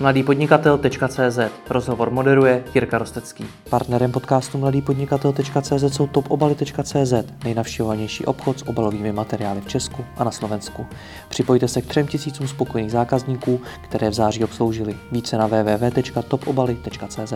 mladýpodnikatel.cz 0.00 1.38
Rozhovor 1.70 2.10
moderuje 2.10 2.64
Jirka 2.74 2.98
Rostecký. 2.98 3.44
Partnerem 3.70 4.12
podcastu 4.12 4.58
mladýpodnikatel.cz 4.58 5.84
jsou 5.94 6.06
topobaly.cz 6.06 7.14
nejnavštěvovanější 7.44 8.24
obchod 8.24 8.58
s 8.58 8.68
obalovými 8.68 9.12
materiály 9.12 9.60
v 9.60 9.68
Česku 9.68 10.04
a 10.16 10.24
na 10.24 10.30
Slovensku. 10.30 10.86
Připojte 11.28 11.68
se 11.68 11.82
k 11.82 11.86
třem 11.86 12.06
tisícům 12.06 12.48
spokojených 12.48 12.92
zákazníků, 12.92 13.60
které 13.84 14.10
v 14.10 14.14
září 14.14 14.44
obsloužili. 14.44 14.96
Více 15.12 15.38
na 15.38 15.46
www.topobaly.cz 15.46 17.32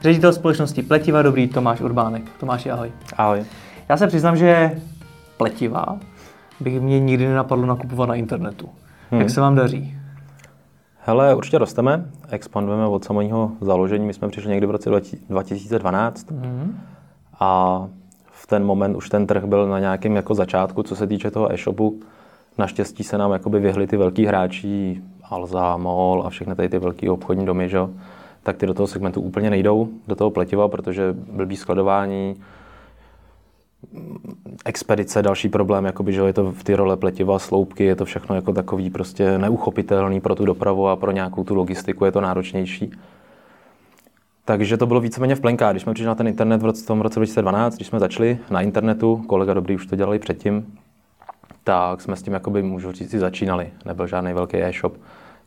Ředitel 0.00 0.32
společnosti 0.32 0.82
Pletiva 0.82 1.22
Dobrý 1.22 1.48
Tomáš 1.48 1.80
Urbánek. 1.80 2.22
Tomáši, 2.40 2.70
ahoj. 2.70 2.92
Ahoj. 3.16 3.44
Já 3.88 3.96
se 3.96 4.06
přiznám, 4.06 4.36
že 4.36 4.80
pletiva 5.36 5.98
bych 6.60 6.80
mě 6.80 7.00
nikdy 7.00 7.26
nenapadlo 7.28 7.66
nakupovat 7.66 8.08
na 8.08 8.14
internetu. 8.14 8.68
Hmm. 9.10 9.20
Jak 9.20 9.30
se 9.30 9.40
vám 9.40 9.54
daří? 9.54 9.98
Hele, 11.08 11.34
určitě 11.34 11.58
rosteme, 11.58 12.10
expandujeme 12.30 12.86
od 12.86 13.04
samého 13.04 13.50
založení. 13.60 14.06
My 14.06 14.14
jsme 14.14 14.28
přišli 14.28 14.50
někdy 14.50 14.66
v 14.66 14.70
roce 14.70 14.90
2012 15.28 16.30
hmm. 16.30 16.80
a 17.40 17.80
v 18.30 18.46
ten 18.46 18.64
moment 18.64 18.96
už 18.96 19.08
ten 19.08 19.26
trh 19.26 19.44
byl 19.44 19.68
na 19.68 19.78
nějakém 19.78 20.16
jako 20.16 20.34
začátku, 20.34 20.82
co 20.82 20.96
se 20.96 21.06
týče 21.06 21.30
toho 21.30 21.52
e-shopu. 21.52 22.00
Naštěstí 22.58 23.04
se 23.04 23.18
nám 23.18 23.32
jakoby 23.32 23.60
vyhli 23.60 23.86
ty 23.86 23.96
velký 23.96 24.26
hráči, 24.26 25.02
Alza, 25.30 25.76
MOL 25.76 26.22
a 26.26 26.30
všechny 26.30 26.54
tady 26.54 26.68
ty 26.68 26.78
velké 26.78 27.10
obchodní 27.10 27.46
domy, 27.46 27.68
že? 27.68 27.78
tak 28.42 28.56
ty 28.56 28.66
do 28.66 28.74
toho 28.74 28.86
segmentu 28.86 29.20
úplně 29.20 29.50
nejdou, 29.50 29.88
do 30.08 30.14
toho 30.14 30.30
pletiva, 30.30 30.68
protože 30.68 31.12
blbý 31.12 31.56
skladování, 31.56 32.36
expedice, 34.64 35.22
další 35.22 35.48
problém, 35.48 35.84
jakoby, 35.84 36.12
že 36.12 36.20
je 36.20 36.32
to 36.32 36.52
v 36.52 36.64
ty 36.64 36.74
role 36.74 36.96
pletiva, 36.96 37.38
sloupky, 37.38 37.84
je 37.84 37.96
to 37.96 38.04
všechno 38.04 38.34
jako 38.34 38.52
takový 38.52 38.90
prostě 38.90 39.38
neuchopitelný 39.38 40.20
pro 40.20 40.34
tu 40.34 40.44
dopravu 40.44 40.88
a 40.88 40.96
pro 40.96 41.10
nějakou 41.10 41.44
tu 41.44 41.54
logistiku 41.54 42.04
je 42.04 42.12
to 42.12 42.20
náročnější. 42.20 42.90
Takže 44.44 44.76
to 44.76 44.86
bylo 44.86 45.00
víceméně 45.00 45.34
v 45.34 45.40
plenkách. 45.40 45.72
Když 45.72 45.82
jsme 45.82 45.94
přišli 45.94 46.06
na 46.06 46.14
ten 46.14 46.28
internet 46.28 46.62
v 46.62 46.86
tom 46.86 47.00
roce 47.00 47.20
2012, 47.20 47.76
když 47.76 47.88
jsme 47.88 47.98
začali 47.98 48.38
na 48.50 48.60
internetu, 48.60 49.24
kolega 49.26 49.54
Dobrý 49.54 49.74
už 49.74 49.86
to 49.86 49.96
dělali 49.96 50.18
předtím, 50.18 50.78
tak 51.64 52.00
jsme 52.00 52.16
s 52.16 52.22
tím, 52.22 52.32
jakoby, 52.32 52.62
můžu 52.62 52.92
říct, 52.92 53.10
si 53.10 53.18
začínali. 53.18 53.70
Nebyl 53.84 54.06
žádný 54.06 54.32
velký 54.32 54.56
e-shop, 54.56 54.96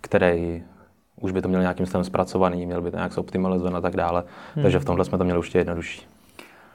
který 0.01 0.63
už 1.21 1.31
by 1.31 1.41
to 1.41 1.47
měl 1.47 1.61
nějakým 1.61 1.85
způsobem 1.85 2.03
zpracovaný, 2.03 2.65
měl 2.65 2.81
by 2.81 2.91
to 2.91 2.97
nějak 2.97 3.13
zoptimalizovat 3.13 3.75
a 3.75 3.81
tak 3.81 3.95
dále. 3.95 4.23
Hmm. 4.55 4.63
Takže 4.63 4.79
v 4.79 4.85
tomhle 4.85 5.05
jsme 5.05 5.17
to 5.17 5.23
měli 5.23 5.39
už 5.39 5.55
jednodušší. 5.55 6.18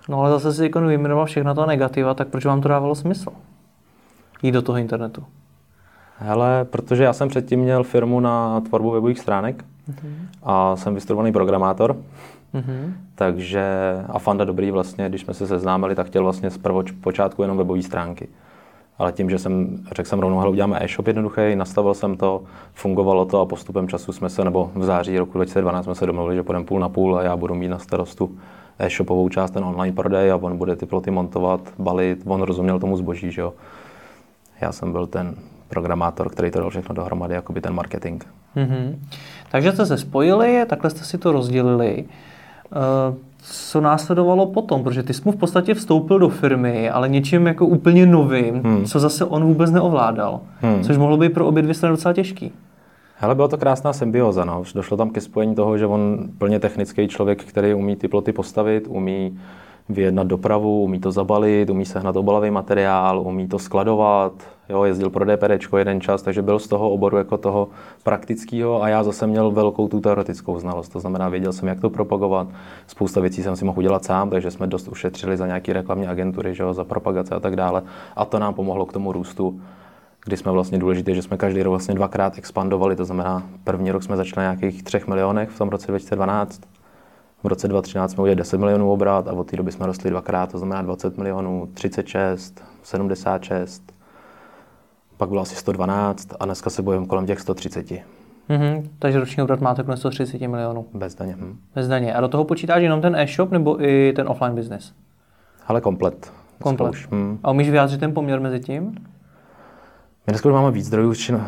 No 0.09 0.21
ale 0.21 0.31
zase 0.31 0.53
si 0.53 0.63
jako 0.63 0.81
vyjmenoval 0.81 1.27
všechna 1.27 1.55
ta 1.55 1.67
negativa, 1.67 2.15
tak 2.15 2.29
proč 2.29 2.45
vám 2.45 2.61
to 2.61 2.69
dávalo 2.69 2.95
smysl? 2.95 3.31
Jít 4.43 4.53
do 4.53 4.63
toho 4.63 4.79
internetu. 4.79 5.25
Hele, 6.19 6.65
protože 6.65 7.05
já 7.05 7.13
jsem 7.13 7.29
předtím 7.29 7.61
měl 7.61 7.85
firmu 7.85 8.21
na 8.21 8.61
tvorbu 8.61 8.91
webových 8.91 9.19
stránek 9.19 9.65
uh-huh. 9.91 10.13
a 10.43 10.77
jsem 10.77 10.95
vystudovaný 10.95 11.33
programátor. 11.33 11.97
Uh-huh. 12.55 12.93
Takže 13.15 13.65
a 14.09 14.19
Fanda 14.19 14.45
Dobrý 14.45 14.71
vlastně, 14.71 15.09
když 15.09 15.21
jsme 15.21 15.35
se 15.35 15.47
seznámili, 15.47 15.95
tak 15.95 16.07
chtěl 16.07 16.23
vlastně 16.23 16.51
z 16.51 16.59
počátku 17.01 17.43
jenom 17.43 17.57
webové 17.59 17.83
stránky. 17.83 18.29
Ale 18.99 19.13
tím, 19.13 19.31
že 19.31 19.39
jsem 19.39 19.79
řekl 19.93 20.09
jsem 20.09 20.19
rovnou, 20.19 20.39
hele, 20.39 20.51
uděláme 20.51 20.79
e-shop 20.81 21.07
jednoduchý, 21.07 21.57
nastavil 21.57 21.95
jsem 21.95 22.17
to, 22.17 22.43
fungovalo 22.75 23.25
to 23.25 23.41
a 23.41 23.47
postupem 23.47 23.89
času 23.89 24.13
jsme 24.13 24.31
se, 24.31 24.45
nebo 24.45 24.71
v 24.75 24.85
září 24.85 25.19
roku 25.19 25.33
2012 25.39 25.85
jsme 25.85 25.95
se 25.95 26.07
domluvili, 26.07 26.37
že 26.37 26.43
půjdeme 26.43 26.65
půl 26.65 26.81
na 26.81 26.89
půl 26.89 27.19
a 27.19 27.23
já 27.23 27.37
budu 27.37 27.55
mít 27.55 27.69
na 27.69 27.79
starostu 27.79 28.39
e-shopovou 28.79 29.29
část, 29.29 29.51
ten 29.51 29.65
online 29.65 29.97
prodej 29.97 30.31
a 30.31 30.37
on 30.37 30.59
bude 30.59 30.77
ty 30.77 30.87
ploty 30.87 31.11
montovat, 31.11 31.61
balit, 31.79 32.23
on 32.27 32.43
rozuměl 32.43 32.79
tomu 32.79 32.97
zboží, 32.97 33.33
že 33.33 33.41
jo. 33.41 33.53
Já 34.61 34.73
jsem 34.73 34.93
byl 34.93 35.07
ten 35.07 35.35
programátor, 35.69 36.31
který 36.31 36.51
to 36.51 36.61
dal 36.61 36.71
všechno 36.71 36.95
dohromady, 36.95 37.35
jakoby 37.35 37.61
ten 37.61 37.75
marketing. 37.75 38.23
Mm-hmm. 38.57 38.97
Takže 39.51 39.73
jste 39.73 39.87
se 39.87 39.99
spojili, 39.99 40.67
takhle 40.67 40.91
jste 40.91 41.05
si 41.05 41.19
to 41.19 41.33
rozdělili. 41.33 42.05
Uh, 43.11 43.17
co 43.47 43.81
následovalo 43.81 44.47
potom? 44.47 44.83
Protože 44.83 45.03
ty 45.03 45.15
jsi 45.15 45.23
mu 45.25 45.33
v 45.33 45.37
podstatě 45.37 45.75
vstoupil 45.75 46.19
do 46.19 46.29
firmy, 46.29 46.91
ale 46.91 47.09
něčím 47.09 47.47
jako 47.47 47.67
úplně 47.67 48.07
novým, 48.07 48.63
hmm. 48.65 48.85
co 48.85 48.99
zase 48.99 49.25
on 49.25 49.45
vůbec 49.45 49.71
neovládal. 49.71 50.41
Hmm. 50.61 50.83
Což 50.83 50.97
mohlo 50.97 51.17
být 51.17 51.29
pro 51.29 51.47
obě 51.47 51.63
dvě 51.63 51.75
strany 51.75 51.93
docela 51.93 52.15
těžký. 52.15 52.53
Hele, 53.17 53.35
byla 53.35 53.49
to 53.49 53.59
krásná 53.59 53.93
symbioza. 53.93 54.45
No. 54.45 54.63
Došlo 54.75 54.97
tam 54.97 55.11
ke 55.11 55.21
spojení 55.21 55.55
toho, 55.55 55.79
že 55.79 55.87
on 55.87 56.29
plně 56.39 56.61
technický 56.61 57.09
člověk, 57.09 57.45
který 57.45 57.75
umí 57.75 57.97
ty 57.97 58.09
ploty 58.09 58.33
postavit, 58.33 58.87
umí 58.89 59.39
vyjednat 59.89 60.27
dopravu, 60.27 60.83
umí 60.83 61.01
to 61.01 61.13
zabalit, 61.13 61.71
umí 61.71 61.85
sehnat 61.85 62.17
obalový 62.17 62.51
materiál, 62.51 63.21
umí 63.21 63.49
to 63.49 63.59
skladovat, 63.59 64.33
jo, 64.69 64.85
jezdil 64.85 65.11
pro 65.11 65.25
DPD 65.25 65.75
jeden 65.79 66.01
čas, 66.01 66.23
takže 66.23 66.43
byl 66.43 66.59
z 66.59 66.69
toho 66.69 66.91
oboru 66.91 67.17
jako 67.17 67.39
toho 67.39 67.69
praktického 68.03 68.83
a 68.83 68.89
já 68.89 69.03
zase 69.03 69.27
měl 69.27 69.51
velkou 69.51 69.89
tu 69.89 70.01
teoretickou 70.01 70.59
znalost, 70.59 70.89
to 70.89 71.01
znamená, 71.01 71.29
věděl 71.29 71.53
jsem, 71.53 71.69
jak 71.69 71.81
to 71.81 71.91
propagovat, 71.91 72.49
spousta 72.87 73.21
věcí 73.21 73.43
jsem 73.43 73.57
si 73.57 73.65
mohl 73.65 73.79
udělat 73.79 74.05
sám, 74.05 74.31
takže 74.31 74.51
jsme 74.51 74.67
dost 74.67 74.89
ušetřili 74.89 75.37
za 75.37 75.47
nějaké 75.47 75.73
reklamní 75.73 76.07
agentury, 76.07 76.55
že 76.55 76.63
jo, 76.63 76.75
za 76.75 76.85
propagace 76.85 77.35
a 77.35 77.41
tak 77.41 77.57
dále 77.57 77.83
a 78.17 78.25
to 78.25 78.39
nám 78.39 78.55
pomohlo 78.55 78.87
k 78.87 78.93
tomu 78.93 79.13
růstu 79.13 79.61
kdy 80.25 80.37
jsme 80.37 80.53
vlastně 80.53 80.79
důležité, 80.79 81.15
že 81.15 81.23
jsme 81.23 81.37
každý 81.37 81.63
rok 81.63 81.71
vlastně 81.71 81.95
dvakrát 81.95 82.39
expandovali, 82.39 82.97
to 82.97 83.05
znamená, 83.05 83.43
první 83.65 83.91
rok 83.91 84.03
jsme 84.03 84.17
začali 84.17 84.47
na 84.47 84.53
nějakých 84.53 84.83
3 84.83 85.01
milionech 85.09 85.51
v 85.51 85.59
tom 85.59 85.69
roce 85.69 85.87
2012, 85.87 86.61
v 87.43 87.47
roce 87.47 87.69
2013 87.69 88.13
jsme 88.13 88.23
udělali 88.23 88.37
10 88.37 88.59
milionů 88.61 88.93
obrat 88.93 89.29
a 89.29 89.33
od 89.33 89.51
té 89.51 89.57
doby 89.57 89.73
jsme 89.73 89.87
rostli 89.87 90.11
dvakrát, 90.11 90.53
to 90.53 90.59
znamená 90.59 90.83
20 90.83 91.19
milionů, 91.19 91.69
36, 91.75 92.65
76, 92.83 93.93
pak 95.17 95.29
bylo 95.29 95.43
asi 95.43 95.57
112 95.57 96.29
a 96.41 96.45
dneska 96.45 96.71
se 96.71 96.83
bojujeme 96.83 97.07
kolem 97.07 97.27
těch 97.27 97.41
130. 97.41 97.87
Mm-hmm, 97.91 98.89
takže 98.99 99.21
roční 99.21 99.43
obrat 99.43 99.61
máte 99.61 99.83
kolem 99.83 99.99
130 99.99 100.41
milionů. 100.41 100.87
Bez 100.95 101.15
daně. 101.15 101.37
Hm. 101.39 101.59
Bez 101.75 101.89
daně. 101.89 102.15
A 102.15 102.21
do 102.21 102.29
toho 102.29 102.45
počítáš 102.45 102.83
jenom 102.83 103.01
ten 103.01 103.17
e-shop 103.17 103.51
nebo 103.51 103.85
i 103.85 104.13
ten 104.17 104.29
offline 104.29 104.55
business? 104.55 104.93
Ale 105.67 105.81
komplet. 105.81 106.33
Komplet. 106.63 106.91
Už, 106.91 107.09
hm. 107.11 107.39
A 107.43 107.51
umíš 107.51 107.71
vyjádřit 107.71 108.01
ten 108.01 108.15
poměr 108.15 108.41
mezi 108.41 108.61
tím? 108.61 108.95
My 110.27 110.31
dneska 110.31 110.49
máme 110.49 110.71
víc 110.71 110.87
zdrojů, 110.87 111.15
čin, 111.15 111.35
uh, 111.35 111.41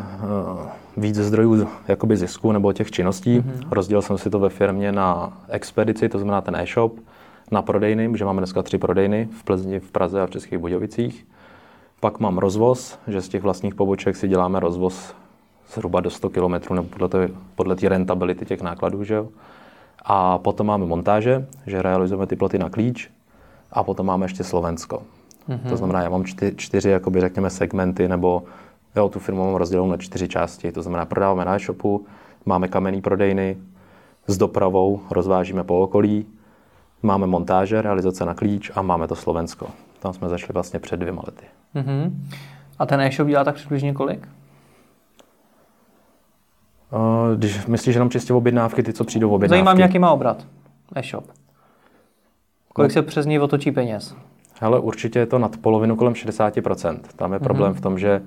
víc 0.97 1.15
zdrojů 1.15 1.67
jakoby 1.87 2.17
zisku 2.17 2.51
nebo 2.51 2.73
těch 2.73 2.91
činností. 2.91 3.39
Mm-hmm. 3.39 3.67
Rozdělil 3.71 4.01
jsem 4.01 4.17
si 4.17 4.29
to 4.29 4.39
ve 4.39 4.49
firmě 4.49 4.91
na 4.91 5.37
expedici, 5.49 6.09
to 6.09 6.19
znamená 6.19 6.41
ten 6.41 6.55
e-shop, 6.55 6.99
na 7.51 7.61
prodejny, 7.61 8.17
že 8.17 8.25
máme 8.25 8.39
dneska 8.39 8.63
tři 8.63 8.77
prodejny 8.77 9.29
v 9.39 9.43
Plzni, 9.43 9.79
v 9.79 9.91
Praze 9.91 10.21
a 10.21 10.27
v 10.27 10.29
Českých 10.29 10.59
Budějovicích. 10.59 11.27
Pak 11.99 12.19
mám 12.19 12.37
rozvoz, 12.37 12.99
že 13.07 13.21
z 13.21 13.29
těch 13.29 13.43
vlastních 13.43 13.75
poboček 13.75 14.15
si 14.15 14.27
děláme 14.27 14.59
rozvoz 14.59 15.13
zhruba 15.73 16.01
do 16.01 16.09
100 16.09 16.29
km 16.29 16.73
nebo 16.73 16.87
podle 16.87 17.09
té, 17.09 17.29
podle 17.55 17.75
té 17.75 17.89
rentability 17.89 18.45
těch 18.45 18.61
nákladů. 18.61 19.03
Že 19.03 19.13
jo? 19.13 19.27
A 20.05 20.37
potom 20.37 20.67
máme 20.67 20.85
montáže, 20.85 21.47
že 21.67 21.81
realizujeme 21.81 22.27
ty 22.27 22.35
ploty 22.35 22.59
na 22.59 22.69
klíč. 22.69 23.09
A 23.71 23.83
potom 23.83 24.05
máme 24.05 24.25
ještě 24.25 24.43
Slovensko. 24.43 25.01
Mm-hmm. 25.49 25.69
To 25.69 25.77
znamená, 25.77 26.01
já 26.01 26.09
mám 26.09 26.25
čty, 26.25 26.53
čtyři, 26.55 26.89
jakoby, 26.89 27.21
řekněme, 27.21 27.49
segmenty 27.49 28.07
nebo 28.07 28.43
Jo, 28.97 29.09
tu 29.09 29.19
firmu 29.19 29.45
mám 29.45 29.55
rozdělenou 29.55 29.91
na 29.91 29.97
čtyři 29.97 30.27
části. 30.27 30.71
To 30.71 30.81
znamená, 30.81 31.05
prodáváme 31.05 31.45
na 31.45 31.55
e-shopu, 31.55 32.05
máme 32.45 32.67
kamenný 32.67 33.01
prodejny 33.01 33.57
s 34.27 34.37
dopravou, 34.37 35.01
rozvážíme 35.11 35.63
po 35.63 35.79
okolí, 35.79 36.25
máme 37.03 37.27
montáže, 37.27 37.81
realizace 37.81 38.25
na 38.25 38.33
klíč 38.33 38.71
a 38.75 38.81
máme 38.81 39.07
to 39.07 39.15
Slovensko. 39.15 39.67
Tam 39.99 40.13
jsme 40.13 40.29
začali 40.29 40.53
vlastně 40.53 40.79
před 40.79 40.97
dvěma 40.97 41.21
lety. 41.25 41.45
Mm-hmm. 41.75 42.11
A 42.79 42.85
ten 42.85 43.01
e-shop 43.01 43.27
dělá 43.27 43.43
tak 43.43 43.55
přibližně 43.55 43.93
kolik? 43.93 44.27
Když 47.35 47.65
myslíš 47.65 47.95
jenom 47.95 48.09
čistě 48.09 48.33
objednávky, 48.33 48.83
ty, 48.83 48.93
co 48.93 49.03
přijdou 49.03 49.29
v 49.29 49.33
objednávky. 49.33 49.57
Zajímá 49.57 49.73
mě, 49.73 49.83
jaký 49.83 49.99
má 49.99 50.11
obrat 50.11 50.45
e-shop. 50.95 51.25
Kolik 52.73 52.91
no. 52.91 52.93
se 52.93 53.01
přes 53.01 53.25
něj 53.25 53.39
otočí 53.39 53.71
peněz? 53.71 54.15
Ale 54.61 54.79
určitě 54.79 55.19
je 55.19 55.25
to 55.25 55.39
nad 55.39 55.57
polovinu 55.57 55.95
kolem 55.95 56.13
60%. 56.13 56.99
Tam 57.15 57.33
je 57.33 57.39
problém 57.39 57.73
mm-hmm. 57.73 57.77
v 57.77 57.81
tom, 57.81 57.99
že 57.99 58.21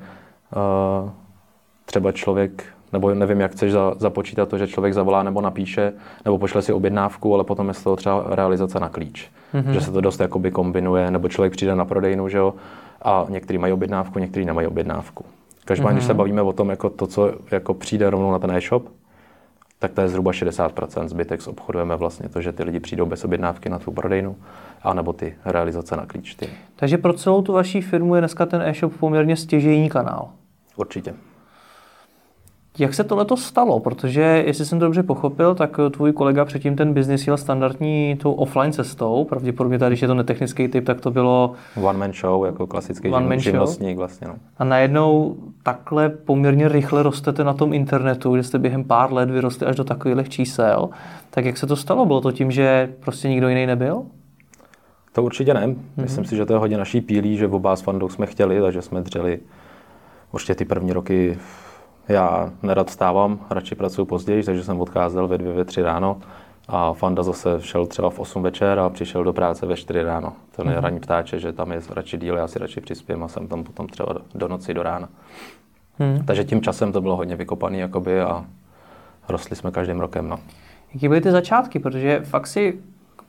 třeba 1.85 2.13
člověk, 2.13 2.65
nebo 2.93 3.15
nevím, 3.15 3.41
jak 3.41 3.53
chceš 3.53 3.73
za, 3.73 3.95
započítat 3.99 4.49
to, 4.49 4.59
že 4.59 4.67
člověk 4.67 4.95
zavolá 4.95 5.23
nebo 5.23 5.41
napíše, 5.41 5.93
nebo 6.25 6.39
pošle 6.39 6.63
si 6.63 6.73
objednávku, 6.73 7.35
ale 7.35 7.45
potom 7.45 7.69
je 7.69 7.75
z 7.75 7.83
toho 7.83 7.97
třeba 7.97 8.25
realizace 8.29 8.81
na 8.81 8.89
klíč. 8.89 9.31
Mm-hmm. 9.55 9.71
Že 9.71 9.81
se 9.81 9.93
to 9.93 10.01
dost 10.01 10.21
jakoby 10.21 10.51
kombinuje, 10.51 11.11
nebo 11.11 11.29
člověk 11.29 11.53
přijde 11.53 11.75
na 11.75 11.85
prodejnu, 11.85 12.29
že 12.29 12.39
jo, 12.39 12.55
a 13.03 13.27
někteří 13.29 13.59
mají 13.59 13.73
objednávku, 13.73 14.19
někteří 14.19 14.45
nemají 14.45 14.67
objednávku. 14.67 15.25
Každopádně, 15.65 15.93
mm-hmm. 15.93 15.97
když 15.97 16.07
se 16.07 16.13
mhm. 16.13 16.19
bavíme 16.19 16.43
o 16.43 16.53
tom, 16.53 16.71
jako 16.71 16.91
to, 16.91 17.07
co 17.07 17.33
jako 17.51 17.75
přijde 17.75 18.11
rovnou 18.11 18.33
na 18.33 18.39
ten 18.39 18.51
e-shop, 18.51 18.89
tak 19.79 19.93
to 19.93 20.01
je 20.01 20.09
zhruba 20.09 20.31
60%. 20.31 21.09
Zbytek 21.09 21.41
obchodujeme 21.47 21.97
vlastně 21.97 22.29
to, 22.29 22.41
že 22.41 22.53
ty 22.53 22.63
lidi 22.63 22.81
přijdou 22.81 23.07
bez 23.07 23.25
objednávky 23.25 23.69
na 23.69 23.79
tu 23.79 23.93
prodejnu, 23.93 24.37
anebo 24.83 25.13
ty 25.13 25.35
realizace 25.45 25.97
na 25.97 26.07
klíč. 26.07 26.35
Ty. 26.35 26.49
Takže 26.77 26.99
pro 26.99 27.13
celou 27.13 27.43
tu 27.43 27.53
vaší 27.53 27.81
firmu 27.81 28.15
je 28.15 28.21
dneska 28.21 28.47
ten 28.47 28.63
e-shop 28.63 28.93
poměrně 29.01 29.37
stěžejní 29.37 29.89
kanál. 29.89 30.29
Určitě. 30.81 31.15
Jak 32.79 32.95
se 32.95 33.05
tohle 33.05 33.27
stalo? 33.35 33.81
Protože, 33.81 34.43
jestli 34.47 34.65
jsem 34.65 34.79
to 34.79 34.85
dobře 34.85 35.03
pochopil, 35.03 35.55
tak 35.55 35.77
tvůj 35.91 36.13
kolega 36.13 36.45
předtím 36.45 36.77
ten 36.77 36.93
biznis 36.95 37.27
jel 37.27 37.37
standardní 37.37 38.17
tou 38.23 38.33
offline 38.33 38.73
cestou. 38.73 39.25
Pravděpodobně 39.25 39.79
tady, 39.79 39.93
když 39.93 40.03
je 40.03 40.09
to 40.09 40.15
netechnický 40.15 40.69
typ, 40.69 40.85
tak 40.85 41.01
to 41.01 41.11
bylo... 41.11 41.53
One 41.83 41.99
man 41.99 42.13
show, 42.13 42.47
jako 42.47 42.67
klasický 42.67 43.09
One 43.09 43.29
man 43.29 43.39
živnostník 43.39 43.97
vlastně. 43.97 44.27
No. 44.27 44.35
A 44.59 44.65
najednou 44.65 45.37
takhle 45.63 46.09
poměrně 46.09 46.69
rychle 46.69 47.03
rostete 47.03 47.45
na 47.45 47.53
tom 47.53 47.73
internetu, 47.73 48.33
kde 48.33 48.43
jste 48.43 48.59
během 48.59 48.85
pár 48.85 49.13
let 49.13 49.31
vyrostli 49.31 49.67
až 49.67 49.77
do 49.77 49.85
takových 49.85 50.29
čísel. 50.29 50.89
Tak 51.31 51.45
jak 51.45 51.57
se 51.57 51.67
to 51.67 51.77
stalo? 51.77 52.07
Bylo 52.07 52.21
to 52.21 52.33
tím, 52.33 52.51
že 52.51 52.93
prostě 53.01 53.29
nikdo 53.29 53.49
jiný 53.49 53.67
nebyl? 53.67 54.03
To 55.13 55.23
určitě 55.23 55.55
ne. 55.55 55.67
Mm-hmm. 55.67 55.77
Myslím 55.97 56.25
si, 56.25 56.37
že 56.37 56.47
to 56.47 56.53
je 56.53 56.59
hodně 56.59 56.79
naší 56.79 57.01
pílí, 57.01 57.37
že 57.37 57.47
v 57.47 57.55
oba 57.55 57.77
s 57.77 57.81
Fandou 57.81 58.09
jsme 58.09 58.27
chtěli, 58.27 58.61
takže 58.61 58.83
jsme 58.83 59.01
dřeli 59.01 59.41
určitě 60.33 60.55
ty 60.55 60.65
první 60.65 60.93
roky 60.93 61.39
já 62.09 62.51
nerad 62.63 62.91
stávám, 62.91 63.47
radši 63.51 63.75
pracuji 63.75 64.05
později, 64.05 64.43
takže 64.43 64.65
jsem 64.65 64.81
odcházel 64.81 65.29
ve 65.29 65.39
dvě, 65.39 65.53
ve 65.53 65.65
tři 65.65 65.83
ráno 65.83 66.21
a 66.69 66.93
Fanda 66.93 67.23
zase 67.23 67.57
šel 67.61 67.87
třeba 67.87 68.11
v 68.11 68.19
8 68.19 68.43
večer 68.43 68.79
a 68.79 68.91
přišel 68.91 69.25
do 69.25 69.33
práce 69.33 69.67
ve 69.67 69.77
4 69.77 70.03
ráno. 70.03 70.33
To 70.57 70.63
je 70.63 70.69
mm-hmm. 70.69 70.81
ranní 70.81 71.01
ptáče, 71.01 71.39
že 71.39 71.53
tam 71.53 71.73
je 71.73 71.81
radši 71.91 72.19
díl, 72.19 72.37
já 72.37 72.49
si 72.49 72.59
radši 72.59 72.81
přispím 72.81 73.23
a 73.23 73.29
jsem 73.29 73.49
tam 73.49 73.65
potom 73.65 73.87
třeba 73.87 74.15
do 74.35 74.49
noci, 74.49 74.75
do 74.75 74.83
rána. 74.83 75.09
Mm. 75.99 76.25
Takže 76.25 76.45
tím 76.45 76.63
časem 76.63 76.93
to 76.93 77.01
bylo 77.01 77.17
hodně 77.17 77.37
vykopaný 77.37 77.79
jakoby 77.79 78.21
a 78.21 78.45
rostli 79.29 79.57
jsme 79.57 79.71
každým 79.71 80.01
rokem. 80.01 80.29
No. 80.29 80.39
Jaký 80.95 81.09
byly 81.09 81.21
ty 81.21 81.31
začátky? 81.31 81.79
Protože 81.79 82.21
fakt 82.25 82.47
si 82.47 82.81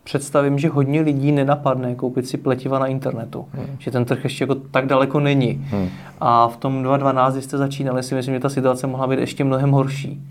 představím, 0.04 0.60
že 0.60 0.70
hodně 0.70 1.02
lidí 1.02 1.32
nenapadne 1.32 1.96
koupit 1.96 2.28
si 2.28 2.38
pletiva 2.38 2.80
na 2.80 2.88
internetu. 2.88 3.46
Hmm. 3.52 3.68
Že 3.80 3.92
ten 3.92 4.06
trh 4.06 4.24
ještě 4.24 4.44
jako 4.44 4.56
tak 4.56 4.86
daleko 4.86 5.20
není. 5.20 5.68
Hmm. 5.70 5.90
A 6.20 6.48
v 6.48 6.58
tom 6.58 6.84
2012, 6.84 7.34
kdy 7.34 7.42
jste 7.42 7.58
začínali, 7.58 8.04
si 8.04 8.16
myslím, 8.16 8.34
že 8.36 8.40
ta 8.40 8.50
situace 8.50 8.88
mohla 8.88 9.08
být 9.08 9.20
ještě 9.20 9.44
mnohem 9.44 9.72
horší. 9.72 10.22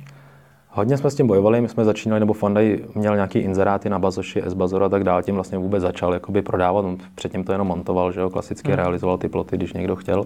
Hodně 0.73 0.97
jsme 0.97 1.11
s 1.11 1.15
tím 1.15 1.27
bojovali, 1.27 1.61
my 1.61 1.69
jsme 1.69 1.85
začínali, 1.85 2.21
nebo 2.21 2.33
Fandaj 2.33 2.79
měl 2.95 3.15
nějaký 3.15 3.39
inzeráty 3.39 3.91
na 3.91 3.99
Bazoši, 3.99 4.43
S-Bazor 4.43 4.85
a 4.85 4.89
tak 4.89 5.05
dále, 5.05 5.23
tím 5.23 5.35
vlastně 5.35 5.59
vůbec 5.59 5.83
začal 5.83 6.15
jakoby 6.15 6.43
prodávat, 6.43 6.85
on 6.85 6.97
předtím 7.15 7.45
to 7.45 7.53
jenom 7.53 7.67
montoval, 7.67 8.13
že 8.13 8.21
jo, 8.21 8.31
klasicky 8.31 8.69
hmm. 8.69 8.77
realizoval 8.77 9.19
ty 9.19 9.29
ploty, 9.29 9.57
když 9.57 9.73
někdo 9.73 9.97
chtěl. 9.97 10.25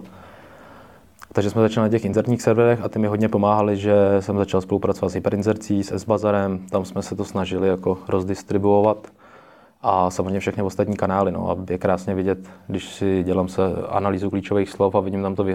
Takže 1.33 1.49
jsme 1.49 1.61
začali 1.61 1.85
na 1.85 1.89
těch 1.89 2.05
inzertních 2.05 2.41
serverech 2.41 2.81
a 2.83 2.89
ty 2.89 2.99
mi 2.99 3.07
hodně 3.07 3.29
pomáhali, 3.29 3.77
že 3.77 3.95
jsem 4.19 4.37
začal 4.37 4.61
spolupracovat 4.61 5.09
s 5.09 5.13
Hyperinzercí, 5.13 5.83
s 5.83 5.91
S-Bazarem, 5.91 6.59
tam 6.69 6.85
jsme 6.85 7.01
se 7.01 7.15
to 7.15 7.25
snažili 7.25 7.67
jako 7.67 7.97
rozdistribuovat 8.07 9.07
a 9.87 10.09
samozřejmě 10.09 10.39
všechny 10.39 10.63
ostatní 10.63 10.95
kanály. 10.95 11.31
No. 11.31 11.49
A 11.49 11.57
je 11.69 11.77
krásně 11.77 12.15
vidět, 12.15 12.39
když 12.67 12.93
si 12.93 13.23
dělám 13.23 13.47
se 13.47 13.61
analýzu 13.89 14.29
klíčových 14.29 14.69
slov 14.69 14.95
a 14.95 14.99
vidím 14.99 15.21
tam 15.21 15.35
to 15.35 15.45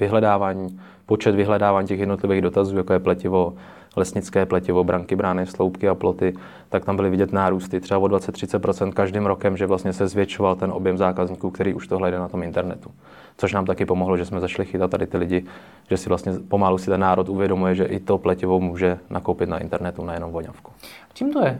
vyhledávání, 0.00 0.80
počet 1.06 1.34
vyhledávání 1.34 1.88
těch 1.88 2.00
jednotlivých 2.00 2.42
dotazů, 2.42 2.76
jako 2.76 2.92
je 2.92 2.98
pletivo, 2.98 3.54
lesnické 3.96 4.46
pletivo, 4.46 4.84
branky, 4.84 5.16
brány, 5.16 5.46
sloupky 5.46 5.88
a 5.88 5.94
ploty, 5.94 6.34
tak 6.68 6.84
tam 6.84 6.96
byly 6.96 7.10
vidět 7.10 7.32
nárůsty 7.32 7.80
třeba 7.80 8.00
o 8.00 8.04
20-30% 8.04 8.92
každým 8.92 9.26
rokem, 9.26 9.56
že 9.56 9.66
vlastně 9.66 9.92
se 9.92 10.08
zvětšoval 10.08 10.56
ten 10.56 10.70
objem 10.72 10.98
zákazníků, 10.98 11.50
který 11.50 11.74
už 11.74 11.86
to 11.86 11.98
hledá 11.98 12.18
na 12.18 12.28
tom 12.28 12.42
internetu. 12.42 12.90
Což 13.36 13.52
nám 13.52 13.66
taky 13.66 13.86
pomohlo, 13.86 14.16
že 14.16 14.24
jsme 14.24 14.40
začali 14.40 14.68
chytat 14.68 14.90
tady 14.90 15.06
ty 15.06 15.16
lidi, 15.16 15.44
že 15.88 15.96
si 15.96 16.08
vlastně 16.08 16.32
pomalu 16.48 16.78
si 16.78 16.90
ten 16.90 17.00
národ 17.00 17.28
uvědomuje, 17.28 17.74
že 17.74 17.84
i 17.84 18.00
to 18.00 18.18
pletivo 18.18 18.60
může 18.60 18.98
nakoupit 19.10 19.48
na 19.48 19.58
internetu, 19.58 20.04
nejenom 20.04 20.30
voňavku. 20.32 20.72
Čím 21.14 21.32
to 21.32 21.44
je, 21.44 21.58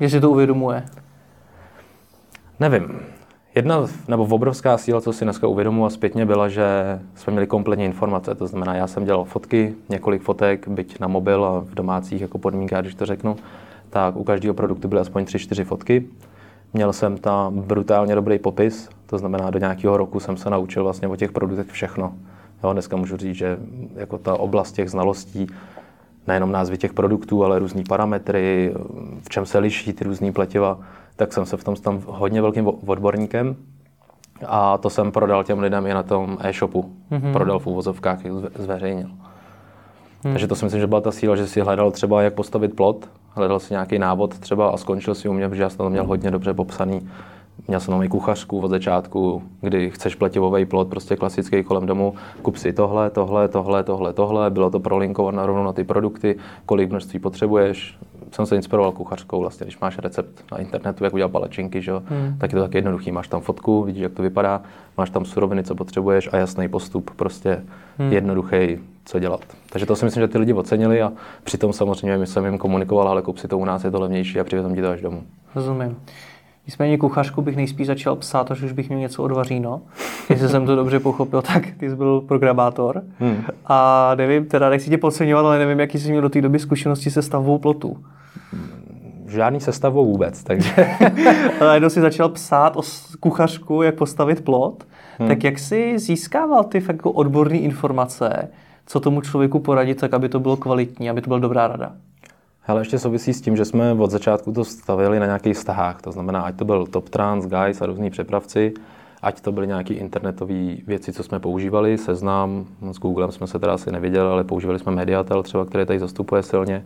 že 0.00 0.10
si 0.10 0.20
to 0.20 0.30
uvědomuje? 0.30 0.84
Nevím. 2.60 3.00
Jedna 3.54 3.86
nebo 4.08 4.24
obrovská 4.24 4.78
síla, 4.78 5.00
co 5.00 5.12
si 5.12 5.24
dneska 5.24 5.46
uvědomuji 5.46 5.84
a 5.84 5.90
zpětně 5.90 6.26
byla, 6.26 6.48
že 6.48 6.64
jsme 7.14 7.30
měli 7.30 7.46
kompletní 7.46 7.84
informace. 7.84 8.34
To 8.34 8.46
znamená, 8.46 8.74
já 8.74 8.86
jsem 8.86 9.04
dělal 9.04 9.24
fotky, 9.24 9.74
několik 9.88 10.22
fotek, 10.22 10.68
byť 10.68 11.00
na 11.00 11.08
mobil 11.08 11.44
a 11.44 11.60
v 11.60 11.74
domácích 11.74 12.20
jako 12.20 12.38
podmínkách, 12.38 12.80
když 12.82 12.94
to 12.94 13.06
řeknu, 13.06 13.36
tak 13.90 14.16
u 14.16 14.24
každého 14.24 14.54
produktu 14.54 14.88
byly 14.88 15.00
aspoň 15.00 15.24
3-4 15.24 15.64
fotky. 15.64 16.06
Měl 16.72 16.92
jsem 16.92 17.18
tam 17.18 17.60
brutálně 17.60 18.14
dobrý 18.14 18.38
popis, 18.38 18.88
to 19.06 19.18
znamená, 19.18 19.50
do 19.50 19.58
nějakého 19.58 19.96
roku 19.96 20.20
jsem 20.20 20.36
se 20.36 20.50
naučil 20.50 20.84
vlastně 20.84 21.08
o 21.08 21.16
těch 21.16 21.32
produktech 21.32 21.66
všechno. 21.66 22.12
Jo, 22.64 22.72
dneska 22.72 22.96
můžu 22.96 23.16
říct, 23.16 23.36
že 23.36 23.58
jako 23.94 24.18
ta 24.18 24.34
oblast 24.34 24.72
těch 24.72 24.90
znalostí, 24.90 25.46
nejenom 26.26 26.52
názvy 26.52 26.78
těch 26.78 26.92
produktů, 26.92 27.44
ale 27.44 27.58
různý 27.58 27.84
parametry, 27.84 28.74
v 29.22 29.28
čem 29.28 29.46
se 29.46 29.58
liší 29.58 29.92
ty 29.92 30.04
různé 30.04 30.32
pletiva, 30.32 30.78
tak 31.18 31.32
jsem 31.32 31.46
se 31.46 31.56
v 31.56 31.64
tom 31.64 31.76
stal 31.76 32.00
hodně 32.06 32.42
velkým 32.42 32.66
odborníkem. 32.86 33.56
A 34.46 34.78
to 34.78 34.90
jsem 34.90 35.12
prodal 35.12 35.44
těm 35.44 35.58
lidem 35.58 35.86
i 35.86 35.94
na 35.94 36.02
tom 36.02 36.38
e-shopu. 36.40 36.92
Mm-hmm. 37.10 37.32
Prodal 37.32 37.58
v 37.58 37.66
úvozovkách, 37.66 38.18
zveřejnil. 38.54 39.08
Hmm. 40.24 40.34
Takže 40.34 40.46
to 40.46 40.54
si 40.54 40.64
myslím, 40.64 40.80
že 40.80 40.86
byla 40.86 41.00
ta 41.00 41.12
síla, 41.12 41.36
že 41.36 41.46
si 41.46 41.60
hledal 41.60 41.90
třeba, 41.90 42.22
jak 42.22 42.34
postavit 42.34 42.76
plot, 42.76 43.10
hledal 43.28 43.58
si 43.58 43.74
nějaký 43.74 43.98
návod 43.98 44.38
třeba 44.38 44.70
a 44.70 44.76
skončil 44.76 45.14
si 45.14 45.28
u 45.28 45.32
mě, 45.32 45.48
protože 45.48 45.62
já 45.62 45.68
jsem 45.68 45.78
to 45.78 45.90
měl 45.90 46.06
hodně 46.06 46.30
dobře 46.30 46.54
popsaný 46.54 47.08
Měl 47.68 47.80
jsem 47.80 47.94
tam 47.94 48.02
i 48.02 48.08
kuchařku 48.08 48.60
od 48.60 48.68
začátku, 48.68 49.42
kdy 49.60 49.90
chceš 49.90 50.14
pletivový 50.14 50.64
plot, 50.64 50.88
prostě 50.88 51.16
klasický 51.16 51.62
kolem 51.62 51.86
domu, 51.86 52.14
kup 52.42 52.56
si 52.56 52.72
tohle, 52.72 53.10
tohle, 53.10 53.48
tohle, 53.48 53.84
tohle, 53.84 54.12
tohle, 54.12 54.50
bylo 54.50 54.70
to 54.70 54.80
prolinkované 54.80 55.46
rovnou 55.46 55.64
na 55.64 55.72
ty 55.72 55.84
produkty, 55.84 56.36
kolik 56.66 56.90
množství 56.90 57.18
potřebuješ. 57.18 57.98
Jsem 58.32 58.46
se 58.46 58.56
inspiroval 58.56 58.92
kuchařkou, 58.92 59.40
vlastně, 59.40 59.64
když 59.64 59.78
máš 59.78 59.98
recept 59.98 60.44
na 60.52 60.58
internetu, 60.58 61.04
jak 61.04 61.14
udělat 61.14 61.32
palačinky, 61.32 61.82
že? 61.82 61.92
Hmm. 61.92 62.38
tak 62.38 62.52
je 62.52 62.56
to 62.56 62.62
tak 62.62 62.74
jednoduchý. 62.74 63.12
Máš 63.12 63.28
tam 63.28 63.40
fotku, 63.40 63.82
vidíš, 63.82 64.02
jak 64.02 64.12
to 64.12 64.22
vypadá, 64.22 64.62
máš 64.96 65.10
tam 65.10 65.24
suroviny, 65.24 65.64
co 65.64 65.74
potřebuješ 65.74 66.28
a 66.32 66.36
jasný 66.36 66.68
postup, 66.68 67.10
prostě 67.16 67.62
hmm. 67.98 68.12
jednoduchý, 68.12 68.78
co 69.04 69.18
dělat. 69.18 69.40
Takže 69.70 69.86
to 69.86 69.96
si 69.96 70.04
myslím, 70.04 70.20
že 70.20 70.28
ty 70.28 70.38
lidi 70.38 70.52
ocenili 70.52 71.02
a 71.02 71.12
přitom 71.44 71.72
samozřejmě 71.72 72.26
jsem 72.26 72.44
jim 72.44 72.58
komunikoval, 72.58 73.08
ale 73.08 73.22
kup 73.22 73.38
si 73.38 73.48
to 73.48 73.58
u 73.58 73.64
nás, 73.64 73.84
je 73.84 73.90
to 73.90 74.00
levnější 74.00 74.40
a 74.40 74.44
přivezem 74.44 74.74
ti 74.74 74.82
to 74.82 74.88
až 74.88 75.00
domů. 75.00 75.22
Rozumím. 75.54 75.96
Nicméně 76.68 76.98
kuchařku 76.98 77.42
bych 77.42 77.56
nejspíš 77.56 77.86
začal 77.86 78.16
psát, 78.16 78.50
až 78.50 78.62
už 78.62 78.72
bych 78.72 78.88
měl 78.88 79.00
něco 79.00 79.22
odvaříno. 79.22 79.80
Jestli 80.30 80.48
jsem 80.48 80.66
to 80.66 80.76
dobře 80.76 81.00
pochopil, 81.00 81.42
tak 81.42 81.62
ty 81.76 81.90
jsi 81.90 81.96
byl 81.96 82.20
programátor. 82.20 83.02
Hmm. 83.18 83.44
A 83.66 84.10
nevím, 84.14 84.46
teda 84.46 84.70
nechci 84.70 84.90
tě 84.90 84.98
podceňovat, 84.98 85.46
ale 85.46 85.58
nevím, 85.58 85.80
jaký 85.80 85.98
jsi 85.98 86.10
měl 86.10 86.22
do 86.22 86.28
té 86.28 86.40
doby 86.40 86.58
zkušenosti 86.58 87.10
se 87.10 87.22
stavbou 87.22 87.58
plotu. 87.58 87.96
Žádný 89.28 89.60
sestavou 89.60 90.06
vůbec, 90.06 90.44
takže... 90.44 90.70
ale 91.60 91.76
jednou 91.76 91.88
si 91.88 92.00
začal 92.00 92.28
psát 92.28 92.76
o 92.76 92.82
kuchařku, 93.20 93.82
jak 93.82 93.94
postavit 93.94 94.44
plot. 94.44 94.84
Hmm. 95.18 95.28
Tak 95.28 95.44
jak 95.44 95.58
jsi 95.58 95.98
získával 95.98 96.64
ty 96.64 96.80
fakt 96.80 96.96
jako 96.96 97.10
odborné 97.10 97.58
informace, 97.58 98.48
co 98.86 99.00
tomu 99.00 99.20
člověku 99.20 99.58
poradit, 99.58 100.00
tak 100.00 100.14
aby 100.14 100.28
to 100.28 100.40
bylo 100.40 100.56
kvalitní, 100.56 101.10
aby 101.10 101.20
to 101.20 101.28
byla 101.28 101.38
dobrá 101.38 101.68
rada? 101.68 101.92
Ale 102.66 102.80
ještě 102.80 102.98
souvisí 102.98 103.34
s 103.34 103.40
tím, 103.40 103.56
že 103.56 103.64
jsme 103.64 103.92
od 103.92 104.10
začátku 104.10 104.52
to 104.52 104.64
stavili 104.64 105.20
na 105.20 105.26
nějakých 105.26 105.56
vztahách. 105.56 106.02
To 106.02 106.12
znamená, 106.12 106.40
ať 106.40 106.56
to 106.56 106.64
byl 106.64 106.86
Top 106.86 107.08
Trans, 107.08 107.46
Guys 107.46 107.82
a 107.82 107.86
různí 107.86 108.10
přepravci, 108.10 108.72
ať 109.22 109.40
to 109.40 109.52
byly 109.52 109.66
nějaké 109.66 109.94
internetové 109.94 110.76
věci, 110.86 111.12
co 111.12 111.22
jsme 111.22 111.40
používali, 111.40 111.98
seznam, 111.98 112.66
s 112.92 112.98
Googlem 112.98 113.32
jsme 113.32 113.46
se 113.46 113.58
teda 113.58 113.72
asi 113.72 113.92
neviděli, 113.92 114.28
ale 114.28 114.44
používali 114.44 114.78
jsme 114.78 114.92
Mediatel 114.92 115.42
třeba, 115.42 115.64
který 115.64 115.86
tady 115.86 115.98
zastupuje 115.98 116.42
silně, 116.42 116.84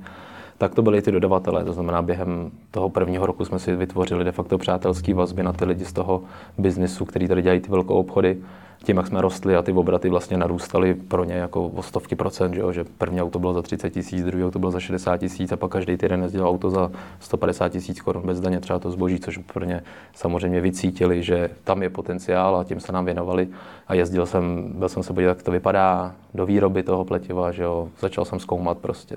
tak 0.58 0.74
to 0.74 0.82
byly 0.82 1.02
ty 1.02 1.12
dodavatelé. 1.12 1.64
To 1.64 1.72
znamená, 1.72 2.02
během 2.02 2.50
toho 2.70 2.88
prvního 2.88 3.26
roku 3.26 3.44
jsme 3.44 3.58
si 3.58 3.76
vytvořili 3.76 4.24
de 4.24 4.32
facto 4.32 4.58
přátelské 4.58 5.14
vazby 5.14 5.42
na 5.42 5.52
ty 5.52 5.64
lidi 5.64 5.84
z 5.84 5.92
toho 5.92 6.22
biznisu, 6.58 7.04
který 7.04 7.28
tady 7.28 7.42
dělají 7.42 7.60
ty 7.60 7.70
velké 7.70 7.92
obchody 7.92 8.38
tím, 8.84 8.96
jak 8.96 9.06
jsme 9.06 9.20
rostli 9.20 9.56
a 9.56 9.62
ty 9.62 9.72
obraty 9.72 10.08
vlastně 10.08 10.36
narůstaly 10.36 10.94
pro 10.94 11.24
ně 11.24 11.34
jako 11.34 11.66
o 11.66 11.82
stovky 11.82 12.16
procent, 12.16 12.54
že, 12.54 12.60
jo? 12.60 12.72
že 12.72 12.84
první 12.98 13.22
auto 13.22 13.38
bylo 13.38 13.54
za 13.54 13.62
30 13.62 13.90
tisíc, 13.90 14.24
druhý 14.24 14.44
auto 14.44 14.58
bylo 14.58 14.70
za 14.70 14.80
60 14.80 15.16
tisíc 15.16 15.52
a 15.52 15.56
pak 15.56 15.70
každý 15.70 15.96
týden 15.96 16.22
jezdil 16.22 16.48
auto 16.48 16.70
za 16.70 16.90
150 17.20 17.68
tisíc 17.68 18.00
korun 18.00 18.22
bez 18.26 18.40
daně 18.40 18.60
třeba 18.60 18.78
to 18.78 18.90
zboží, 18.90 19.20
což 19.20 19.38
pro 19.38 19.64
ně 19.64 19.82
samozřejmě 20.14 20.60
vycítili, 20.60 21.22
že 21.22 21.50
tam 21.64 21.82
je 21.82 21.90
potenciál 21.90 22.56
a 22.56 22.64
tím 22.64 22.80
se 22.80 22.92
nám 22.92 23.04
věnovali 23.04 23.48
a 23.88 23.94
jezdil 23.94 24.26
jsem, 24.26 24.72
byl 24.74 24.88
jsem 24.88 25.02
se 25.02 25.12
podívat, 25.12 25.30
jak 25.30 25.42
to 25.42 25.50
vypadá 25.50 26.14
do 26.34 26.46
výroby 26.46 26.82
toho 26.82 27.04
pletiva, 27.04 27.52
že 27.52 27.62
jo? 27.62 27.88
začal 28.00 28.24
jsem 28.24 28.40
zkoumat 28.40 28.78
prostě 28.78 29.16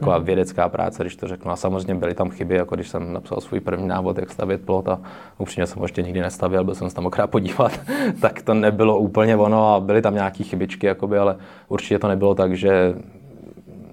taková 0.00 0.16
hmm. 0.16 0.24
vědecká 0.24 0.68
práce, 0.68 1.02
když 1.02 1.16
to 1.16 1.28
řeknu. 1.28 1.50
A 1.50 1.56
samozřejmě 1.56 1.94
byly 1.94 2.14
tam 2.14 2.30
chyby, 2.30 2.54
jako 2.54 2.74
když 2.74 2.88
jsem 2.88 3.12
napsal 3.12 3.40
svůj 3.40 3.60
první 3.60 3.88
návod, 3.88 4.18
jak 4.18 4.30
stavět 4.30 4.64
plot 4.64 4.88
a 4.88 5.00
upřímně 5.38 5.66
jsem 5.66 5.78
ho 5.78 5.84
ještě 5.84 6.02
nikdy 6.02 6.20
nestavil, 6.20 6.64
byl 6.64 6.74
jsem 6.74 6.88
se 6.88 6.94
tam 6.94 7.06
okrát 7.06 7.26
podívat, 7.26 7.80
tak 8.20 8.42
to 8.42 8.54
nebylo 8.54 8.98
úplně 8.98 9.36
ono 9.36 9.74
a 9.74 9.80
byly 9.80 10.02
tam 10.02 10.14
nějaké 10.14 10.44
chybičky, 10.44 10.86
jakoby, 10.86 11.18
ale 11.18 11.36
určitě 11.68 11.98
to 11.98 12.08
nebylo 12.08 12.34
tak, 12.34 12.56
že 12.56 12.94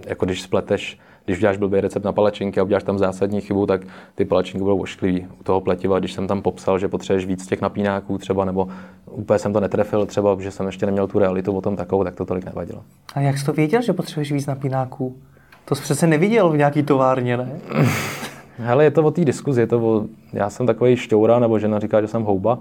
jako 0.07 0.25
když 0.25 0.41
spleteš 0.41 0.99
když 1.25 1.37
uděláš 1.37 1.57
blbý 1.57 1.81
recept 1.81 2.03
na 2.03 2.11
palačinky 2.11 2.59
a 2.59 2.63
uděláš 2.63 2.83
tam 2.83 2.97
zásadní 2.97 3.41
chybu, 3.41 3.65
tak 3.65 3.81
ty 4.15 4.25
palačinky 4.25 4.63
budou 4.63 4.81
ošklivý 4.81 5.27
u 5.39 5.43
toho 5.43 5.61
pletiva. 5.61 5.99
Když 5.99 6.13
jsem 6.13 6.27
tam 6.27 6.41
popsal, 6.41 6.79
že 6.79 6.87
potřebuješ 6.87 7.25
víc 7.25 7.47
těch 7.47 7.61
napínáků 7.61 8.17
třeba, 8.17 8.45
nebo 8.45 8.67
úplně 9.05 9.39
jsem 9.39 9.53
to 9.53 9.59
netrefil 9.59 10.05
třeba, 10.05 10.37
že 10.39 10.51
jsem 10.51 10.65
ještě 10.65 10.85
neměl 10.85 11.07
tu 11.07 11.19
realitu 11.19 11.57
o 11.57 11.61
tom 11.61 11.75
takovou, 11.75 12.03
tak 12.03 12.15
to 12.15 12.25
tolik 12.25 12.45
nevadilo. 12.45 12.83
A 13.13 13.19
jak 13.19 13.37
jsi 13.37 13.45
to 13.45 13.53
věděl, 13.53 13.81
že 13.81 13.93
potřebuješ 13.93 14.31
víc 14.31 14.45
napínáků? 14.45 15.15
To 15.65 15.75
jsi 15.75 15.81
přece 15.81 16.07
neviděl 16.07 16.49
v 16.49 16.57
nějaký 16.57 16.83
továrně, 16.83 17.37
ne? 17.37 17.59
Hele, 18.57 18.83
je 18.83 18.91
to 18.91 19.03
o 19.03 19.11
té 19.11 19.25
diskuzi, 19.25 19.61
je 19.61 19.67
to 19.67 19.79
o, 19.79 20.05
já 20.33 20.49
jsem 20.49 20.65
takový 20.65 20.95
šťoura, 20.95 21.39
nebo 21.39 21.59
žena 21.59 21.79
říká, 21.79 22.01
že 22.01 22.07
jsem 22.07 22.23
houba, 22.23 22.59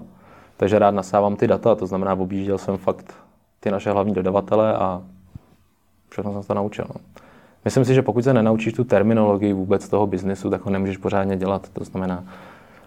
takže 0.57 0.79
rád 0.79 0.91
nasávám 0.91 1.35
ty 1.35 1.47
data, 1.47 1.75
to 1.75 1.87
znamená, 1.87 2.13
objížděl 2.13 2.57
jsem 2.57 2.77
fakt 2.77 3.13
ty 3.59 3.71
naše 3.71 3.91
hlavní 3.91 4.13
dodavatele 4.13 4.73
a 4.73 5.01
všechno 6.09 6.33
jsem 6.33 6.41
se 6.41 6.47
to 6.47 6.53
naučil. 6.53 6.85
No. 6.89 7.01
Myslím 7.65 7.85
si, 7.85 7.93
že 7.93 8.01
pokud 8.01 8.23
se 8.23 8.33
nenaučíš 8.33 8.73
tu 8.73 8.83
terminologii 8.83 9.53
vůbec 9.53 9.89
toho 9.89 10.07
biznesu, 10.07 10.49
tak 10.49 10.65
ho 10.65 10.71
nemůžeš 10.71 10.97
pořádně 10.97 11.37
dělat. 11.37 11.69
To 11.73 11.83
znamená, 11.83 12.23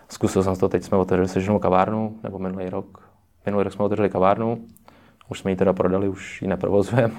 zkusil 0.09 0.43
jsem 0.43 0.57
to, 0.57 0.69
teď 0.69 0.83
jsme 0.83 0.99
otevřeli 0.99 1.29
seženou 1.29 1.59
kavárnu, 1.59 2.15
nebo 2.23 2.39
minulý 2.39 2.71
rok. 2.71 3.09
Minulý 3.47 3.65
rok 3.65 3.73
jsme 3.73 3.85
otevřeli 3.85 4.11
kavárnu, 4.11 4.59
už 5.29 5.39
jsme 5.39 5.51
ji 5.51 5.57
teda 5.57 5.73
prodali, 5.73 6.09
už 6.09 6.43
ji 6.43 6.49
neprovozujeme. 6.49 7.15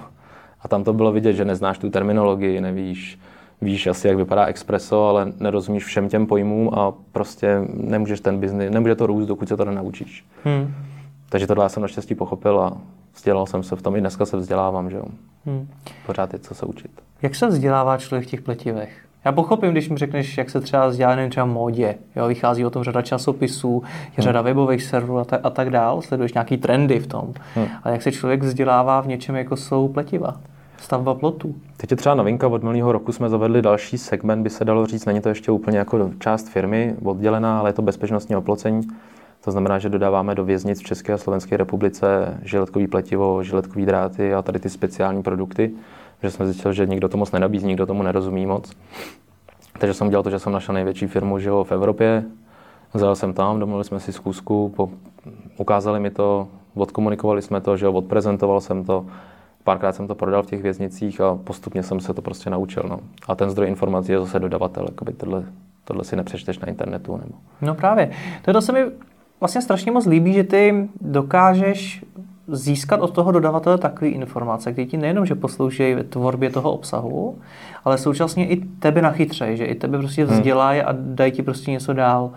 A 0.62 0.68
tam 0.68 0.84
to 0.84 0.94
bylo 0.94 1.12
vidět, 1.12 1.34
že 1.34 1.46
neznáš 1.46 1.78
tu 1.78 1.90
terminologii, 1.90 2.62
nevíš, 2.62 3.20
víš 3.62 3.88
asi, 3.88 4.08
jak 4.08 4.18
vypadá 4.18 4.46
expreso, 4.46 5.08
ale 5.08 5.34
nerozumíš 5.40 5.86
všem 5.86 6.10
těm 6.10 6.28
pojmům 6.28 6.70
a 6.74 6.94
prostě 7.12 7.62
nemůžeš 7.74 8.20
ten 8.20 8.40
biznis, 8.40 8.72
nemůže 8.72 8.96
to 8.96 9.08
růst, 9.08 9.28
dokud 9.28 9.48
se 9.48 9.58
to 9.58 9.66
nenaučíš. 9.66 10.26
Hmm. 10.44 10.74
Takže 11.30 11.48
tohle 11.48 11.66
já 11.66 11.70
jsem 11.70 11.82
naštěstí 11.82 12.16
pochopil 12.16 12.60
a 12.60 12.78
vzdělal 13.16 13.46
jsem 13.46 13.64
se 13.64 13.76
v 13.76 13.82
tom, 13.82 13.96
i 13.96 14.00
dneska 14.00 14.26
se 14.26 14.38
vzdělávám, 14.38 14.90
že 14.90 14.98
jo. 14.98 15.06
Hmm. 15.46 15.68
Pořád 16.06 16.34
je 16.34 16.40
co 16.40 16.56
se 16.56 16.66
učit. 16.66 16.92
Jak 17.22 17.36
se 17.36 17.48
vzdělává 17.48 17.98
člověk 17.98 18.28
v 18.28 18.32
těch 18.32 18.42
pletivech? 18.42 19.09
Já 19.26 19.32
pochopím, 19.32 19.72
když 19.72 19.90
mi 19.90 19.98
řekneš, 19.98 20.38
jak 20.38 20.50
se 20.50 20.62
třeba 20.62 20.88
vzdělá 20.88 21.16
nevím, 21.16 21.32
třeba 21.32 21.46
módě. 21.46 21.96
Jo, 22.16 22.28
vychází 22.28 22.66
o 22.66 22.70
tom 22.70 22.84
řada 22.84 23.02
časopisů, 23.02 23.84
je 23.86 24.12
hmm. 24.16 24.24
řada 24.24 24.42
webových 24.42 24.84
serverů 24.84 25.18
a, 25.18 25.26
ta, 25.26 25.40
a 25.44 25.50
tak 25.50 25.70
dál, 25.70 26.02
sleduješ 26.02 26.34
nějaký 26.34 26.58
trendy 26.58 27.00
v 27.00 27.08
tom. 27.08 27.34
Hmm. 27.56 27.68
Ale 27.84 27.94
jak 27.94 28.02
se 28.02 28.12
člověk 28.12 28.44
vzdělává 28.44 29.02
v 29.02 29.08
něčem, 29.08 29.36
jako 29.36 29.58
jsou 29.58 29.88
pletiva? 29.88 30.38
stavba 30.82 31.14
plotů. 31.14 31.56
Teď 31.78 31.92
je 31.92 31.98
třeba 31.98 32.16
novinka, 32.16 32.48
od 32.48 32.64
minulého 32.64 32.92
roku 32.92 33.12
jsme 33.12 33.30
zavedli 33.30 33.62
další 33.62 33.98
segment, 33.98 34.44
by 34.44 34.50
se 34.50 34.66
dalo 34.66 34.86
říct, 34.86 35.06
není 35.06 35.22
to 35.22 35.30
ještě 35.30 35.52
úplně 35.52 35.78
jako 35.78 36.12
část 36.20 36.50
firmy 36.50 36.96
oddělená, 37.04 37.60
ale 37.60 37.70
je 37.70 37.74
to 37.74 37.82
bezpečnostní 37.82 38.36
oplocení. 38.36 38.88
To 39.44 39.52
znamená, 39.52 39.80
že 39.80 39.90
dodáváme 39.90 40.36
do 40.36 40.46
věznic 40.46 40.80
v 40.80 40.84
České 40.84 41.14
a 41.14 41.18
Slovenské 41.18 41.58
republice 41.58 42.38
žiletkový 42.42 42.88
pletivo, 42.88 43.44
žiletkový 43.44 43.86
dráty 43.86 44.34
a 44.34 44.42
tady 44.42 44.60
ty 44.60 44.70
speciální 44.70 45.24
produkty, 45.24 45.72
že 46.24 46.32
jsme 46.32 46.46
zjistili, 46.46 46.76
že 46.76 46.86
nikdo 46.86 47.10
to 47.10 47.18
moc 47.18 47.32
nenabízí, 47.32 47.68
nikdo 47.68 47.86
tomu 47.86 48.04
nerozumí 48.04 48.46
moc. 48.46 48.72
Takže 49.80 49.94
jsem 49.94 50.10
dělal 50.10 50.24
to, 50.24 50.30
že 50.30 50.40
jsem 50.40 50.54
našel 50.54 50.76
největší 50.76 51.08
firmu 51.08 51.40
že 51.40 51.52
v 51.52 51.72
Evropě, 51.72 52.26
Zajel 52.94 53.16
jsem 53.16 53.34
tam, 53.34 53.60
domluvili 53.60 53.84
jsme 53.84 54.00
si 54.00 54.14
zkusku, 54.14 54.74
po, 54.76 54.90
ukázali 55.58 56.00
mi 56.00 56.12
to, 56.12 56.48
odkomunikovali 56.76 57.42
jsme 57.42 57.62
to, 57.62 57.78
že 57.78 57.86
jo, 57.86 57.94
odprezentoval 57.94 58.62
jsem 58.62 58.84
to, 58.86 59.06
párkrát 59.64 59.96
jsem 59.96 60.08
to 60.08 60.16
prodal 60.16 60.44
v 60.44 60.46
těch 60.46 60.62
věznicích 60.62 61.22
a 61.22 61.36
postupně 61.44 61.84
jsem 61.84 62.00
se 62.00 62.14
to 62.14 62.22
prostě 62.22 62.50
naučil. 62.50 62.84
No. 62.90 63.00
A 63.28 63.36
ten 63.36 63.50
zdroj 63.50 63.68
informací 63.68 64.12
je 64.12 64.20
zase 64.20 64.40
dodavatel, 64.40 64.86
jakoby 64.90 65.14
tohle, 65.14 65.44
tohle 65.84 66.04
si 66.04 66.16
nepřečteš 66.16 66.60
na 66.60 66.68
internetu. 66.68 67.18
Nebo... 67.18 67.34
No 67.62 67.76
právě. 67.76 68.12
To 68.42 68.62
se 68.62 68.72
mi 68.72 68.86
vlastně 69.40 69.62
strašně 69.62 69.92
moc 69.92 70.06
líbí, 70.06 70.34
že 70.34 70.44
ty 70.44 70.90
dokážeš 71.02 72.06
získat 72.52 73.02
od 73.02 73.14
toho 73.14 73.32
dodavatele 73.32 73.78
takové 73.78 74.10
informace, 74.10 74.72
které 74.72 74.86
ti 74.86 74.98
nejenom, 74.98 75.26
že 75.26 75.36
poslouží 75.36 75.94
v 75.94 76.04
tvorbě 76.04 76.50
toho 76.50 76.72
obsahu, 76.72 77.38
ale 77.86 77.98
současně 77.98 78.48
i 78.48 78.56
tebe 78.56 79.02
nachytřejí, 79.02 79.58
že 79.58 79.66
i 79.66 79.76
tebe 79.76 79.98
prostě 79.98 80.26
hmm. 80.26 80.34
vzdělají 80.34 80.82
a 80.82 80.96
dají 80.98 81.32
ti 81.32 81.44
prostě 81.44 81.72
něco 81.72 81.94
dál. 81.94 82.32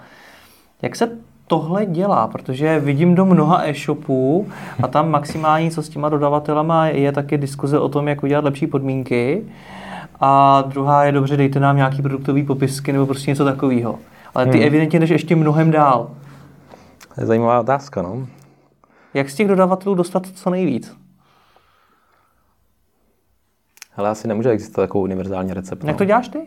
Jak 0.82 0.96
se 0.96 1.10
tohle 1.46 1.86
dělá, 1.86 2.26
protože 2.26 2.80
vidím 2.80 3.14
do 3.14 3.26
mnoha 3.26 3.68
e-shopů 3.68 4.48
a 4.82 4.88
tam 4.88 5.10
maximální, 5.10 5.70
co 5.70 5.82
s 5.82 5.88
těma 5.88 6.08
dodavatelama 6.08 6.86
je 6.86 7.12
taky 7.12 7.38
diskuze 7.38 7.78
o 7.78 7.88
tom, 7.88 8.08
jak 8.08 8.22
udělat 8.22 8.44
lepší 8.44 8.66
podmínky. 8.66 9.42
A 10.20 10.62
druhá 10.66 11.04
je 11.04 11.12
dobře, 11.12 11.36
dejte 11.36 11.60
nám 11.60 11.76
nějaký 11.76 12.02
produktový 12.02 12.42
popisky 12.42 12.92
nebo 12.92 13.06
prostě 13.06 13.30
něco 13.30 13.44
takového. 13.44 13.98
Ale 14.34 14.46
ty 14.46 14.58
hmm. 14.58 14.66
evidentně 14.66 15.00
jdeš 15.00 15.10
ještě 15.10 15.36
mnohem 15.36 15.70
dál. 15.70 16.10
To 17.14 17.20
je 17.20 17.26
zajímavá 17.26 17.60
otázka, 17.60 18.02
no. 18.02 18.26
Jak 19.14 19.30
z 19.30 19.34
těch 19.34 19.48
dodavatelů 19.48 19.94
dostat 19.94 20.26
co 20.26 20.50
nejvíc? 20.50 20.96
Ale 23.96 24.08
asi 24.08 24.28
nemůže 24.28 24.50
existovat 24.50 24.88
takovou 24.88 25.04
univerzální 25.04 25.52
recept. 25.52 25.84
Jak 25.84 25.94
no. 25.94 25.98
to 25.98 26.04
děláš 26.04 26.28
ty? 26.28 26.38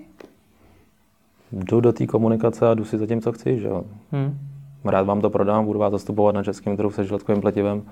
Jdu 1.52 1.82
do 1.82 1.94
té 1.94 2.08
komunikace 2.08 2.70
a 2.70 2.74
jdu 2.74 2.86
si 2.86 2.98
za 2.98 3.06
tím, 3.06 3.22
co 3.22 3.32
chci, 3.32 3.60
že 3.60 3.68
jo. 3.68 3.84
Hmm 4.12 4.56
rád 4.92 5.04
vám 5.04 5.22
to 5.22 5.30
prodám, 5.30 5.66
budu 5.66 5.80
vás 5.80 5.92
zastupovat 5.92 6.36
na 6.36 6.44
českém 6.44 6.78
trhu 6.78 6.92
se 6.92 7.06
žiletkovým 7.06 7.42
pletivem. 7.42 7.84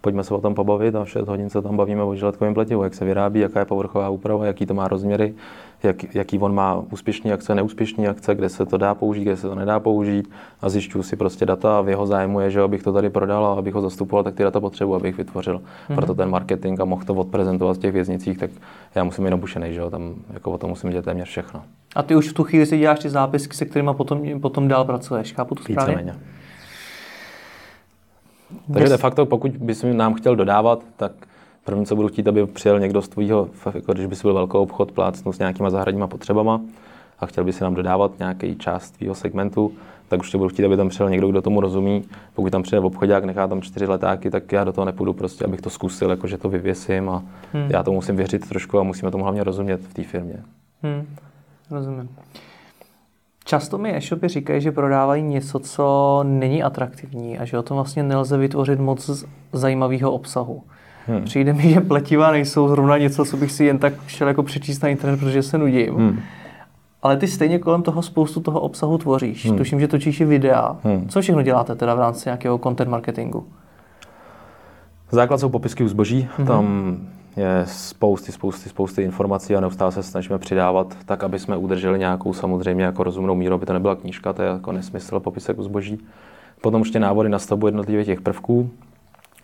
Pojďme 0.00 0.24
se 0.24 0.34
o 0.34 0.40
tom 0.40 0.54
pobavit 0.54 0.94
a 0.94 1.04
6 1.04 1.28
hodin 1.28 1.50
se 1.50 1.62
tam 1.62 1.76
bavíme 1.76 2.02
o 2.02 2.14
žiletkovém 2.14 2.54
pletivu, 2.54 2.82
jak 2.82 2.94
se 2.94 3.04
vyrábí, 3.04 3.40
jaká 3.40 3.60
je 3.60 3.64
povrchová 3.64 4.08
úprava, 4.08 4.46
jaký 4.46 4.66
to 4.66 4.74
má 4.74 4.88
rozměry, 4.88 5.34
jak, 5.82 6.14
jaký 6.14 6.38
on 6.38 6.54
má 6.54 6.82
úspěšný 6.92 7.32
akce, 7.32 7.54
neúspěšný 7.54 8.08
akce, 8.08 8.34
kde 8.34 8.48
se 8.48 8.66
to 8.66 8.76
dá 8.76 8.94
použít, 8.94 9.22
kde 9.22 9.36
se 9.36 9.48
to 9.48 9.54
nedá 9.54 9.80
použít 9.80 10.30
a 10.60 10.68
zjišťuju 10.68 11.02
si 11.02 11.16
prostě 11.16 11.46
data 11.46 11.78
a 11.78 11.80
v 11.80 11.88
jeho 11.88 12.06
zájmu 12.06 12.40
je, 12.40 12.50
že 12.50 12.60
abych 12.60 12.82
to 12.82 12.92
tady 12.92 13.10
prodal 13.10 13.46
a 13.46 13.52
abych 13.52 13.74
ho 13.74 13.80
zastupoval, 13.80 14.24
tak 14.24 14.34
ty 14.34 14.42
data 14.42 14.60
potřebuji, 14.60 14.94
abych 14.94 15.16
vytvořil. 15.16 15.58
Mm-hmm. 15.58 15.94
Proto 15.94 16.14
ten 16.14 16.30
marketing 16.30 16.80
a 16.80 16.84
mohl 16.84 17.04
to 17.04 17.14
odprezentovat 17.14 17.76
v 17.76 17.80
těch 17.80 17.92
věznicích, 17.92 18.38
tak 18.38 18.50
já 18.94 19.04
musím 19.04 19.24
být 19.24 19.32
obušený, 19.32 19.72
že 19.72 19.80
jo, 19.80 19.90
tam 19.90 20.14
jako 20.32 20.52
o 20.52 20.58
tom 20.58 20.70
musím 20.70 20.90
dělat 20.90 21.04
téměř 21.04 21.28
všechno. 21.28 21.62
A 21.94 22.02
ty 22.02 22.16
už 22.16 22.28
v 22.28 22.32
tu 22.32 22.44
chvíli 22.44 22.66
si 22.66 22.78
děláš 22.78 22.98
ty 22.98 23.10
zápisky, 23.10 23.56
se 23.56 23.64
kterými 23.64 23.90
potom, 23.96 24.40
potom 24.40 24.68
dál 24.68 24.84
pracuješ, 24.84 25.32
chápu 25.32 25.54
to 25.54 25.62
správně? 25.62 25.94
Víceméně. 25.94 26.18
Takže 28.72 28.88
de 28.88 28.96
facto, 28.96 29.26
pokud 29.26 29.50
bys 29.50 29.84
nám 29.92 30.14
chtěl 30.14 30.36
dodávat, 30.36 30.82
tak 30.96 31.12
první, 31.68 31.86
co 31.86 31.96
budu 31.96 32.08
chtít, 32.08 32.28
aby 32.28 32.46
přijel 32.46 32.80
někdo 32.80 33.02
z 33.02 33.08
tvýho, 33.08 33.48
jako 33.74 33.92
když 33.92 34.06
bys 34.06 34.22
byl 34.22 34.34
velký 34.34 34.56
obchod, 34.56 34.92
plácnu 34.92 35.32
s 35.32 35.38
nějakýma 35.38 35.70
zahradníma 35.70 36.06
potřebama 36.06 36.60
a 37.18 37.26
chtěl 37.26 37.44
by 37.44 37.52
si 37.52 37.64
nám 37.64 37.74
dodávat 37.74 38.18
nějaký 38.18 38.56
část 38.56 38.90
tvýho 38.90 39.14
segmentu, 39.14 39.72
tak 40.08 40.20
už 40.20 40.30
tě 40.30 40.38
budu 40.38 40.50
chtít, 40.50 40.64
aby 40.64 40.76
tam 40.76 40.88
přijel 40.88 41.10
někdo, 41.10 41.28
kdo 41.28 41.42
tomu 41.42 41.60
rozumí. 41.60 42.04
Pokud 42.34 42.52
tam 42.52 42.62
přijde 42.62 42.80
v 42.80 42.84
obchodák, 42.84 43.24
nechá 43.24 43.46
tam 43.46 43.62
čtyři 43.62 43.86
letáky, 43.86 44.30
tak 44.30 44.52
já 44.52 44.64
do 44.64 44.72
toho 44.72 44.84
nepůjdu 44.84 45.12
prostě, 45.12 45.44
abych 45.44 45.60
to 45.60 45.70
zkusil, 45.70 46.10
jakože 46.10 46.38
to 46.38 46.48
vyvěsím 46.48 47.10
a 47.10 47.22
hmm. 47.52 47.70
já 47.70 47.82
to 47.82 47.92
musím 47.92 48.16
věřit 48.16 48.48
trošku 48.48 48.78
a 48.78 48.82
musíme 48.82 49.10
tomu 49.10 49.24
hlavně 49.24 49.44
rozumět 49.44 49.80
v 49.80 49.94
té 49.94 50.04
firmě. 50.04 50.36
Hmm. 50.82 51.06
Rozumím. 51.70 52.08
Často 53.44 53.78
mi 53.78 53.96
e-shopy 53.96 54.28
říkají, 54.28 54.60
že 54.60 54.72
prodávají 54.72 55.22
něco, 55.22 55.58
co 55.58 56.20
není 56.22 56.62
atraktivní 56.62 57.38
a 57.38 57.44
že 57.44 57.58
o 57.58 57.62
tom 57.62 57.74
vlastně 57.74 58.02
nelze 58.02 58.36
vytvořit 58.36 58.80
moc 58.80 59.24
zajímavého 59.52 60.12
obsahu. 60.12 60.62
Hmm. 61.08 61.24
Přijde 61.24 61.52
mi, 61.52 61.62
že 61.62 61.80
pletiva 61.80 62.30
nejsou 62.30 62.68
zrovna 62.68 62.98
něco, 62.98 63.24
co 63.24 63.36
bych 63.36 63.52
si 63.52 63.64
jen 63.64 63.78
tak 63.78 63.92
šel 64.06 64.28
jako 64.28 64.42
přečíst 64.42 64.82
na 64.82 64.88
internet, 64.88 65.20
protože 65.20 65.42
se 65.42 65.58
nudím. 65.58 65.94
Hmm. 65.94 66.20
Ale 67.02 67.16
ty 67.16 67.28
stejně 67.28 67.58
kolem 67.58 67.82
toho 67.82 68.02
spoustu 68.02 68.40
toho 68.40 68.60
obsahu 68.60 68.98
tvoříš. 68.98 69.46
Hmm. 69.46 69.58
Tuším, 69.58 69.80
že 69.80 69.88
točíš 69.88 70.20
i 70.20 70.24
videa. 70.24 70.76
Hmm. 70.84 71.08
Co 71.08 71.20
všechno 71.20 71.42
děláte 71.42 71.74
teda 71.74 71.94
v 71.94 71.98
rámci 71.98 72.28
nějakého 72.28 72.58
content 72.58 72.90
marketingu? 72.90 73.46
Základ 75.10 75.40
jsou 75.40 75.48
popisky 75.48 75.84
u 75.84 75.88
zboží. 75.88 76.28
Hmm. 76.36 76.46
Tam 76.46 76.96
je 77.36 77.62
spousty, 77.66 78.32
spousty, 78.32 78.68
spousty 78.68 79.02
informací 79.02 79.56
a 79.56 79.60
neustále 79.60 79.92
se 79.92 80.02
snažíme 80.02 80.38
přidávat 80.38 80.96
tak, 81.04 81.24
aby 81.24 81.38
jsme 81.38 81.56
udrželi 81.56 81.98
nějakou 81.98 82.32
samozřejmě 82.32 82.84
jako 82.84 83.02
rozumnou 83.02 83.34
míru, 83.34 83.54
aby 83.54 83.66
to 83.66 83.72
nebyla 83.72 83.94
knížka, 83.94 84.32
to 84.32 84.42
je 84.42 84.48
jako 84.48 84.72
nesmysl 84.72 85.20
popisek 85.20 85.58
u 85.58 85.62
zboží. 85.62 85.98
Potom 86.60 86.80
ještě 86.80 87.00
návody 87.00 87.28
na 87.28 87.38
stavbu 87.38 87.66
jednotlivých 87.66 88.06
těch 88.06 88.20
prvků. 88.20 88.70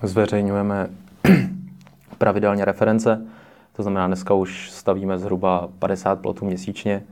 Zveřejňujeme 0.03 0.89
pravidelně 2.25 2.65
reference, 2.65 3.23
to 3.77 3.83
znamená, 3.83 4.07
dneska 4.07 4.35
už 4.35 4.71
stavíme 4.71 5.19
zhruba 5.19 5.69
50 5.79 6.21
plotů 6.21 6.45
měsíčně, 6.45 7.03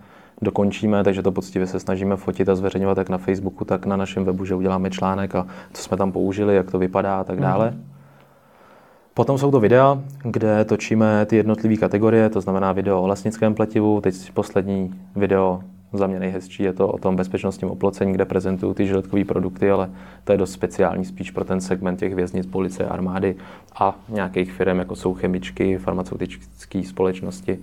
dokončíme, 0.42 1.04
takže 1.04 1.22
to 1.22 1.32
poctivě 1.32 1.66
se 1.66 1.80
snažíme 1.80 2.16
fotit 2.16 2.48
a 2.48 2.54
zveřejňovat 2.54 2.98
jak 2.98 3.08
na 3.08 3.18
Facebooku, 3.18 3.64
tak 3.64 3.86
na 3.86 3.96
našem 3.96 4.24
webu, 4.24 4.44
že 4.44 4.54
uděláme 4.54 4.90
článek 4.90 5.34
a 5.34 5.46
co 5.72 5.82
jsme 5.82 5.96
tam 5.96 6.12
použili, 6.12 6.56
jak 6.56 6.70
to 6.70 6.78
vypadá 6.78 7.20
a 7.20 7.24
tak 7.24 7.40
dále. 7.40 7.70
Mm. 7.70 7.84
Potom 9.14 9.38
jsou 9.38 9.50
to 9.50 9.60
videa, 9.60 9.98
kde 10.22 10.64
točíme 10.64 11.26
ty 11.26 11.36
jednotlivé 11.36 11.76
kategorie, 11.76 12.28
to 12.28 12.40
znamená 12.40 12.72
video 12.72 13.02
o 13.02 13.06
lesnickém 13.06 13.54
pletivu, 13.54 14.00
teď 14.00 14.32
poslední 14.32 14.94
video 15.16 15.62
za 15.92 16.06
mě 16.06 16.20
nejhezčí 16.20 16.62
je 16.62 16.72
to 16.72 16.88
o 16.88 16.98
tom 16.98 17.16
bezpečnostním 17.16 17.70
oplocení, 17.70 18.12
kde 18.12 18.24
prezentují 18.24 18.74
ty 18.74 18.86
žiletkové 18.86 19.24
produkty, 19.24 19.70
ale 19.70 19.90
to 20.24 20.32
je 20.32 20.38
dost 20.38 20.52
speciální 20.52 21.04
spíš 21.04 21.30
pro 21.30 21.44
ten 21.44 21.60
segment 21.60 21.96
těch 21.96 22.14
věznic, 22.14 22.46
policie, 22.46 22.88
armády 22.88 23.36
a 23.74 23.98
nějakých 24.08 24.52
firm, 24.52 24.78
jako 24.78 24.96
jsou 24.96 25.14
chemičky, 25.14 25.78
farmaceutické 25.78 26.82
společnosti. 26.84 27.58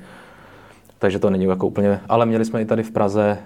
Takže 1.00 1.19
to 1.19 1.29
není 1.29 1.45
jako 1.45 1.67
úplně, 1.67 2.00
ale 2.09 2.25
měli 2.25 2.45
jsme 2.45 2.62
i 2.62 2.65
tady 2.65 2.83
v 2.83 2.91
Praze 2.91 3.38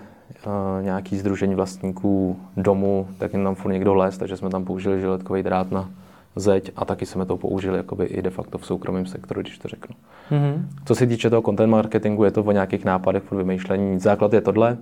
uh, 0.46 0.84
nějaký 0.84 1.18
združení 1.18 1.56
vlastníků 1.56 2.40
domu, 2.58 3.08
tak 3.18 3.34
jim 3.34 3.44
tam 3.44 3.56
furt 3.56 3.72
někdo 3.72 3.94
les, 3.94 4.18
takže 4.18 4.38
jsme 4.38 4.50
tam 4.50 4.66
použili 4.66 5.00
žiletkový 5.00 5.44
drát 5.44 5.72
na 5.72 5.90
zeď 6.36 6.72
a 6.76 6.86
taky 6.86 7.06
jsme 7.06 7.26
to 7.26 7.38
použili 7.38 7.78
jakoby 7.78 8.06
i 8.06 8.22
de 8.22 8.30
facto 8.30 8.58
v 8.58 8.66
soukromém 8.66 9.06
sektoru, 9.06 9.42
když 9.42 9.58
to 9.58 9.68
řeknu. 9.68 9.96
Mm-hmm. 10.32 10.66
Co 10.86 10.96
se 10.96 11.08
týče 11.08 11.30
toho 11.30 11.42
content 11.42 11.72
marketingu, 11.72 12.24
je 12.24 12.32
to 12.32 12.44
o 12.44 12.52
nějakých 12.52 12.86
nápadech 12.86 13.24
pro 13.24 13.38
vymýšlení. 13.38 14.00
Základ 14.00 14.34
je 14.34 14.42
tohle, 14.42 14.78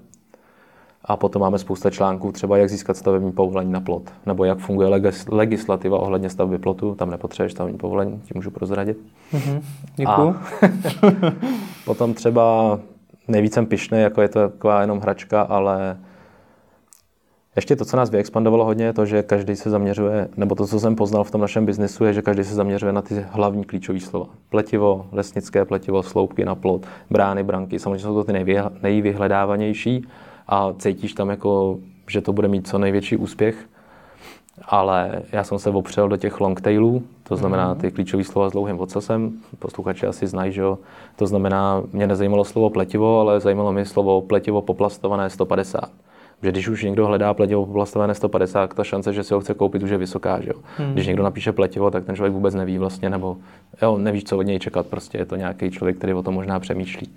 a 1.06 1.18
potom 1.18 1.42
máme 1.42 1.60
spousta 1.60 1.90
článků, 1.90 2.32
třeba 2.32 2.58
jak 2.58 2.70
získat 2.70 2.98
stavební 2.98 3.32
povolení 3.32 3.72
na 3.72 3.80
plot, 3.80 4.04
nebo 4.26 4.46
jak 4.46 4.58
funguje 4.58 4.88
legis- 4.90 5.36
legislativa 5.36 6.00
ohledně 6.00 6.30
stavby 6.30 6.58
plotu, 6.58 6.96
tam 6.96 7.10
nepotřebuješ 7.10 7.52
stavební 7.52 7.78
povolení, 7.78 8.22
ti 8.26 8.32
můžu 8.36 8.52
prozradit. 8.52 8.98
Mm-hmm. 9.34 9.62
Děkuju. 9.96 10.36
Potom 11.86 12.14
třeba 12.14 12.80
nejvíc 13.28 13.54
jsem 13.54 13.66
pišný, 13.66 14.02
jako 14.02 14.22
je 14.22 14.30
to 14.30 14.50
taková 14.50 14.82
jenom 14.82 15.00
hračka, 15.00 15.42
ale 15.42 15.98
Ještě 17.56 17.76
to, 17.76 17.86
co 17.86 17.98
nás 17.98 18.10
vyexpandovalo 18.10 18.66
hodně, 18.66 18.86
je 18.86 18.94
to, 18.94 19.06
že 19.06 19.24
každý 19.24 19.56
se 19.56 19.70
zaměřuje, 19.70 20.28
nebo 20.38 20.56
to, 20.56 20.68
co 20.68 20.80
jsem 20.80 20.96
poznal 20.96 21.24
v 21.24 21.32
tom 21.32 21.42
našem 21.42 21.66
biznesu, 21.66 22.06
je, 22.06 22.14
že 22.14 22.22
každý 22.22 22.44
se 22.44 22.56
zaměřuje 22.56 22.94
na 22.94 23.02
ty 23.02 23.26
hlavní 23.30 23.64
klíčové 23.64 24.00
slova. 24.00 24.26
Pletivo, 24.50 25.06
lesnické 25.12 25.66
pletivo, 25.66 26.04
sloupky 26.04 26.46
na 26.46 26.56
plot, 26.56 26.86
brány, 27.10 27.44
branky. 27.44 27.80
Samozřejmě 27.80 28.00
jsou 28.00 28.14
to 28.14 28.24
ty 28.24 28.34
nejvyhledávanější 28.82 30.08
a 30.48 30.74
cítíš 30.74 31.14
tam 31.14 31.30
jako, 31.30 31.80
že 32.08 32.22
to 32.22 32.34
bude 32.34 32.48
mít 32.48 32.68
co 32.68 32.78
největší 32.78 33.18
úspěch. 33.18 33.56
Ale 34.66 35.22
já 35.32 35.44
jsem 35.44 35.60
se 35.60 35.70
opřel 35.70 36.10
do 36.10 36.18
těch 36.18 36.42
long 36.42 36.62
tailů, 36.62 37.04
to 37.24 37.36
znamená 37.36 37.74
mhm. 37.74 37.82
ty 37.82 37.92
klíčové 37.92 38.24
slova 38.24 38.50
s 38.50 38.52
dlouhým 38.52 38.80
odsasem. 38.80 39.32
Posluchači 39.60 40.08
asi 40.08 40.28
znají, 40.28 40.52
že 40.52 40.62
jo. 40.62 40.78
To 41.16 41.28
znamená, 41.28 41.84
mě 41.94 42.08
nezajímalo 42.08 42.44
slovo 42.44 42.70
pletivo, 42.70 43.20
ale 43.20 43.40
zajímalo 43.40 43.72
mi 43.74 43.86
slovo 43.86 44.22
pletivo 44.22 44.62
poplastované 44.62 45.30
150 45.30 45.90
že 46.44 46.52
když 46.52 46.68
už 46.68 46.84
někdo 46.84 47.08
hledá 47.08 47.34
pletivo 47.34 47.66
poplastované 47.66 48.16
150, 48.16 48.74
ta 48.74 48.84
šance, 48.84 49.14
že 49.14 49.24
si 49.24 49.34
ho 49.34 49.40
chce 49.40 49.54
koupit, 49.54 49.84
už 49.84 49.90
je 49.90 49.98
vysoká. 49.98 50.42
Že 50.42 50.50
jo? 50.50 50.62
Hmm. 50.78 50.94
Když 50.94 51.08
někdo 51.08 51.24
napíše 51.24 51.52
pletivo, 51.52 51.92
tak 51.92 52.06
ten 52.06 52.16
člověk 52.16 52.34
vůbec 52.34 52.56
neví 52.56 52.78
vlastně, 52.78 53.10
nebo 53.10 53.38
jo, 53.82 53.98
neví, 53.98 54.24
co 54.24 54.38
od 54.38 54.42
něj 54.42 54.60
čekat. 54.60 54.86
Prostě 54.86 55.18
je 55.18 55.26
to 55.26 55.36
nějaký 55.36 55.72
člověk, 55.72 55.98
který 55.98 56.14
o 56.14 56.24
tom 56.24 56.34
možná 56.34 56.60
přemýšlí. 56.60 57.10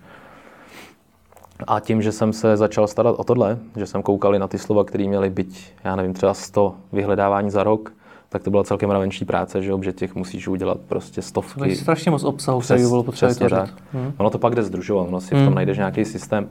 A 1.66 1.80
tím, 1.80 2.02
že 2.02 2.12
jsem 2.12 2.32
se 2.32 2.56
začal 2.56 2.86
starat 2.86 3.14
o 3.18 3.24
tohle, 3.24 3.58
že 3.76 3.86
jsem 3.86 4.02
koukal 4.02 4.32
na 4.38 4.48
ty 4.48 4.58
slova, 4.58 4.84
které 4.84 5.08
měly 5.08 5.30
být, 5.30 5.58
já 5.84 5.96
nevím, 5.96 6.14
třeba 6.14 6.34
100 6.34 6.74
vyhledávání 6.92 7.50
za 7.50 7.62
rok, 7.62 7.92
tak 8.28 8.42
to 8.42 8.50
byla 8.50 8.64
celkem 8.64 8.90
ravenční 8.90 9.26
práce, 9.26 9.62
že, 9.62 9.72
že 9.82 9.92
těch 9.92 10.14
musíš 10.14 10.48
udělat 10.48 10.78
prostě 10.88 11.22
stovky. 11.22 11.58
To 11.58 11.64
je 11.64 11.76
strašně 11.76 12.10
moc 12.10 12.24
obsahu, 12.24 12.60
který 12.60 12.82
bylo 12.82 13.02
potřeba 13.02 13.66
hmm. 13.92 14.12
Ono 14.16 14.30
to 14.30 14.38
pak 14.38 14.54
jde 14.54 14.62
združovat, 14.62 15.08
ono 15.08 15.20
si 15.20 15.34
hmm. 15.34 15.42
v 15.42 15.44
tom 15.44 15.46
hmm. 15.46 15.54
najdeš 15.54 15.78
nějaký 15.78 16.04
systém 16.04 16.48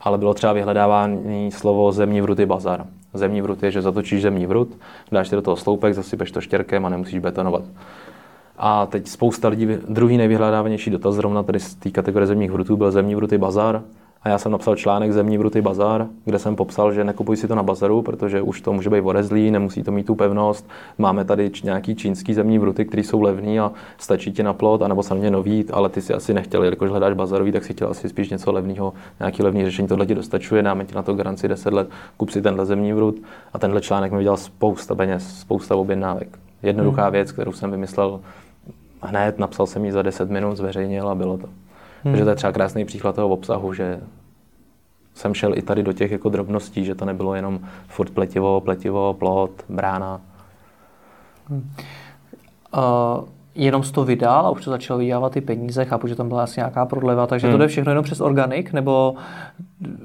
ale 0.00 0.18
bylo 0.18 0.34
třeba 0.34 0.52
vyhledávání 0.52 1.52
slovo 1.52 1.92
zemní 1.92 2.20
vruty 2.20 2.46
bazar. 2.46 2.86
Zemní 3.14 3.40
vrut 3.40 3.62
je, 3.62 3.70
že 3.70 3.82
zatočíš 3.82 4.22
zemní 4.22 4.46
vrut, 4.46 4.68
dáš 5.12 5.28
si 5.28 5.36
do 5.36 5.42
toho 5.42 5.56
sloupek, 5.56 5.94
zasypeš 5.94 6.30
to 6.30 6.40
štěrkem 6.40 6.86
a 6.86 6.88
nemusíš 6.88 7.18
betonovat. 7.18 7.62
A 8.58 8.86
teď 8.86 9.08
spousta 9.08 9.48
lidí, 9.48 9.68
druhý 9.88 10.16
nejvyhledávanější 10.16 10.90
dotaz 10.90 11.14
zrovna 11.14 11.42
tady 11.42 11.60
z 11.60 11.74
té 11.74 11.90
kategorie 11.90 12.26
zemních 12.26 12.50
vrutů 12.50 12.76
byl 12.76 12.90
zemní 12.90 13.14
vruty 13.14 13.38
bazar. 13.38 13.82
A 14.26 14.28
já 14.28 14.38
jsem 14.38 14.52
napsal 14.52 14.76
článek 14.76 15.12
Zemní 15.12 15.38
vruty 15.38 15.62
bazar, 15.62 16.06
kde 16.24 16.38
jsem 16.38 16.56
popsal, 16.56 16.92
že 16.92 17.04
nekupuj 17.04 17.36
si 17.36 17.48
to 17.48 17.54
na 17.54 17.62
bazaru, 17.62 18.02
protože 18.02 18.42
už 18.42 18.60
to 18.60 18.72
může 18.72 18.90
být 18.90 19.00
vorezlý, 19.00 19.50
nemusí 19.50 19.82
to 19.82 19.92
mít 19.92 20.06
tu 20.06 20.14
pevnost. 20.14 20.68
Máme 20.98 21.24
tady 21.24 21.50
nějaký 21.64 21.94
čínský 21.94 22.34
zemní 22.34 22.58
vruty, 22.58 22.84
které 22.84 23.02
jsou 23.02 23.22
levný 23.22 23.60
a 23.60 23.72
stačí 23.98 24.32
ti 24.32 24.42
na 24.42 24.52
plot, 24.52 24.82
anebo 24.82 25.02
samozřejmě 25.02 25.30
nový, 25.30 25.64
ale 25.72 25.88
ty 25.88 26.00
si 26.00 26.14
asi 26.14 26.34
nechtěl, 26.34 26.64
jakož 26.64 26.90
hledáš 26.90 27.14
bazarový, 27.14 27.52
tak 27.52 27.64
si 27.64 27.72
chtěl 27.72 27.88
asi 27.88 28.08
spíš 28.08 28.30
něco 28.30 28.52
levného, 28.52 28.92
nějaký 29.20 29.42
levný 29.42 29.64
řešení. 29.64 29.88
Tohle 29.88 30.06
ti 30.06 30.14
dostačuje, 30.14 30.62
dáme 30.62 30.84
ti 30.84 30.94
na 30.94 31.02
to 31.02 31.14
garanci 31.14 31.48
10 31.48 31.72
let, 31.72 31.88
kup 32.16 32.30
si 32.30 32.42
tenhle 32.42 32.66
zemní 32.66 32.92
vrut 32.92 33.16
a 33.52 33.58
tenhle 33.58 33.80
článek 33.80 34.12
mi 34.12 34.18
vydělal 34.18 34.36
spousta 34.36 34.94
peněz, 34.94 35.40
spousta 35.40 35.76
objednávek. 35.76 36.38
Jednoduchá 36.62 37.02
hmm. 37.02 37.12
věc, 37.12 37.32
kterou 37.32 37.52
jsem 37.52 37.70
vymyslel 37.70 38.20
hned, 39.02 39.38
napsal 39.38 39.66
jsem 39.66 39.84
ji 39.84 39.92
za 39.92 40.02
10 40.02 40.30
minut, 40.30 40.56
zveřejnil 40.56 41.08
a 41.08 41.14
bylo 41.14 41.38
to. 41.38 41.48
Hmm. 42.06 42.12
Takže 42.12 42.24
to 42.24 42.30
je 42.30 42.36
třeba 42.36 42.52
krásný 42.52 42.84
příklad 42.84 43.14
toho 43.14 43.28
obsahu, 43.28 43.72
že 43.72 44.00
jsem 45.14 45.34
šel 45.34 45.58
i 45.58 45.62
tady 45.62 45.82
do 45.82 45.92
těch 45.92 46.10
jako 46.10 46.28
drobností, 46.28 46.84
že 46.84 46.94
to 46.94 47.04
nebylo 47.04 47.34
jenom 47.34 47.60
furt 47.88 48.10
pletivo, 48.10 48.60
pletivo, 48.60 49.14
plot, 49.14 49.50
brána. 49.68 50.20
Hmm. 51.48 51.70
Uh, 52.76 53.24
jenom 53.54 53.82
z 53.82 53.90
to 53.90 54.04
vydal 54.04 54.46
a 54.46 54.50
už 54.50 54.64
to 54.64 54.70
začalo 54.70 54.98
vydělávat 54.98 55.32
ty 55.32 55.40
peníze, 55.40 55.84
chápu, 55.84 56.06
že 56.06 56.14
tam 56.14 56.28
byla 56.28 56.42
asi 56.42 56.60
nějaká 56.60 56.86
prodleva, 56.86 57.26
takže 57.26 57.46
hmm. 57.46 57.54
to 57.54 57.58
jde 57.58 57.68
všechno 57.68 57.90
jenom 57.90 58.04
přes 58.04 58.20
organik, 58.20 58.72
nebo 58.72 59.14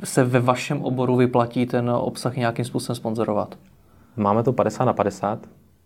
se 0.03 0.23
ve 0.23 0.39
vašem 0.39 0.81
oboru 0.81 1.15
vyplatí 1.15 1.65
ten 1.65 1.89
obsah 1.89 2.35
nějakým 2.35 2.65
způsobem 2.65 2.95
sponzorovat? 2.95 3.55
Máme 4.17 4.43
to 4.43 4.53
50 4.53 4.85
na 4.85 4.93
50, 4.93 5.39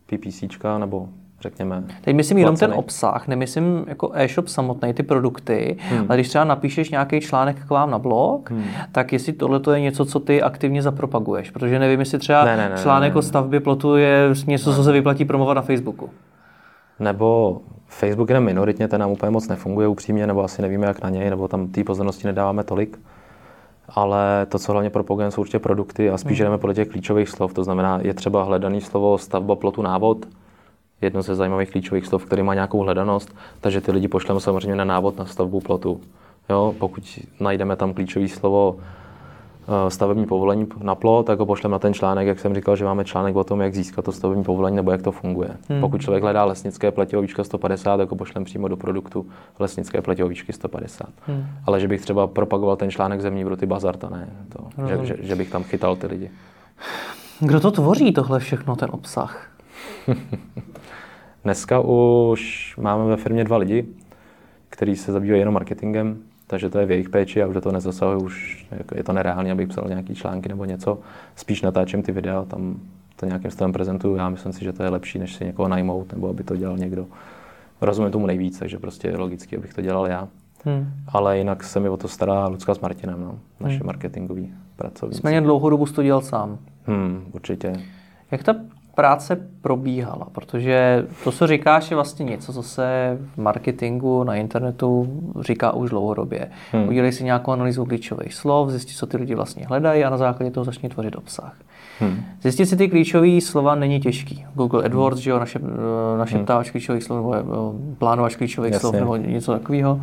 PPCčka 0.06 0.78
nebo 0.78 1.10
řekněme. 1.42 1.84
Teď 2.02 2.16
myslím 2.16 2.38
jenom 2.38 2.56
ten 2.56 2.74
obsah, 2.74 3.28
nemyslím 3.28 3.86
jako 3.88 4.12
e-shop 4.14 4.48
samotný, 4.48 4.94
ty 4.94 5.04
produkty, 5.04 5.78
hmm. 5.80 6.06
ale 6.10 6.18
když 6.18 6.30
třeba 6.30 6.44
napíšeš 6.44 6.90
nějaký 6.90 7.22
článek 7.22 7.66
k 7.66 7.70
vám 7.70 7.92
na 7.92 8.00
blog, 8.00 8.52
hmm. 8.52 8.64
tak 8.92 9.14
jestli 9.14 9.34
tohle 9.34 9.62
je 9.74 9.80
něco, 9.80 10.06
co 10.06 10.20
ty 10.20 10.42
aktivně 10.42 10.82
zapropaguješ, 10.82 11.52
protože 11.52 11.80
nevím, 11.80 12.00
jestli 12.00 12.20
třeba 12.20 12.46
ne, 12.46 12.58
ne, 12.58 12.70
ne, 12.70 12.78
článek 12.82 13.08
ne, 13.08 13.10
ne, 13.10 13.14
ne. 13.14 13.20
o 13.20 13.22
stavbě 13.22 13.60
plotu 13.60 13.96
je 13.96 14.30
něco, 14.48 14.76
co 14.76 14.84
se 14.84 14.92
vyplatí 14.92 15.26
promovat 15.26 15.56
na 15.56 15.62
Facebooku. 15.62 16.10
Nebo 17.00 17.62
Facebook 17.88 18.30
je 18.30 18.40
minoritně, 18.40 18.88
ten 18.88 19.02
nám 19.02 19.12
úplně 19.12 19.30
moc 19.30 19.48
nefunguje 19.48 19.88
upřímně, 19.88 20.28
nebo 20.28 20.44
asi 20.44 20.62
nevíme, 20.62 20.88
jak 20.88 21.04
na 21.04 21.10
něj, 21.10 21.30
nebo 21.30 21.48
tam 21.48 21.68
té 21.68 21.84
pozornosti 21.84 22.28
nedáváme 22.28 22.64
tolik. 22.64 23.00
Ale 23.90 24.46
to, 24.50 24.60
co 24.60 24.72
hlavně 24.72 24.90
propagujeme, 24.90 25.32
jsou 25.32 25.42
určitě 25.42 25.60
produkty 25.60 26.10
a 26.10 26.18
spíš 26.18 26.40
hmm. 26.40 26.46
jdeme 26.46 26.58
podle 26.58 26.74
těch 26.74 26.88
klíčových 26.88 27.30
slov. 27.30 27.54
To 27.54 27.64
znamená, 27.64 28.00
je 28.02 28.14
třeba 28.14 28.44
hledaný 28.44 28.82
slovo 28.82 29.18
stavba 29.18 29.56
plotu 29.56 29.82
návod, 29.82 30.26
jedno 31.02 31.22
ze 31.22 31.36
zajímavých 31.36 31.72
klíčových 31.72 32.08
slov, 32.08 32.26
který 32.26 32.44
má 32.44 32.54
nějakou 32.54 32.80
hledanost, 32.80 33.36
takže 33.62 33.82
ty 33.82 33.92
lidi 33.92 34.08
pošleme 34.08 34.40
samozřejmě 34.40 34.76
na 34.76 34.86
návod 34.86 35.18
na 35.18 35.26
stavbu 35.26 35.60
plotu. 35.60 36.02
Jo, 36.50 36.76
pokud 36.80 37.20
najdeme 37.40 37.76
tam 37.76 37.94
klíčové 37.94 38.28
slovo 38.28 38.76
eh, 38.78 39.92
stavební 39.92 40.26
povolení 40.26 40.68
na 40.82 40.96
plot, 40.96 41.26
tak 41.26 41.40
ho 41.40 41.46
pošleme 41.46 41.72
na 41.72 41.80
ten 41.80 41.94
článek, 41.94 42.28
jak 42.28 42.40
jsem 42.40 42.56
říkal, 42.56 42.76
že 42.76 42.86
máme 42.86 43.06
článek 43.06 43.36
o 43.36 43.44
tom, 43.44 43.62
jak 43.62 43.76
získat 43.76 44.06
to 44.06 44.12
stavební 44.12 44.44
povolení 44.44 44.76
nebo 44.76 44.92
jak 44.92 45.02
to 45.02 45.12
funguje. 45.12 45.50
Hmm. 45.70 45.82
Pokud 45.82 46.02
člověk 46.02 46.24
hledá 46.24 46.46
lesnické 46.46 46.92
pletivovíčka 46.92 47.44
150, 47.44 47.98
tak 47.98 48.10
ho 48.10 48.16
pošleme 48.16 48.46
přímo 48.46 48.68
do 48.68 48.78
produktu 48.78 49.26
lesnické 49.60 50.02
pletivovíčky 50.02 50.54
150. 50.54 51.10
Hmm. 51.28 51.46
Ale 51.66 51.80
že 51.80 51.88
bych 51.88 52.02
třeba 52.02 52.28
propagoval 52.28 52.76
ten 52.76 52.92
článek 52.92 53.22
zemní 53.22 53.44
vruty 53.44 53.66
bazar, 53.66 53.98
to 53.98 54.10
ne. 54.10 54.30
To, 54.50 54.88
že, 54.88 55.06
že, 55.06 55.18
že, 55.20 55.36
bych 55.36 55.50
tam 55.50 55.64
chytal 55.64 55.96
ty 55.96 56.08
lidi. 56.08 56.32
Kdo 57.40 57.60
to 57.60 57.72
tvoří 57.72 58.14
tohle 58.14 58.40
všechno, 58.40 58.76
ten 58.76 58.90
obsah? 58.92 59.48
Dneska 61.46 61.80
už 61.80 62.74
máme 62.78 63.06
ve 63.06 63.18
firmě 63.18 63.44
dva 63.44 63.58
lidi, 63.58 63.86
kteří 64.70 64.96
se 64.96 65.12
zabývají 65.12 65.42
jenom 65.42 65.54
marketingem, 65.54 66.18
takže 66.48 66.70
to 66.70 66.80
je 66.80 66.86
v 66.86 66.92
jejich 66.92 67.10
péči 67.10 67.44
a 67.44 67.48
už 67.48 67.54
do 67.54 67.62
toho 67.62 67.74
nezasahuji, 67.74 68.24
už 68.24 68.68
je 68.96 69.04
to 69.04 69.14
nereálně, 69.14 69.52
abych 69.52 69.68
psal 69.68 69.86
nějaký 69.88 70.16
články 70.16 70.50
nebo 70.50 70.66
něco. 70.66 71.00
Spíš 71.36 71.62
natáčím 71.62 72.04
ty 72.04 72.12
videa, 72.12 72.46
tam 72.46 72.80
to 73.16 73.26
nějakým 73.26 73.52
stylem 73.52 73.74
prezentuju. 73.74 74.16
Já 74.16 74.30
myslím 74.30 74.54
si, 74.54 74.64
že 74.64 74.74
to 74.74 74.84
je 74.84 74.90
lepší, 74.90 75.20
než 75.20 75.36
si 75.36 75.46
někoho 75.46 75.68
najmout 75.68 76.14
nebo 76.14 76.30
aby 76.30 76.44
to 76.44 76.56
dělal 76.56 76.78
někdo. 76.78 77.06
Rozumím 77.82 78.12
tomu 78.12 78.26
nejvíc, 78.26 78.60
takže 78.60 78.80
prostě 78.80 79.08
je 79.08 79.18
logicky, 79.18 79.58
abych 79.58 79.74
to 79.74 79.82
dělal 79.82 80.08
já. 80.08 80.28
Hmm. 80.64 80.88
Ale 81.08 81.38
jinak 81.38 81.64
se 81.64 81.80
mi 81.80 81.90
o 81.90 81.98
to 81.98 82.08
stará 82.08 82.48
Lucka 82.48 82.76
s 82.76 82.80
Martinem, 82.80 83.22
no, 83.22 83.40
naše 83.60 83.78
hmm. 83.78 83.86
marketingový 83.86 84.54
pracovníci. 84.76 85.18
Nicméně 85.18 85.42
dlouhou 85.42 85.70
dobu 85.70 85.86
to 85.86 86.04
dělal 86.04 86.22
sám. 86.22 86.58
Hmm, 86.86 87.26
určitě. 87.34 87.74
Jak 88.32 88.44
ta 88.44 88.56
práce 88.96 89.38
probíhala? 89.62 90.28
Protože 90.32 91.06
to, 91.24 91.32
co 91.32 91.48
říkáš, 91.48 91.92
je 91.92 91.96
vlastně 91.96 92.24
něco, 92.24 92.54
co 92.54 92.64
se 92.64 93.18
v 93.36 93.38
marketingu 93.38 94.24
na 94.24 94.36
internetu 94.36 95.08
říká 95.40 95.74
už 95.74 95.90
dlouhodobě. 95.90 96.48
Hmm. 96.72 96.88
Udělej 96.88 97.12
si 97.12 97.24
nějakou 97.24 97.52
analýzu 97.52 97.86
klíčových 97.86 98.34
slov, 98.34 98.70
zjistit, 98.70 98.94
co 98.94 99.06
ty 99.06 99.18
lidi 99.18 99.36
vlastně 99.36 99.66
hledají 99.66 100.04
a 100.04 100.10
na 100.10 100.18
základě 100.18 100.52
toho 100.52 100.64
začni 100.64 100.90
tvořit 100.90 101.16
obsah. 101.16 101.54
Hmm. 102.00 102.26
Zjistit 102.42 102.66
si 102.66 102.78
ty 102.78 102.88
klíčové 102.88 103.42
slova 103.42 103.76
není 103.76 104.00
těžký. 104.00 104.46
Google 104.54 104.80
hmm. 104.80 104.86
AdWords, 104.86 105.18
hmm. 105.18 105.24
že 105.24 105.30
jo, 105.30 105.40
naše, 105.40 105.60
naše 106.18 106.36
hmm. 106.36 106.46
ptávač 106.46 106.72
klíčových 106.72 107.04
slov, 107.04 107.18
nebo 107.18 107.36
eh, 107.36 107.96
plánovač 107.98 108.36
klíčových 108.36 108.74
Jasně. 108.74 108.80
slov, 108.80 108.96
nebo 108.96 109.16
něco 109.16 109.52
takového. 109.52 110.02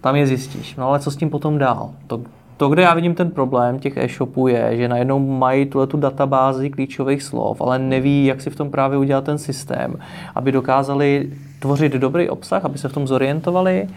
Tam 0.00 0.16
je 0.16 0.26
zjistíš. 0.26 0.76
No 0.76 0.88
ale 0.88 1.00
co 1.00 1.10
s 1.10 1.16
tím 1.16 1.30
potom 1.30 1.58
dál? 1.58 1.90
To, 2.06 2.20
to, 2.56 2.68
kde 2.68 2.82
já 2.82 2.94
vidím 2.94 3.14
ten 3.14 3.30
problém 3.30 3.78
těch 3.78 3.96
e-shopů 3.96 4.48
je, 4.48 4.76
že 4.76 4.88
najednou 4.88 5.18
mají 5.18 5.66
tuhle 5.66 5.86
tu 5.86 5.96
databázi 5.96 6.70
klíčových 6.70 7.22
slov, 7.22 7.60
ale 7.60 7.78
neví, 7.78 8.26
jak 8.26 8.40
si 8.40 8.50
v 8.50 8.56
tom 8.56 8.70
právě 8.70 8.98
udělat 8.98 9.24
ten 9.24 9.38
systém, 9.38 9.96
aby 10.34 10.52
dokázali 10.52 11.30
tvořit 11.60 11.92
dobrý 11.92 12.28
obsah, 12.28 12.64
aby 12.64 12.78
se 12.78 12.88
v 12.88 12.92
tom 12.92 13.06
zorientovali 13.06 13.88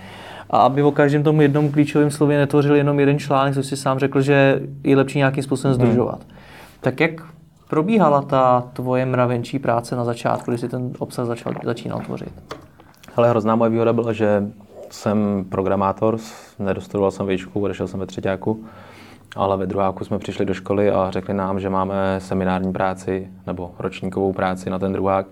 a 0.50 0.58
aby 0.58 0.84
o 0.84 0.92
každém 0.92 1.24
tomu 1.24 1.42
jednom 1.42 1.72
klíčovém 1.72 2.12
slově 2.12 2.38
netvořili 2.38 2.78
jenom 2.78 3.00
jeden 3.00 3.20
článek, 3.20 3.54
což 3.54 3.66
si 3.66 3.78
sám 3.78 4.00
řekl, 4.00 4.22
že 4.22 4.62
je 4.84 4.98
lepší 4.98 5.18
nějakým 5.18 5.44
způsobem 5.44 5.78
hmm. 5.78 5.86
združovat. 5.86 6.20
Hmm. 6.20 6.38
Tak 6.82 7.00
jak 7.00 7.12
probíhala 7.70 8.22
ta 8.22 8.64
tvoje 8.74 9.06
mravenčí 9.06 9.60
práce 9.60 9.96
na 9.96 10.06
začátku, 10.06 10.52
kdy 10.52 10.58
jsi 10.58 10.70
ten 10.70 10.92
obsah 11.00 11.26
začal, 11.26 11.54
začínal 11.64 12.00
tvořit? 12.00 12.32
Ale 13.16 13.30
hrozná 13.30 13.56
moje 13.56 13.70
výhoda 13.70 13.94
byla, 13.94 14.14
že 14.14 14.44
jsem 14.90 15.46
programátor, 15.50 16.18
nedostudoval 16.60 17.12
jsem 17.12 17.28
výšku, 17.28 17.62
odešel 17.62 17.88
jsem 17.88 18.00
ve 18.00 18.06
třetíku, 18.06 18.66
ale 19.36 19.58
ve 19.58 19.66
druháku 19.66 20.06
jsme 20.06 20.20
přišli 20.20 20.46
do 20.46 20.54
školy 20.54 20.92
a 20.92 21.12
řekli 21.12 21.34
nám, 21.34 21.60
že 21.60 21.70
máme 21.70 22.16
seminární 22.20 22.74
práci 22.74 23.28
nebo 23.48 23.72
ročníkovou 23.80 24.34
práci 24.34 24.70
na 24.70 24.80
ten 24.80 24.94
druhák, 24.94 25.26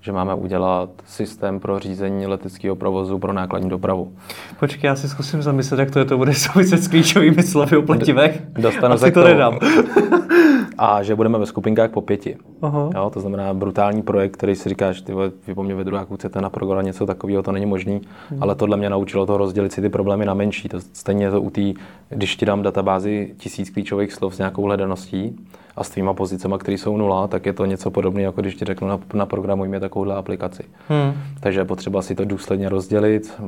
že 0.00 0.12
máme 0.12 0.34
udělat 0.34 0.90
systém 1.06 1.60
pro 1.60 1.78
řízení 1.78 2.26
leteckého 2.26 2.76
provozu 2.76 3.18
pro 3.18 3.32
nákladní 3.32 3.70
dopravu. 3.70 4.12
Počkej, 4.60 4.88
já 4.88 4.96
si 4.96 5.08
zkusím 5.08 5.42
zamyslet, 5.42 5.80
jak 5.80 5.90
to, 5.90 5.98
je, 5.98 6.04
to 6.04 6.18
bude 6.18 6.34
souviset 6.52 6.82
s 6.82 6.88
klíčovými 6.88 7.42
slovy 7.42 7.76
o 7.76 7.82
pletivech. 7.82 8.42
Dostanu 8.52 8.98
se 8.98 9.10
to 9.10 9.24
nedám. 9.24 9.58
a 10.78 11.02
že 11.02 11.14
budeme 11.14 11.38
ve 11.38 11.46
skupinkách 11.46 11.90
po 11.90 12.00
pěti. 12.00 12.36
Aha. 12.62 12.90
Jo, 12.94 13.10
to 13.10 13.20
znamená 13.20 13.54
brutální 13.54 14.02
projekt, 14.02 14.36
který 14.36 14.56
si 14.56 14.68
říkáš, 14.68 15.00
ty 15.00 15.12
vole, 15.12 15.30
vy 15.46 15.54
po 15.54 15.62
mně 15.62 15.74
ve 15.74 15.84
druháku 15.84 16.16
chcete 16.16 16.40
na 16.40 16.50
program 16.50 16.84
něco 16.84 17.06
takového, 17.06 17.42
to 17.42 17.52
není 17.52 17.66
možný, 17.66 18.00
hmm. 18.30 18.42
ale 18.42 18.54
tohle 18.54 18.76
mě 18.76 18.90
naučilo 18.90 19.26
to 19.26 19.36
rozdělit 19.36 19.72
si 19.72 19.80
ty 19.80 19.88
problémy 19.88 20.26
na 20.26 20.34
menší. 20.34 20.68
To 20.68 20.80
stejně 20.80 21.30
to 21.30 21.40
u 21.40 21.50
té, 21.50 21.60
když 22.08 22.36
ti 22.36 22.46
dám 22.46 22.62
databázi 22.62 23.34
tisíc 23.36 23.70
klíčových 23.70 24.12
slov 24.12 24.34
s 24.34 24.38
nějakou 24.38 24.62
hledaností 24.62 25.36
a 25.76 25.84
s 25.84 25.90
tvýma 25.90 26.14
pozicema, 26.14 26.58
které 26.58 26.78
jsou 26.78 26.96
nula, 26.96 27.28
tak 27.28 27.46
je 27.46 27.52
to 27.52 27.64
něco 27.64 27.90
podobného, 27.90 28.24
jako 28.24 28.40
když 28.40 28.54
ti 28.54 28.64
řeknu 28.64 28.88
na, 28.88 28.98
na 29.14 29.26
programuj 29.26 29.68
mě 29.68 29.80
takovouhle 29.80 30.14
aplikaci. 30.14 30.62
Hmm. 30.88 31.12
Takže 31.40 31.60
je 31.60 31.64
potřeba 31.64 32.02
si 32.02 32.14
to 32.14 32.24
důsledně 32.24 32.68
rozdělit, 32.68 33.40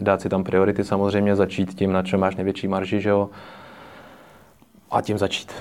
dát 0.00 0.20
si 0.20 0.28
tam 0.28 0.44
priority 0.44 0.84
samozřejmě, 0.84 1.36
začít 1.36 1.74
tím, 1.74 1.92
na 1.92 2.02
čem 2.02 2.20
máš 2.20 2.36
největší 2.36 2.68
marži, 2.68 3.00
že 3.00 3.10
jo, 3.10 3.28
a 4.90 5.00
tím 5.00 5.18
začít 5.18 5.52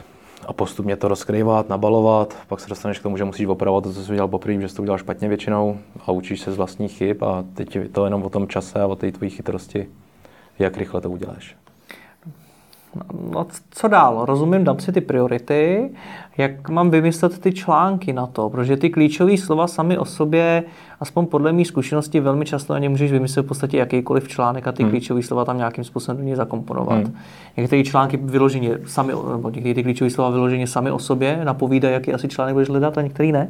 a 0.48 0.54
postupně 0.54 0.96
to 0.96 1.08
rozkrývat, 1.08 1.70
nabalovat, 1.70 2.38
pak 2.48 2.60
se 2.60 2.70
dostaneš 2.70 3.00
k 3.00 3.04
tomu, 3.04 3.18
že 3.18 3.24
musíš 3.24 3.46
opravovat 3.46 3.84
to, 3.84 3.94
co 3.94 4.04
jsi 4.04 4.12
udělal 4.12 4.28
poprvé, 4.28 4.62
že 4.62 4.70
jsi 4.70 4.76
to 4.76 4.82
udělal 4.82 4.98
špatně 4.98 5.28
většinou 5.28 5.78
a 6.06 6.12
učíš 6.12 6.42
se 6.42 6.52
z 6.52 6.58
vlastních 6.58 6.98
chyb 6.98 7.24
a 7.24 7.44
teď 7.54 7.76
je 7.76 7.90
to 7.90 8.06
jenom 8.06 8.24
o 8.24 8.30
tom 8.30 8.48
čase 8.48 8.82
a 8.82 8.88
o 8.88 8.96
té 8.96 9.12
tvojí 9.12 9.32
chytrosti, 9.32 9.88
jak 10.60 10.78
rychle 10.78 11.02
to 11.02 11.10
uděláš. 11.10 11.56
No, 13.32 13.48
co 13.72 13.88
dál? 13.88 14.26
Rozumím, 14.26 14.64
dám 14.64 14.80
si 14.80 14.92
ty 14.92 15.02
priority. 15.02 15.90
Jak 16.38 16.70
mám 16.70 16.90
vymyslet 16.90 17.40
ty 17.40 17.52
články 17.52 18.14
na 18.14 18.28
to? 18.28 18.50
Protože 18.50 18.78
ty 18.78 18.90
klíčové 18.90 19.38
slova 19.38 19.68
sami 19.68 19.98
o 19.98 20.06
sobě, 20.06 20.64
aspoň 21.00 21.26
podle 21.26 21.54
mých 21.54 21.68
zkušeností, 21.68 22.20
velmi 22.20 22.46
často 22.46 22.74
na 22.74 22.80
ně 22.80 22.90
můžeš 22.90 23.12
vymyslet 23.12 23.46
v 23.46 23.48
podstatě 23.48 23.78
jakýkoliv 23.78 24.28
článek 24.28 24.68
a 24.68 24.72
ty 24.72 24.84
hmm. 24.84 24.90
klíčové 24.92 25.24
slova 25.24 25.46
tam 25.46 25.58
nějakým 25.58 25.84
způsobem 25.84 26.18
do 26.18 26.24
něj 26.24 26.36
zakomponovat. 26.36 27.04
Hmm. 27.04 27.16
Některé 27.58 27.84
články 27.84 28.18
vyloženě 28.18 28.78
sami, 28.86 29.14
nebo 29.32 29.50
některé 29.50 29.76
ty 29.76 29.84
klíčové 29.84 30.10
slova 30.10 30.30
vyloženě 30.30 30.68
sami 30.68 30.92
o 30.92 31.00
sobě 31.00 31.42
napovídají, 31.44 31.94
jaký 31.94 32.14
asi 32.14 32.28
článek 32.28 32.54
budeš 32.54 32.70
hledat 32.70 32.98
a 32.98 33.02
některý 33.02 33.32
ne. 33.32 33.50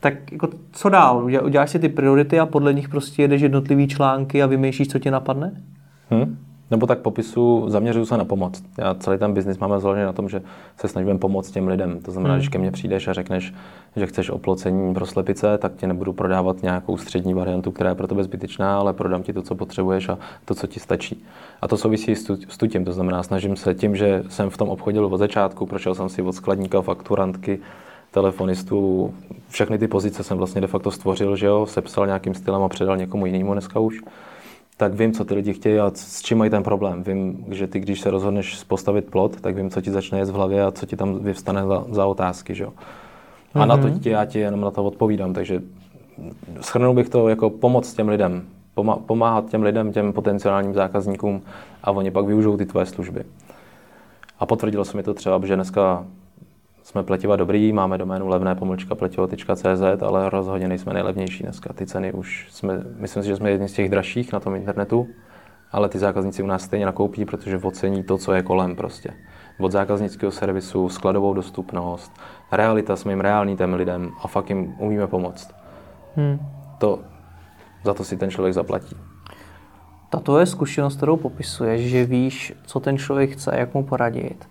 Tak 0.00 0.32
jako 0.32 0.48
co 0.72 0.88
dál? 0.88 1.24
Uděláš 1.44 1.70
si 1.70 1.78
ty 1.78 1.88
priority 1.88 2.40
a 2.40 2.46
podle 2.46 2.74
nich 2.74 2.88
prostě 2.88 3.22
jedeš 3.22 3.42
jednotlivý 3.42 3.88
články 3.88 4.42
a 4.42 4.46
vymýšlíš, 4.46 4.88
co 4.88 4.98
ti 4.98 5.10
napadne? 5.10 5.62
Hmm. 6.10 6.38
Nebo 6.70 6.86
tak 6.86 6.98
popisu, 6.98 7.64
zaměřuju 7.68 8.06
se 8.06 8.16
na 8.16 8.24
pomoc. 8.24 8.62
Já 8.78 8.94
celý 8.94 9.18
ten 9.18 9.34
biznis 9.34 9.58
máme 9.58 9.80
založený 9.80 10.06
na 10.06 10.12
tom, 10.12 10.28
že 10.28 10.42
se 10.76 10.88
snažíme 10.88 11.18
pomoct 11.18 11.50
těm 11.50 11.68
lidem. 11.68 12.00
To 12.00 12.10
znamená, 12.10 12.34
hmm. 12.34 12.38
když 12.38 12.48
ke 12.48 12.58
mně 12.58 12.70
přijdeš 12.70 13.08
a 13.08 13.12
řekneš, 13.12 13.54
že 13.96 14.06
chceš 14.06 14.30
oplocení 14.30 14.94
pro 14.94 15.06
slepice, 15.06 15.58
tak 15.58 15.72
ti 15.76 15.86
nebudu 15.86 16.12
prodávat 16.12 16.62
nějakou 16.62 16.96
střední 16.96 17.34
variantu, 17.34 17.70
která 17.70 17.90
je 17.90 17.96
pro 17.96 18.06
tebe 18.06 18.24
zbytečná, 18.24 18.78
ale 18.78 18.92
prodám 18.92 19.22
ti 19.22 19.32
to, 19.32 19.42
co 19.42 19.54
potřebuješ 19.54 20.08
a 20.08 20.18
to, 20.44 20.54
co 20.54 20.66
ti 20.66 20.80
stačí. 20.80 21.24
A 21.62 21.68
to 21.68 21.76
souvisí 21.76 22.16
s, 22.16 22.24
tu, 22.24 22.36
s 22.48 22.58
tím, 22.68 22.84
to 22.84 22.92
znamená, 22.92 23.22
snažím 23.22 23.56
se 23.56 23.74
tím, 23.74 23.96
že 23.96 24.24
jsem 24.28 24.50
v 24.50 24.56
tom 24.56 24.68
obchodil 24.68 25.06
od 25.06 25.18
začátku, 25.18 25.66
prošel 25.66 25.94
jsem 25.94 26.08
si 26.08 26.22
od 26.22 26.32
skladníka, 26.32 26.82
fakturantky, 26.82 27.58
telefonistů, 28.10 29.14
všechny 29.48 29.78
ty 29.78 29.88
pozice 29.88 30.24
jsem 30.24 30.38
vlastně 30.38 30.60
de 30.60 30.66
facto 30.66 30.90
stvořil, 30.90 31.36
že 31.36 31.46
jo, 31.46 31.66
sepsal 31.66 32.06
nějakým 32.06 32.34
stylem 32.34 32.62
a 32.62 32.68
předal 32.68 32.96
někomu 32.96 33.26
jinému 33.26 33.52
dneska 33.52 33.80
už 33.80 34.00
tak 34.78 34.94
vím, 34.94 35.12
co 35.12 35.24
ty 35.24 35.34
lidi 35.34 35.54
chtějí 35.54 35.78
a 35.78 35.90
s 35.94 36.22
čím 36.22 36.38
mají 36.38 36.50
ten 36.50 36.62
problém. 36.62 37.02
Vím, 37.02 37.44
že 37.50 37.66
ty, 37.66 37.80
když 37.80 38.00
se 38.00 38.10
rozhodneš 38.10 38.64
postavit 38.64 39.10
plot, 39.10 39.40
tak 39.40 39.56
vím, 39.56 39.70
co 39.70 39.80
ti 39.80 39.90
začne 39.90 40.18
jet 40.18 40.28
v 40.28 40.32
hlavě 40.32 40.64
a 40.64 40.70
co 40.70 40.86
ti 40.86 40.96
tam 40.96 41.18
vyvstane 41.18 41.62
za, 41.66 41.84
za 41.90 42.06
otázky. 42.06 42.54
Že? 42.54 42.66
A 42.66 42.68
mm-hmm. 42.68 43.66
na 43.66 43.76
to 43.76 43.86
mhm. 43.86 43.98
ti, 43.98 44.10
já 44.10 44.24
ti 44.24 44.38
jenom 44.38 44.60
na 44.60 44.70
to 44.70 44.84
odpovídám. 44.84 45.32
Takže 45.32 45.62
schrnul 46.60 46.94
bych 46.94 47.08
to 47.08 47.28
jako 47.28 47.50
pomoc 47.50 47.94
těm 47.94 48.08
lidem. 48.08 48.42
Pomáhat 49.06 49.50
těm 49.50 49.62
lidem, 49.62 49.92
těm 49.92 50.12
potenciálním 50.12 50.74
zákazníkům 50.74 51.42
a 51.82 51.90
oni 51.90 52.10
pak 52.10 52.26
využijou 52.26 52.56
ty 52.56 52.66
tvoje 52.66 52.86
služby. 52.86 53.24
A 54.38 54.46
potvrdilo 54.46 54.84
se 54.84 54.96
mi 54.96 55.02
to 55.02 55.14
třeba, 55.14 55.40
že 55.46 55.54
dneska 55.54 56.06
jsme 56.88 57.02
pletiva 57.02 57.36
dobrý, 57.36 57.72
máme 57.72 57.98
doménu 57.98 58.28
levné 58.28 58.54
pomlčka 58.54 58.94
pletivo.cz, 58.94 60.02
ale 60.02 60.30
rozhodně 60.30 60.68
nejsme 60.68 60.94
nejlevnější 60.94 61.42
dneska. 61.42 61.72
Ty 61.72 61.86
ceny 61.86 62.12
už 62.12 62.46
jsme, 62.50 62.84
myslím 62.96 63.22
si, 63.22 63.28
že 63.28 63.36
jsme 63.36 63.50
jedni 63.50 63.68
z 63.68 63.72
těch 63.72 63.90
dražších 63.90 64.32
na 64.32 64.40
tom 64.40 64.54
internetu, 64.54 65.08
ale 65.72 65.88
ty 65.88 65.98
zákazníci 65.98 66.42
u 66.42 66.46
nás 66.46 66.62
stejně 66.62 66.86
nakoupí, 66.86 67.24
protože 67.24 67.58
ocení 67.58 68.04
to, 68.04 68.18
co 68.18 68.32
je 68.32 68.42
kolem 68.42 68.76
prostě. 68.76 69.10
Od 69.60 69.72
zákaznického 69.72 70.32
servisu, 70.32 70.88
skladovou 70.88 71.34
dostupnost, 71.34 72.12
realita, 72.52 72.96
jsme 72.96 73.12
jim 73.12 73.20
reální 73.20 73.56
těm 73.56 73.74
lidem 73.74 74.10
a 74.22 74.28
fakt 74.28 74.48
jim 74.48 74.74
umíme 74.78 75.06
pomoct. 75.06 75.54
Hmm. 76.16 76.38
To, 76.78 76.98
za 77.84 77.94
to 77.94 78.04
si 78.04 78.16
ten 78.16 78.30
člověk 78.30 78.54
zaplatí. 78.54 78.96
Tato 80.10 80.38
je 80.38 80.46
zkušenost, 80.46 80.96
kterou 80.96 81.16
popisuješ, 81.16 81.90
že 81.90 82.04
víš, 82.04 82.54
co 82.66 82.80
ten 82.80 82.98
člověk 82.98 83.30
chce, 83.30 83.56
jak 83.56 83.74
mu 83.74 83.84
poradit, 83.84 84.48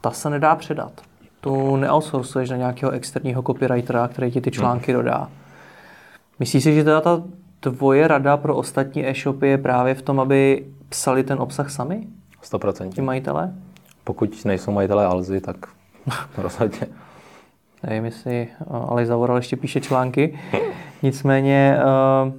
ta 0.00 0.10
se 0.10 0.30
nedá 0.30 0.54
předat 0.56 1.09
tu 1.40 1.76
neoutsourcuješ 1.76 2.50
na 2.50 2.56
nějakého 2.56 2.92
externího 2.92 3.42
copywritera, 3.42 4.08
který 4.08 4.30
ti 4.30 4.40
ty 4.40 4.50
články 4.50 4.92
hmm. 4.92 5.02
dodá. 5.02 5.28
Myslíš 6.38 6.62
si, 6.62 6.74
že 6.74 6.84
teda 6.84 7.00
ta 7.00 7.22
tvoje 7.60 8.08
rada 8.08 8.36
pro 8.36 8.56
ostatní 8.56 9.08
e-shopy 9.08 9.48
je 9.48 9.58
právě 9.58 9.94
v 9.94 10.02
tom, 10.02 10.20
aby 10.20 10.66
psali 10.88 11.24
ten 11.24 11.40
obsah 11.40 11.70
sami? 11.70 12.06
100%. 12.42 12.92
Ti 12.92 13.02
majitelé? 13.02 13.54
Pokud 14.04 14.44
nejsou 14.44 14.72
majitelé 14.72 15.06
Alzy, 15.06 15.40
tak 15.40 15.56
rozhodně. 16.38 16.86
Nevím, 17.82 18.04
jestli 18.04 18.48
Ale 18.68 19.06
Zavoral 19.06 19.36
ještě 19.36 19.56
píše 19.56 19.80
články. 19.80 20.38
Nicméně, 21.02 21.78
uh, 22.24 22.32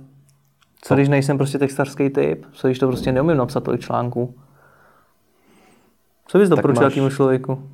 co 0.81 0.95
když 0.95 1.09
nejsem 1.09 1.37
prostě 1.37 1.59
textařský 1.59 2.09
typ? 2.09 2.45
Co 2.53 2.67
když 2.67 2.79
to 2.79 2.87
prostě 2.87 3.11
neumím 3.11 3.37
napsat 3.37 3.63
tolik 3.63 3.81
článků? 3.81 4.35
Co 6.27 6.37
bys 6.37 6.49
doporučil 6.49 7.03
máš... 7.03 7.13
člověku? 7.15 7.69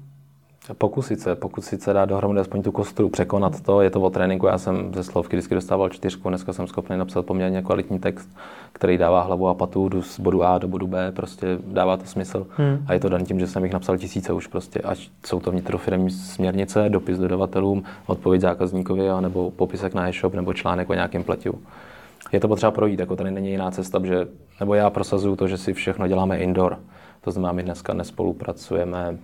Pokusit 0.73 1.19
se, 1.19 1.35
pokusit 1.35 1.81
se 1.81 1.93
dát 1.93 2.05
dohromady 2.05 2.39
aspoň 2.39 2.61
tu 2.61 2.71
kostru, 2.71 3.09
překonat 3.09 3.61
to, 3.61 3.81
je 3.81 3.89
to 3.89 4.01
o 4.01 4.09
tréninku, 4.09 4.47
já 4.47 4.57
jsem 4.57 4.93
ze 4.93 5.03
slovky 5.03 5.35
vždycky 5.35 5.55
dostával 5.55 5.89
čtyřku, 5.89 6.29
dneska 6.29 6.53
jsem 6.53 6.67
schopný 6.67 6.97
napsat 6.97 7.25
poměrně 7.25 7.61
kvalitní 7.61 7.99
text, 7.99 8.29
který 8.73 8.97
dává 8.97 9.21
hlavu 9.21 9.47
a 9.47 9.53
patu 9.53 9.89
jdu 9.89 10.01
z 10.01 10.19
bodu 10.19 10.43
A 10.43 10.57
do 10.57 10.67
bodu 10.67 10.87
B, 10.87 11.11
prostě 11.11 11.47
dává 11.67 11.97
to 11.97 12.05
smysl 12.05 12.47
hmm. 12.57 12.85
a 12.87 12.93
je 12.93 12.99
to 12.99 13.09
dan 13.09 13.25
tím, 13.25 13.39
že 13.39 13.47
jsem 13.47 13.63
jich 13.63 13.73
napsal 13.73 13.97
tisíce 13.97 14.33
už 14.33 14.47
prostě, 14.47 14.79
ať 14.79 15.09
jsou 15.25 15.39
to 15.39 15.51
vnitrofiremní 15.51 16.09
směrnice, 16.09 16.89
dopis 16.89 17.17
dodavatelům, 17.17 17.83
odpověď 18.05 18.41
zákazníkovi, 18.41 19.03
nebo 19.19 19.51
popisek 19.51 19.93
na 19.93 20.09
e-shop, 20.09 20.33
nebo 20.33 20.53
článek 20.53 20.89
o 20.89 20.93
nějakém 20.93 21.23
plativu. 21.23 21.59
Je 22.31 22.39
to 22.39 22.47
potřeba 22.47 22.71
projít, 22.71 22.99
jako 22.99 23.15
tady 23.15 23.31
není 23.31 23.49
jiná 23.49 23.71
cesta, 23.71 24.01
že, 24.03 24.27
nebo 24.59 24.73
já 24.73 24.89
prosazuju 24.89 25.35
to, 25.35 25.47
že 25.47 25.57
si 25.57 25.73
všechno 25.73 26.07
děláme 26.07 26.37
indoor. 26.37 26.79
To 27.21 27.31
znamená, 27.31 27.51
my 27.51 27.63
dneska 27.63 27.93
nespolupracujeme 27.93 29.17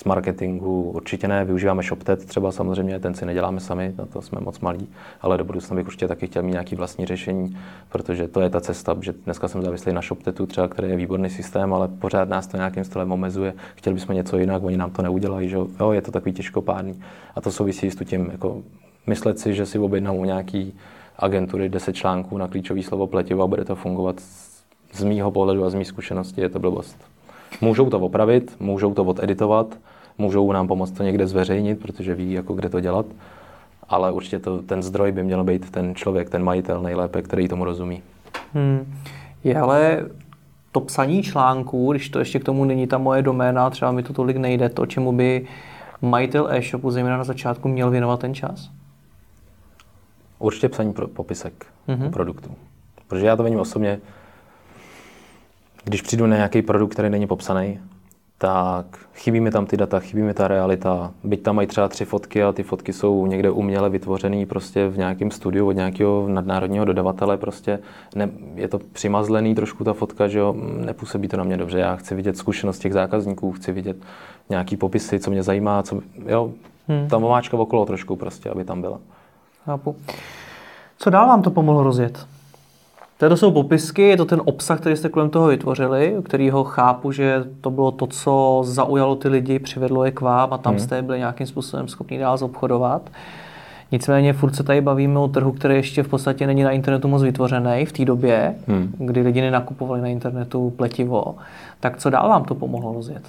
z 0.00 0.04
marketingu 0.04 0.82
určitě 0.82 1.28
ne, 1.28 1.44
využíváme 1.44 1.82
ShopTet 1.82 2.24
třeba 2.24 2.52
samozřejmě, 2.52 3.00
ten 3.00 3.14
si 3.14 3.26
neděláme 3.26 3.60
sami, 3.60 3.94
na 3.98 4.06
to 4.06 4.22
jsme 4.22 4.40
moc 4.40 4.60
malí, 4.60 4.88
ale 5.20 5.38
do 5.38 5.44
budoucna 5.44 5.76
bych 5.76 5.86
určitě 5.86 6.08
taky 6.08 6.26
chtěl 6.26 6.42
mít 6.42 6.52
nějaký 6.52 6.76
vlastní 6.76 7.06
řešení, 7.06 7.58
protože 7.88 8.28
to 8.28 8.40
je 8.40 8.50
ta 8.50 8.60
cesta, 8.60 8.96
že 9.00 9.12
dneska 9.24 9.48
jsem 9.48 9.62
závislý 9.62 9.92
na 9.92 10.00
ShopTetu 10.00 10.46
třeba, 10.46 10.68
který 10.68 10.88
je 10.88 10.96
výborný 10.96 11.30
systém, 11.30 11.74
ale 11.74 11.88
pořád 11.88 12.28
nás 12.28 12.46
to 12.46 12.56
nějakým 12.56 12.84
stylem 12.84 13.12
omezuje, 13.12 13.54
chtěli 13.74 13.94
bychom 13.94 14.16
něco 14.16 14.38
jinak, 14.38 14.62
oni 14.62 14.76
nám 14.76 14.90
to 14.90 15.02
neudělají, 15.02 15.48
že 15.48 15.56
jo, 15.56 15.92
je 15.92 16.02
to 16.02 16.10
takový 16.10 16.32
těžkopádný. 16.32 17.02
A 17.34 17.40
to 17.40 17.52
souvisí 17.52 17.90
s 17.90 18.04
tím, 18.04 18.28
jako 18.32 18.62
myslet 19.06 19.38
si, 19.38 19.54
že 19.54 19.66
si 19.66 19.78
objednám 19.78 20.16
u 20.16 20.24
nějaký 20.24 20.74
agentury 21.18 21.68
10 21.68 21.92
článků 21.92 22.38
na 22.38 22.48
klíčový 22.48 22.82
slovo 22.82 23.06
pletivo 23.06 23.42
a 23.42 23.46
bude 23.46 23.64
to 23.64 23.76
fungovat 23.76 24.16
z 24.92 25.04
mýho 25.04 25.30
pohledu 25.30 25.64
a 25.64 25.70
z 25.70 25.74
mých 25.74 25.86
zkušeností 25.86 26.40
je 26.40 26.48
to 26.48 26.58
blbost. 26.58 26.96
Můžou 27.60 27.90
to 27.90 28.00
opravit, 28.00 28.56
můžou 28.60 28.94
to 28.94 29.04
odeditovat, 29.04 29.78
můžou 30.20 30.52
nám 30.52 30.68
pomoct 30.68 30.90
to 30.90 31.02
někde 31.02 31.26
zveřejnit, 31.26 31.80
protože 31.80 32.14
ví, 32.14 32.32
jako 32.32 32.54
kde 32.54 32.68
to 32.68 32.80
dělat, 32.80 33.06
ale 33.88 34.12
určitě 34.12 34.38
to, 34.38 34.62
ten 34.62 34.82
zdroj 34.82 35.12
by 35.12 35.22
měl 35.22 35.44
být 35.44 35.70
ten 35.70 35.94
člověk, 35.94 36.30
ten 36.30 36.44
majitel 36.44 36.82
nejlépe, 36.82 37.22
který 37.22 37.48
tomu 37.48 37.64
rozumí. 37.64 38.02
Hmm. 38.54 38.96
Je 39.44 39.56
ale 39.56 40.06
to 40.72 40.80
psaní 40.80 41.22
článků, 41.22 41.92
když 41.92 42.08
to 42.08 42.18
ještě 42.18 42.38
k 42.38 42.44
tomu 42.44 42.64
není 42.64 42.86
ta 42.86 42.98
moje 42.98 43.22
doména, 43.22 43.70
třeba 43.70 43.92
mi 43.92 44.02
to 44.02 44.12
tolik 44.12 44.36
nejde, 44.36 44.68
to, 44.68 44.86
čemu 44.86 45.12
by 45.12 45.46
majitel 46.02 46.48
e-shopu, 46.50 46.90
zejména 46.90 47.16
na 47.16 47.24
začátku, 47.24 47.68
měl 47.68 47.90
věnovat 47.90 48.20
ten 48.20 48.34
čas? 48.34 48.70
Určitě 50.38 50.68
psaní 50.68 50.92
pro 50.92 51.08
popisek 51.08 51.66
mm-hmm. 51.88 52.10
produktu. 52.10 52.50
Protože 53.08 53.26
já 53.26 53.36
to 53.36 53.42
vidím 53.42 53.60
osobně, 53.60 54.00
když 55.84 56.02
přijdu 56.02 56.26
na 56.26 56.36
nějaký 56.36 56.62
produkt, 56.62 56.92
který 56.92 57.10
není 57.10 57.26
popsaný, 57.26 57.80
tak 58.42 58.86
chybí 59.14 59.40
mi 59.40 59.50
tam 59.50 59.66
ty 59.66 59.76
data, 59.76 60.00
chybí 60.00 60.22
mi 60.22 60.34
ta 60.34 60.48
realita. 60.48 61.10
Byť 61.24 61.42
tam 61.42 61.56
mají 61.56 61.68
třeba 61.68 61.88
tři 61.88 62.04
fotky 62.04 62.42
a 62.42 62.52
ty 62.52 62.62
fotky 62.62 62.92
jsou 62.92 63.26
někde 63.26 63.50
uměle 63.50 63.88
vytvořené 63.88 64.46
prostě 64.46 64.88
v 64.88 64.98
nějakém 64.98 65.30
studiu 65.30 65.68
od 65.68 65.72
nějakého 65.72 66.28
nadnárodního 66.28 66.84
dodavatele, 66.84 67.36
prostě 67.36 67.78
ne, 68.14 68.28
je 68.54 68.68
to 68.68 68.78
přimazlený 68.78 69.54
trošku 69.54 69.84
ta 69.84 69.92
fotka, 69.92 70.28
že 70.28 70.38
jo, 70.38 70.54
nepůsobí 70.84 71.28
to 71.28 71.36
na 71.36 71.44
mě 71.44 71.56
dobře. 71.56 71.78
Já 71.78 71.96
chci 71.96 72.14
vidět 72.14 72.36
zkušenost 72.36 72.78
těch 72.78 72.92
zákazníků, 72.92 73.52
chci 73.52 73.72
vidět 73.72 73.96
nějaký 74.48 74.76
popisy, 74.76 75.20
co 75.20 75.30
mě 75.30 75.42
zajímá, 75.42 75.82
co, 75.82 76.00
jo, 76.26 76.52
hmm. 76.88 77.08
ta 77.08 77.16
omáčka 77.16 77.56
okolo 77.56 77.86
trošku 77.86 78.16
prostě, 78.16 78.50
aby 78.50 78.64
tam 78.64 78.80
byla. 78.80 78.98
Chápu. 79.64 79.96
Co 80.98 81.10
dál 81.10 81.26
vám 81.26 81.42
to 81.42 81.50
pomohlo 81.50 81.82
rozjet? 81.82 82.26
To 83.28 83.36
jsou 83.36 83.50
popisky, 83.50 84.02
je 84.02 84.16
to 84.16 84.24
ten 84.24 84.40
obsah, 84.44 84.80
který 84.80 84.96
jste 84.96 85.08
kolem 85.08 85.30
toho 85.30 85.46
vytvořili, 85.46 86.16
kterýho 86.24 86.64
chápu, 86.64 87.12
že 87.12 87.44
to 87.60 87.70
bylo 87.70 87.90
to, 87.90 88.06
co 88.06 88.60
zaujalo 88.64 89.16
ty 89.16 89.28
lidi, 89.28 89.58
přivedlo 89.58 90.04
je 90.04 90.10
k 90.10 90.20
vám 90.20 90.52
a 90.52 90.58
tam 90.58 90.72
hmm. 90.72 90.80
jste 90.80 91.02
byli 91.02 91.18
nějakým 91.18 91.46
způsobem 91.46 91.88
schopni 91.88 92.18
dál 92.18 92.38
zobchodovat. 92.38 93.10
Nicméně 93.92 94.32
furt 94.32 94.54
se 94.54 94.62
tady 94.62 94.80
bavíme 94.80 95.18
o 95.18 95.28
trhu, 95.28 95.52
který 95.52 95.74
ještě 95.74 96.02
v 96.02 96.08
podstatě 96.08 96.46
není 96.46 96.62
na 96.62 96.70
internetu 96.70 97.08
moc 97.08 97.22
vytvořený 97.22 97.86
v 97.86 97.92
té 97.92 98.04
době, 98.04 98.54
hmm. 98.68 98.94
kdy 98.98 99.20
lidi 99.20 99.40
nenakupovali 99.40 100.00
na 100.00 100.08
internetu 100.08 100.70
pletivo. 100.70 101.34
Tak 101.80 101.96
co 101.96 102.10
dál 102.10 102.28
vám 102.28 102.44
to 102.44 102.54
pomohlo 102.54 102.92
rozjet? 102.92 103.22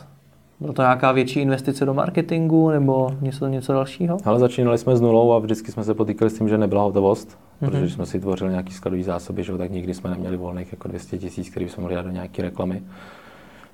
Bylo 0.62 0.74
to 0.74 0.82
nějaká 0.82 1.12
větší 1.12 1.40
investice 1.40 1.86
do 1.86 1.94
marketingu 1.94 2.70
nebo 2.70 3.10
něco, 3.22 3.48
něco 3.48 3.74
dalšího? 3.74 4.18
Ale 4.26 4.40
začínali 4.40 4.78
jsme 4.78 4.96
s 4.96 5.02
nulou 5.02 5.34
a 5.34 5.40
vždycky 5.40 5.72
jsme 5.72 5.84
se 5.84 5.94
potýkali 5.94 6.32
s 6.32 6.38
tím, 6.38 6.50
že 6.50 6.58
nebyla 6.58 6.84
hotovost, 6.84 7.30
mm-hmm. 7.30 7.70
protože 7.70 7.90
jsme 7.90 8.06
si 8.06 8.20
tvořili 8.20 8.52
nějaký 8.52 8.74
skladový 8.74 9.04
zásoby, 9.04 9.44
že, 9.44 9.58
tak 9.58 9.72
nikdy 9.72 9.94
jsme 9.94 10.10
neměli 10.10 10.38
volných 10.38 10.72
jako 10.72 10.88
200 10.88 11.18
tisíc, 11.18 11.50
který 11.50 11.70
jsme 11.70 11.82
mohli 11.82 11.96
dát 11.96 12.06
do 12.06 12.12
nějaké 12.12 12.42
reklamy. 12.42 12.82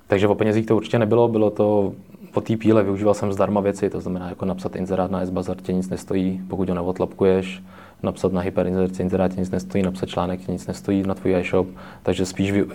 Takže 0.08 0.28
o 0.28 0.36
penězích 0.36 0.66
to 0.66 0.76
určitě 0.76 1.00
nebylo, 1.00 1.28
bylo 1.28 1.50
to 1.50 1.94
po 2.34 2.42
té 2.42 2.58
píle, 2.58 2.84
využíval 2.84 3.14
jsem 3.14 3.34
zdarma 3.34 3.62
věci, 3.62 3.90
to 3.90 4.02
znamená 4.02 4.30
jako 4.30 4.46
napsat 4.46 4.76
inzerát 4.76 5.12
na 5.12 5.22
S-Bazar 5.22 5.58
tě 5.58 5.74
nic 5.74 5.90
nestojí, 5.90 6.42
pokud 6.48 6.70
ho 6.70 6.76
neotlapkuješ, 6.76 7.64
napsat 8.04 8.34
na 8.34 8.42
hyperinzerci 8.42 9.02
inzerát 9.02 9.34
tě 9.34 9.40
nic 9.40 9.52
nestojí, 9.52 9.84
napsat 9.84 10.10
článek 10.10 10.46
tě 10.46 10.52
nic 10.52 10.68
nestojí 10.68 11.04
na 11.04 11.14
tvůj 11.14 11.36
e-shop, 11.36 11.68
takže 12.04 12.26
spíš 12.26 12.52
vy, 12.52 12.66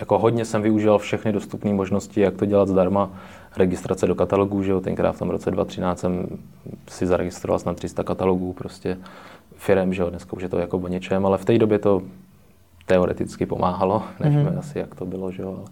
jako 0.00 0.18
hodně 0.18 0.44
jsem 0.44 0.62
využíval 0.62 0.98
všechny 0.98 1.32
dostupné 1.32 1.72
možnosti, 1.72 2.20
jak 2.20 2.36
to 2.36 2.44
dělat 2.44 2.68
zdarma. 2.68 3.10
Registrace 3.56 4.06
do 4.06 4.14
katalogů, 4.14 4.62
že 4.62 4.70
jo, 4.70 4.80
tenkrát 4.80 5.12
v 5.12 5.18
tom 5.18 5.30
roce 5.30 5.50
2013 5.50 6.00
jsem 6.00 6.26
si 6.88 7.06
zaregistroval 7.06 7.60
na 7.66 7.74
300 7.74 8.04
katalogů 8.04 8.52
prostě 8.52 8.98
firem, 9.56 9.94
že 9.94 10.02
jo, 10.02 10.10
dneska 10.10 10.32
už 10.32 10.42
je 10.42 10.48
to 10.48 10.58
jako 10.58 10.78
o 10.78 10.88
něčem, 10.88 11.26
ale 11.26 11.38
v 11.38 11.44
té 11.44 11.58
době 11.58 11.78
to 11.78 12.02
teoreticky 12.86 13.46
pomáhalo, 13.46 14.02
nevíme 14.20 14.50
mm-hmm. 14.50 14.58
asi, 14.58 14.78
jak 14.78 14.94
to 14.94 15.06
bylo, 15.06 15.32
že 15.32 15.42
jo, 15.42 15.54
ale... 15.58 15.66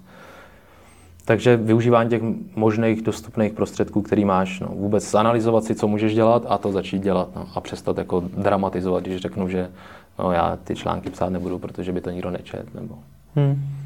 Takže 1.25 1.57
využívání 1.57 2.11
těch 2.11 2.23
možných 2.57 3.03
dostupných 3.03 3.53
prostředků, 3.53 4.03
který 4.03 4.25
máš, 4.25 4.61
no, 4.61 4.69
vůbec 4.71 5.11
zanalizovat 5.11 5.65
si, 5.65 5.75
co 5.75 5.89
můžeš 5.89 6.15
dělat 6.15 6.43
a 6.49 6.59
to 6.59 6.73
začít 6.73 7.03
dělat 7.03 7.29
no, 7.37 7.47
a 7.55 7.61
přestat 7.61 7.99
jako 7.99 8.21
dramatizovat, 8.21 9.05
když 9.05 9.21
řeknu, 9.21 9.49
že 9.49 9.71
no, 10.19 10.33
já 10.33 10.59
ty 10.65 10.77
články 10.77 11.11
psát 11.11 11.31
nebudu, 11.31 11.59
protože 11.59 11.93
by 11.93 12.01
to 12.01 12.11
nikdo 12.11 12.31
nečet. 12.31 12.75
Nebo... 12.75 12.99
Hmm. 13.37 13.86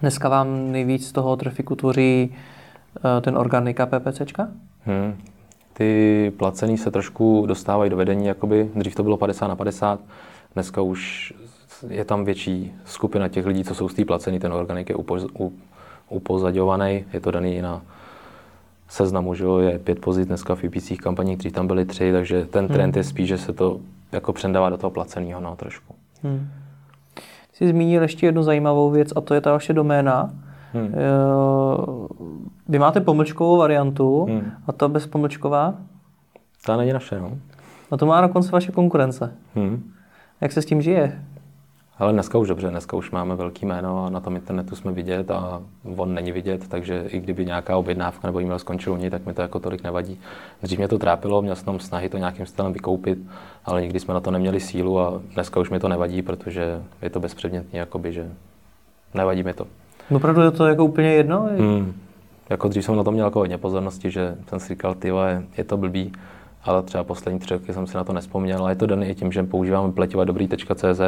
Dneska 0.00 0.28
vám 0.28 0.72
nejvíc 0.72 1.08
z 1.08 1.12
toho 1.12 1.36
trafiku 1.36 1.76
tvoří 1.76 2.30
uh, 2.30 3.20
ten 3.20 3.38
organika 3.38 3.86
PPCčka? 3.86 4.48
Hmm. 4.84 5.16
Ty 5.72 6.32
placený 6.36 6.78
se 6.78 6.90
trošku 6.90 7.44
dostávají 7.46 7.90
do 7.90 7.96
vedení, 7.96 8.26
jakoby. 8.26 8.70
Dřív 8.74 8.94
to 8.94 9.02
bylo 9.02 9.16
50 9.16 9.48
na 9.48 9.56
50, 9.56 10.00
dneska 10.54 10.82
už 10.82 11.32
je 11.88 12.04
tam 12.04 12.24
větší 12.24 12.72
skupina 12.84 13.28
těch 13.28 13.46
lidí, 13.46 13.64
co 13.64 13.74
jsou 13.74 13.88
z 13.88 13.94
té 13.94 14.04
placený, 14.04 14.38
ten 14.38 14.52
organik 14.52 14.88
je 14.88 14.94
upoz, 14.94 15.26
u, 15.38 15.52
upozaďovaný, 16.08 17.04
je 17.12 17.20
to 17.20 17.30
daný 17.30 17.62
na 17.62 17.82
seznamu, 18.88 19.34
že 19.34 19.44
jo, 19.44 19.58
je 19.58 19.78
pět 19.78 20.00
pozic 20.00 20.26
dneska 20.26 20.54
v 20.54 20.64
UPC 20.64 20.92
kampaních, 21.02 21.36
dřív 21.36 21.52
tam 21.52 21.66
byly 21.66 21.84
tři, 21.84 22.12
takže 22.12 22.46
ten 22.46 22.68
trend 22.68 22.94
hmm. 22.94 23.00
je 23.00 23.04
spíš, 23.04 23.28
že 23.28 23.38
se 23.38 23.52
to 23.52 23.80
jako 24.12 24.32
přendává 24.32 24.70
do 24.70 24.76
toho 24.76 24.90
placeného, 24.90 25.40
no, 25.40 25.56
trošku. 25.56 25.94
Hmm. 26.22 26.48
Jsi 27.58 27.68
zmínil 27.68 28.02
ještě 28.02 28.26
jednu 28.26 28.42
zajímavou 28.42 28.90
věc 28.90 29.12
a 29.16 29.20
to 29.20 29.34
je 29.34 29.40
ta 29.40 29.52
vaše 29.52 29.72
doména. 29.72 30.30
Hmm. 30.72 30.94
Eh, 30.94 30.98
vy 32.68 32.78
máte 32.78 33.00
pomlčkovou 33.00 33.56
variantu 33.56 34.24
hmm. 34.24 34.50
a 34.66 34.72
ta 34.72 34.88
bezpomlčková? 34.88 35.74
Ta 36.66 36.76
není 36.76 36.92
naše, 36.92 37.20
no. 37.20 37.38
A 37.90 37.96
to 37.96 38.06
má 38.06 38.20
dokonce 38.20 38.50
vaše 38.50 38.72
konkurence. 38.72 39.34
Hmm. 39.54 39.90
Jak 40.40 40.52
se 40.52 40.62
s 40.62 40.66
tím 40.66 40.82
žije? 40.82 41.22
Ale 41.98 42.12
dneska 42.12 42.38
už 42.38 42.48
dobře, 42.48 42.68
dneska 42.68 42.96
už 42.96 43.10
máme 43.10 43.36
velký 43.36 43.66
jméno 43.66 44.06
a 44.06 44.10
na 44.10 44.20
tom 44.20 44.36
internetu 44.36 44.76
jsme 44.76 44.92
vidět 44.92 45.30
a 45.30 45.62
on 45.96 46.14
není 46.14 46.32
vidět, 46.32 46.68
takže 46.68 47.04
i 47.08 47.20
kdyby 47.20 47.46
nějaká 47.46 47.76
objednávka 47.76 48.28
nebo 48.28 48.40
e-mail 48.40 48.58
skončil 48.58 48.92
u 48.92 48.96
ní, 48.96 49.10
tak 49.10 49.26
mi 49.26 49.34
to 49.34 49.42
jako 49.42 49.58
tolik 49.58 49.82
nevadí. 49.82 50.20
Dřív 50.62 50.78
mě 50.78 50.88
to 50.88 50.98
trápilo, 50.98 51.42
měl 51.42 51.56
jsem 51.56 51.80
snahy 51.80 52.08
to 52.08 52.18
nějakým 52.18 52.46
stylem 52.46 52.72
vykoupit, 52.72 53.18
ale 53.64 53.82
nikdy 53.82 54.00
jsme 54.00 54.14
na 54.14 54.20
to 54.20 54.30
neměli 54.30 54.60
sílu 54.60 55.00
a 55.00 55.20
dneska 55.34 55.60
už 55.60 55.70
mi 55.70 55.80
to 55.80 55.88
nevadí, 55.88 56.22
protože 56.22 56.82
je 57.02 57.10
to 57.10 57.20
bezpředmětný, 57.20 57.78
jakoby, 57.78 58.12
že 58.12 58.28
nevadí 59.14 59.42
mi 59.42 59.52
to. 59.52 59.66
Opravdu 60.14 60.40
je 60.40 60.50
to 60.50 60.66
jako 60.66 60.84
úplně 60.84 61.08
jedno? 61.08 61.48
Hmm. 61.58 61.92
Jako 62.50 62.68
dřív 62.68 62.84
jsem 62.84 62.96
na 62.96 63.04
to 63.04 63.12
měl 63.12 63.26
jako 63.26 63.38
hodně 63.38 63.58
pozornosti, 63.58 64.10
že 64.10 64.36
jsem 64.48 64.60
si 64.60 64.68
říkal, 64.68 64.94
ty 64.94 65.12
je 65.58 65.64
to 65.64 65.76
blbý, 65.76 66.12
ale 66.64 66.82
třeba 66.82 67.04
poslední 67.04 67.40
tři 67.40 67.54
roky 67.54 67.72
jsem 67.72 67.86
si 67.86 67.96
na 67.96 68.04
to 68.04 68.12
nespomněl, 68.12 68.58
ale 68.58 68.72
je 68.72 68.76
to 68.76 68.86
daný 68.86 69.06
i 69.06 69.14
tím, 69.14 69.32
že 69.32 69.42
používáme 69.42 69.92
pletivadobrí.cz, 69.92 71.00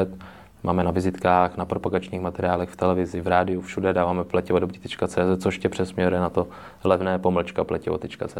Máme 0.63 0.85
na 0.85 0.91
vizitkách, 0.91 1.57
na 1.57 1.65
propagačních 1.65 2.21
materiálech, 2.21 2.69
v 2.69 2.77
televizi, 2.77 3.21
v 3.21 3.27
rádiu, 3.27 3.61
všude 3.61 3.93
dáváme 3.93 4.25
pletivodobrý.cz, 4.25 5.19
což 5.39 5.59
tě 5.59 5.69
přesměruje 5.69 6.21
na 6.21 6.31
to 6.31 6.47
levné 6.85 7.19
pomlčka 7.19 7.65
pletivo.cz. 7.65 8.37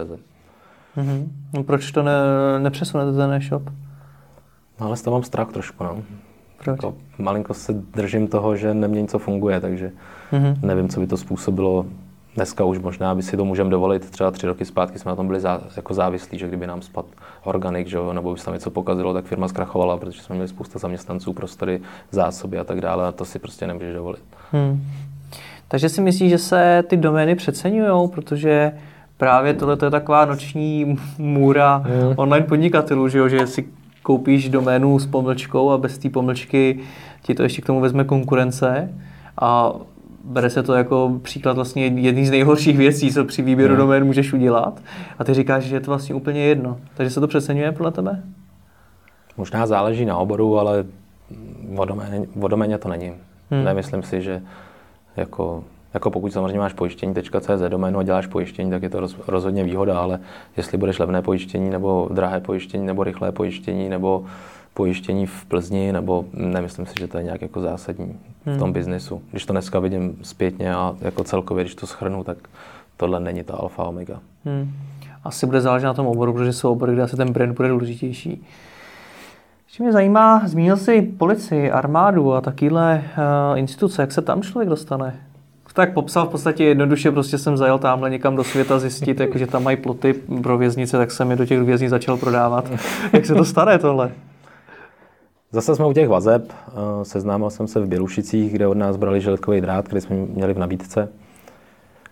Mm-hmm. 0.97 1.29
No 1.55 1.65
proč 1.65 1.93
to 1.93 2.03
ne, 2.03 2.13
nepřesunete 2.59 3.13
ten 3.13 3.33
e-shop? 3.33 3.63
No 4.81 4.87
ale 4.87 4.97
z 4.97 5.03
toho 5.03 5.17
mám 5.17 5.23
strach 5.23 5.53
trošku, 5.53 5.85
no. 5.85 6.03
Proč? 6.57 6.67
Jako, 6.67 6.95
malinko 7.19 7.55
se 7.55 7.73
držím 7.73 8.29
toho, 8.29 8.57
že 8.57 8.75
nemě 8.75 9.07
co 9.07 9.19
funguje, 9.19 9.61
takže 9.61 9.93
mm-hmm. 10.33 10.57
nevím, 10.63 10.89
co 10.89 11.01
by 11.01 11.07
to 11.07 11.17
způsobilo 11.17 11.87
dneska 12.37 12.65
už 12.65 12.79
možná 12.79 13.15
by 13.15 13.23
si 13.23 13.37
to 13.37 13.45
můžeme 13.45 13.71
dovolit. 13.71 14.11
Třeba 14.11 14.31
tři 14.31 14.47
roky 14.47 14.65
zpátky 14.65 14.99
jsme 14.99 15.09
na 15.09 15.17
tom 15.17 15.27
byli 15.27 15.41
zá, 15.41 15.61
jako 15.77 15.95
závislí, 15.95 16.39
že 16.39 16.49
kdyby 16.49 16.67
nám 16.67 16.83
spad 16.83 17.07
organik, 17.45 17.87
že 17.87 17.97
jo, 17.97 18.13
nebo 18.13 18.33
by 18.33 18.39
se 18.39 18.45
tam 18.45 18.55
něco 18.55 18.71
pokazilo, 18.71 19.15
tak 19.15 19.25
firma 19.25 19.49
zkrachovala, 19.49 19.97
protože 19.97 20.23
jsme 20.23 20.35
měli 20.35 20.49
spousta 20.49 20.79
zaměstnanců, 20.79 21.33
prostory, 21.33 21.81
zásoby 22.11 22.59
a 22.59 22.65
tak 22.65 22.81
dále 22.81 23.09
a 23.09 23.13
to 23.13 23.25
si 23.25 23.39
prostě 23.39 23.67
nemůžeš 23.67 23.95
dovolit. 23.95 24.23
Hmm. 24.53 24.83
Takže 25.69 25.89
si 25.89 26.01
myslíš, 26.01 26.31
že 26.31 26.39
se 26.39 26.85
ty 26.87 26.97
domény 26.97 27.35
přeceňují, 27.35 28.09
protože 28.09 28.73
právě 29.17 29.55
tohle 29.55 29.77
je 29.85 29.91
taková 29.91 30.25
noční 30.25 30.99
můra 31.19 31.77
hmm. 31.77 32.15
online 32.17 32.47
podnikatelů, 32.47 33.09
že, 33.09 33.19
jo? 33.19 33.29
že 33.29 33.47
si 33.47 33.69
koupíš 34.03 34.49
doménu 34.49 34.99
s 34.99 35.07
pomlčkou 35.07 35.71
a 35.71 35.79
bez 35.79 35.99
té 35.99 36.11
pomlčky 36.11 36.81
ti 37.23 37.35
to 37.35 37.43
ještě 37.43 37.63
k 37.63 37.67
tomu 37.67 37.81
vezme 37.81 38.05
konkurence 38.05 38.95
a 39.41 39.73
bere 40.25 40.51
se 40.51 40.63
to 40.63 40.75
jako 40.75 41.21
příklad 41.23 41.53
vlastně 41.53 41.87
jedný 41.87 42.27
z 42.27 42.31
nejhorších 42.31 42.79
věcí, 42.79 43.13
co 43.13 43.25
při 43.25 43.43
výběru 43.43 43.75
hmm. 43.75 43.79
domén 43.79 44.05
můžeš 44.05 44.33
udělat. 44.33 44.83
A 45.19 45.25
ty 45.25 45.35
říkáš, 45.35 45.65
že 45.65 45.77
je 45.77 45.81
to 45.81 45.91
vlastně 45.91 46.15
úplně 46.15 46.41
jedno. 46.41 46.79
Takže 46.95 47.11
se 47.11 47.21
to 47.21 47.29
přeceňuje 47.29 47.73
podle 47.73 47.93
tebe? 47.93 48.23
Možná 49.37 49.67
záleží 49.67 50.05
na 50.05 50.17
oboru, 50.17 50.59
ale 50.59 50.85
o 52.39 52.49
doméně, 52.49 52.79
to 52.79 52.89
není. 52.89 53.13
Hmm. 53.51 53.65
Nemyslím 53.65 54.03
si, 54.03 54.23
že 54.23 54.43
jako, 55.17 55.65
jako 55.95 56.11
pokud 56.11 56.33
samozřejmě 56.33 56.59
máš 56.59 56.73
pojištění.cz 56.73 57.63
doménu 57.69 57.99
a 57.99 58.03
děláš 58.03 58.27
pojištění, 58.27 58.71
tak 58.71 58.83
je 58.83 58.91
to 58.91 59.01
roz, 59.01 59.17
rozhodně 59.27 59.65
výhoda, 59.65 59.99
ale 59.99 60.19
jestli 60.57 60.79
budeš 60.79 60.99
levné 60.99 61.23
pojištění, 61.23 61.71
nebo 61.71 62.09
drahé 62.13 62.41
pojištění, 62.41 62.87
nebo 62.87 63.05
rychlé 63.05 63.33
pojištění, 63.33 63.89
nebo 63.89 64.25
pojištění 64.75 65.27
v 65.27 65.45
Plzni, 65.45 65.93
nebo 65.93 66.25
nemyslím 66.35 66.87
si, 66.87 66.95
že 67.01 67.09
to 67.09 67.19
je 67.19 67.25
nějak 67.25 67.43
jako 67.43 67.61
zásadní 67.61 68.19
v 68.47 68.59
tom 68.59 68.63
hmm. 68.63 68.73
biznesu. 68.73 69.23
Když 69.31 69.47
to 69.47 69.53
dneska 69.53 69.79
vidím 69.79 70.19
zpětně 70.23 70.75
a 70.75 70.97
jako 71.01 71.25
celkově, 71.25 71.65
když 71.65 71.75
to 71.75 71.87
schrnu, 71.87 72.25
tak 72.25 72.37
tohle 72.97 73.21
není 73.21 73.43
ta 73.43 73.55
alfa 73.55 73.85
omega. 73.85 74.19
Hmm. 74.45 74.73
Asi 75.25 75.47
bude 75.47 75.61
záležet 75.61 75.87
na 75.87 75.95
tom 75.95 76.07
oboru, 76.07 76.33
protože 76.33 76.53
jsou 76.53 76.73
obory, 76.73 76.93
kde 76.93 77.03
asi 77.03 77.17
ten 77.17 77.33
brand 77.33 77.57
bude 77.57 77.69
důležitější. 77.69 78.47
Ještě 79.67 79.83
mě 79.83 79.93
zajímá, 79.93 80.43
zmínil 80.47 80.77
jsi 80.77 81.03
policii, 81.03 81.71
armádu 81.71 82.35
a 82.35 82.41
takovéhle 82.41 83.05
uh, 83.53 83.59
instituce, 83.59 84.03
jak 84.03 84.13
se 84.13 84.23
tam 84.23 84.43
člověk 84.43 84.69
dostane? 84.69 85.21
Tak 85.73 85.93
popsal 85.93 86.27
v 86.27 86.31
podstatě 86.31 86.65
jednoduše, 86.65 87.11
prostě 87.11 87.39
jsem 87.39 87.57
zajel 87.57 87.79
tamhle 87.79 88.11
někam 88.11 88.37
do 88.37 88.45
světa 88.45 88.79
zjistit, 88.79 89.21
jako, 89.21 89.39
že 89.39 89.47
tam 89.47 89.65
mají 89.65 89.77
ploty 89.77 90.15
pro 90.43 90.59
věznice, 90.59 90.97
tak 90.97 91.11
jsem 91.11 91.31
je 91.31 91.37
do 91.37 91.47
těch 91.47 91.63
věznic 91.63 91.91
začal 91.91 92.17
prodávat. 92.17 92.71
jak 93.13 93.27
se 93.27 93.35
to 93.35 93.45
stane 93.45 93.79
tohle? 93.79 94.11
Zase 95.53 95.77
jsme 95.77 95.87
u 95.87 95.93
těch 95.93 96.09
vazeb. 96.09 96.53
Eh, 96.53 97.05
seznámil 97.05 97.51
jsem 97.51 97.67
se 97.67 97.81
v 97.81 97.87
Bělušicích, 97.87 98.53
kde 98.53 98.67
od 98.67 98.77
nás 98.77 98.97
brali 98.97 99.21
želetkový 99.21 99.61
drát, 99.61 99.85
který 99.89 100.01
jsme 100.01 100.17
měli 100.17 100.55
v 100.55 100.59
nabídce. 100.59 101.09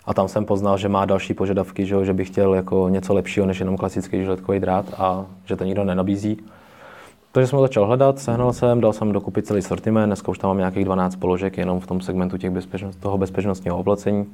A 0.04 0.14
tam 0.14 0.28
jsem 0.28 0.44
poznal, 0.44 0.78
že 0.78 0.88
má 0.88 1.04
další 1.04 1.34
požadavky, 1.34 1.86
že, 1.86 2.12
by 2.12 2.24
chtěl 2.24 2.54
jako 2.54 2.88
něco 2.88 3.14
lepšího 3.14 3.46
než 3.46 3.60
jenom 3.60 3.76
klasický 3.76 4.24
želetkový 4.24 4.60
drát 4.60 4.86
a 4.98 5.26
že 5.44 5.56
to 5.56 5.64
nikdo 5.64 5.84
nenabízí. 5.84 6.36
Takže 7.32 7.46
jsem 7.46 7.56
ho 7.56 7.62
začal 7.62 7.86
hledat, 7.86 8.18
sehnal 8.18 8.52
jsem, 8.52 8.80
dal 8.80 8.92
jsem 8.92 9.12
dokupit 9.12 9.46
celý 9.46 9.62
sortiment, 9.62 10.08
dneska 10.08 10.28
už 10.28 10.38
tam 10.38 10.48
mám 10.50 10.58
nějakých 10.58 10.84
12 10.84 11.16
položek 11.16 11.58
jenom 11.58 11.80
v 11.80 11.86
tom 11.86 12.00
segmentu 12.00 12.38
těch 12.38 12.50
bezpečnost, 12.50 12.96
toho 12.96 13.18
bezpečnostního 13.18 13.78
oblacení. 13.78 14.26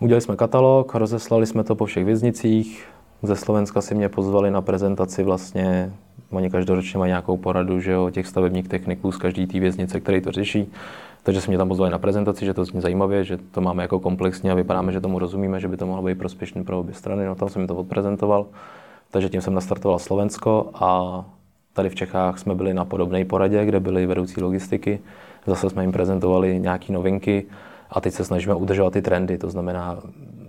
Udělali 0.00 0.20
jsme 0.20 0.36
katalog, 0.36 0.94
rozeslali 0.94 1.46
jsme 1.46 1.64
to 1.64 1.74
po 1.74 1.86
všech 1.86 2.04
věznicích, 2.04 2.86
ze 3.22 3.36
Slovenska 3.36 3.80
si 3.80 3.94
mě 3.94 4.08
pozvali 4.08 4.50
na 4.50 4.62
prezentaci 4.62 5.22
vlastně 5.22 5.92
Oni 6.30 6.50
každoročně 6.50 6.98
mají 6.98 7.10
nějakou 7.10 7.36
poradu 7.36 7.80
že 7.80 7.92
jo, 7.92 8.10
těch 8.10 8.26
stavebních 8.26 8.68
techniků 8.68 9.12
z 9.12 9.16
každé 9.16 9.46
té 9.46 9.60
věznice, 9.60 10.00
který 10.00 10.20
to 10.20 10.32
řeší. 10.32 10.72
Takže 11.22 11.40
se 11.40 11.48
mě 11.48 11.58
tam 11.58 11.68
pozvali 11.68 11.92
na 11.92 11.98
prezentaci, 11.98 12.44
že 12.44 12.54
to 12.54 12.64
zní 12.64 12.80
zajímavě, 12.80 13.24
že 13.24 13.38
to 13.50 13.60
máme 13.60 13.82
jako 13.82 14.00
komplexně 14.00 14.52
a 14.52 14.54
vypadáme, 14.54 14.92
že 14.92 15.00
tomu 15.00 15.18
rozumíme, 15.18 15.60
že 15.60 15.68
by 15.68 15.76
to 15.76 15.86
mohlo 15.86 16.02
být 16.02 16.18
prospěšné 16.18 16.64
pro 16.64 16.80
obě 16.80 16.94
strany. 16.94 17.26
No 17.26 17.34
tam 17.34 17.48
jsem 17.48 17.62
mi 17.62 17.68
to 17.68 17.76
odprezentoval. 17.76 18.46
Takže 19.10 19.28
tím 19.28 19.40
jsem 19.40 19.54
nastartoval 19.54 19.98
Slovensko 19.98 20.70
a 20.74 21.24
Tady 21.72 21.88
v 21.88 21.94
Čechách 21.94 22.38
jsme 22.38 22.54
byli 22.54 22.74
na 22.74 22.84
podobné 22.84 23.24
poradě, 23.24 23.64
kde 23.64 23.80
byli 23.80 24.06
vedoucí 24.06 24.40
logistiky. 24.40 25.00
Zase 25.46 25.70
jsme 25.70 25.82
jim 25.82 25.92
prezentovali 25.92 26.60
nějaké 26.60 26.92
novinky 26.92 27.46
a 27.90 28.00
teď 28.00 28.14
se 28.14 28.24
snažíme 28.24 28.54
udržovat 28.54 28.92
ty 28.92 29.02
trendy. 29.02 29.38
To 29.38 29.50
znamená, 29.50 29.98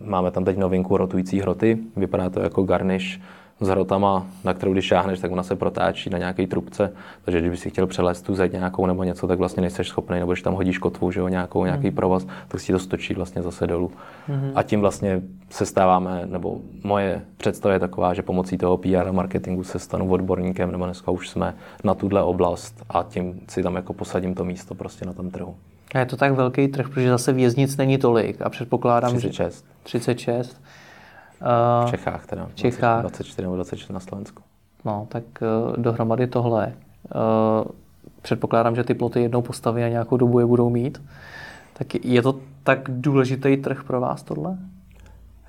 máme 0.04 0.32
tam 0.32 0.46
teď 0.46 0.58
novinku 0.58 0.98
rotující 0.98 1.40
hroty. 1.40 1.78
Vypadá 1.96 2.30
to 2.30 2.40
jako 2.40 2.64
garnish 2.64 3.20
s 3.60 3.68
hrotama, 3.68 4.26
na 4.44 4.54
kterou 4.54 4.74
když 4.74 4.86
šáhneš, 4.86 5.20
tak 5.20 5.32
ona 5.32 5.44
se 5.44 5.56
protáčí 5.56 6.10
na 6.10 6.18
nějaké 6.18 6.48
trubce. 6.48 6.94
Takže 7.26 7.42
když 7.42 7.60
si 7.60 7.70
chtěl 7.70 7.88
přelézt 7.88 8.26
tu 8.26 8.36
zeď 8.36 8.52
nějakou 8.52 8.86
nebo 8.86 9.04
něco, 9.04 9.28
tak 9.28 9.40
vlastně 9.40 9.62
nejseš 9.62 9.88
schopný, 9.88 10.20
nebo 10.20 10.32
když 10.32 10.42
tam 10.42 10.54
hodíš 10.54 10.78
kotvu, 10.78 11.12
že 11.12 11.20
jo, 11.20 11.28
nějakou, 11.28 11.60
mm. 11.60 11.66
nějaký 11.66 11.92
provaz, 11.92 12.28
tak 12.48 12.62
si 12.62 12.72
to 12.72 12.80
stočí 12.80 13.14
vlastně 13.14 13.42
zase 13.42 13.68
dolů. 13.68 13.92
Mm. 14.28 14.52
A 14.56 14.64
tím 14.64 14.80
vlastně 14.80 15.22
se 15.50 15.66
stáváme, 15.66 16.22
nebo 16.26 16.60
moje 16.84 17.22
představa 17.38 17.74
je 17.74 17.80
taková, 17.80 18.14
že 18.14 18.22
pomocí 18.22 18.58
toho 18.58 18.78
PR 18.78 19.08
a 19.08 19.12
marketingu 19.12 19.64
se 19.64 19.80
stanu 19.80 20.12
odborníkem, 20.12 20.72
nebo 20.72 20.86
dneska 20.86 21.12
už 21.12 21.30
jsme 21.30 21.56
na 21.84 21.94
tuhle 21.96 22.24
oblast 22.24 22.84
a 22.90 23.04
tím 23.04 23.40
si 23.48 23.64
tam 23.64 23.76
jako 23.76 23.94
posadím 23.94 24.36
to 24.36 24.46
místo 24.46 24.76
prostě 24.76 25.06
na 25.06 25.14
tom 25.14 25.32
trhu. 25.32 25.56
A 25.94 26.00
je 26.00 26.06
to 26.06 26.18
tak 26.18 26.34
velký 26.34 26.68
trh, 26.68 26.90
protože 26.90 27.10
zase 27.10 27.34
věznic 27.34 27.78
není 27.78 27.98
tolik 27.98 28.42
a 28.42 28.50
předpokládám, 28.50 29.18
36. 29.18 29.66
že... 29.66 29.74
36. 29.84 30.62
V 31.86 31.90
Čechách 31.90 32.26
teda. 32.26 32.46
V 32.46 32.56
Čechách. 32.56 33.02
24 33.02 33.42
nebo 33.42 33.56
26 33.56 33.90
na 33.90 34.00
Slovensku. 34.00 34.44
No, 34.86 35.08
tak 35.10 35.24
uh, 35.42 35.78
dohromady 35.78 36.28
tohle. 36.28 36.74
Uh, 37.16 37.72
předpokládám, 38.22 38.76
že 38.76 38.84
ty 38.84 38.94
ploty 38.94 39.22
jednou 39.22 39.42
postaví 39.42 39.84
a 39.84 39.90
nějakou 39.90 40.18
dobu 40.18 40.40
je 40.40 40.46
budou 40.46 40.70
mít. 40.70 41.02
Tak 41.74 42.06
je 42.06 42.22
to 42.22 42.40
tak 42.64 42.80
důležitý 42.88 43.58
trh 43.58 43.84
pro 43.84 44.02
vás 44.02 44.24
tohle? 44.24 44.58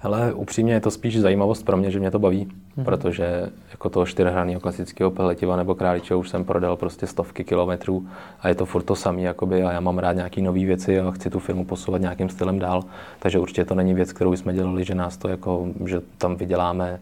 Hele, 0.04 0.32
upřímně 0.32 0.72
je 0.72 0.80
to 0.80 0.90
spíš 0.90 1.20
zajímavost 1.20 1.62
pro 1.62 1.76
mě, 1.76 1.90
že 1.90 2.00
mě 2.00 2.10
to 2.10 2.18
baví, 2.18 2.46
mm-hmm. 2.46 2.84
protože 2.84 3.50
jako 3.70 3.88
toho 3.88 4.06
čtyřhraného 4.06 4.60
klasického 4.60 5.10
peletiva 5.10 5.56
nebo 5.56 5.74
králiče 5.74 6.14
už 6.14 6.28
jsem 6.28 6.44
prodal 6.44 6.76
prostě 6.76 7.06
stovky 7.06 7.44
kilometrů 7.44 8.06
a 8.40 8.48
je 8.48 8.54
to 8.54 8.66
furt 8.66 8.82
to 8.82 8.96
samý 8.96 9.22
jakoby, 9.22 9.62
a 9.62 9.72
já 9.72 9.80
mám 9.80 9.98
rád 9.98 10.12
nějaké 10.12 10.42
nové 10.42 10.64
věci 10.64 11.00
a 11.00 11.10
chci 11.10 11.30
tu 11.30 11.38
firmu 11.38 11.64
posouvat 11.64 12.00
nějakým 12.00 12.28
stylem 12.28 12.58
dál, 12.58 12.82
takže 13.18 13.38
určitě 13.38 13.64
to 13.64 13.74
není 13.74 13.94
věc, 13.94 14.12
kterou 14.12 14.36
jsme 14.36 14.54
dělali, 14.54 14.84
že 14.84 14.94
nás 14.94 15.16
to 15.16 15.28
jako, 15.28 15.66
že 15.86 16.00
tam 16.18 16.36
vyděláme 16.36 17.00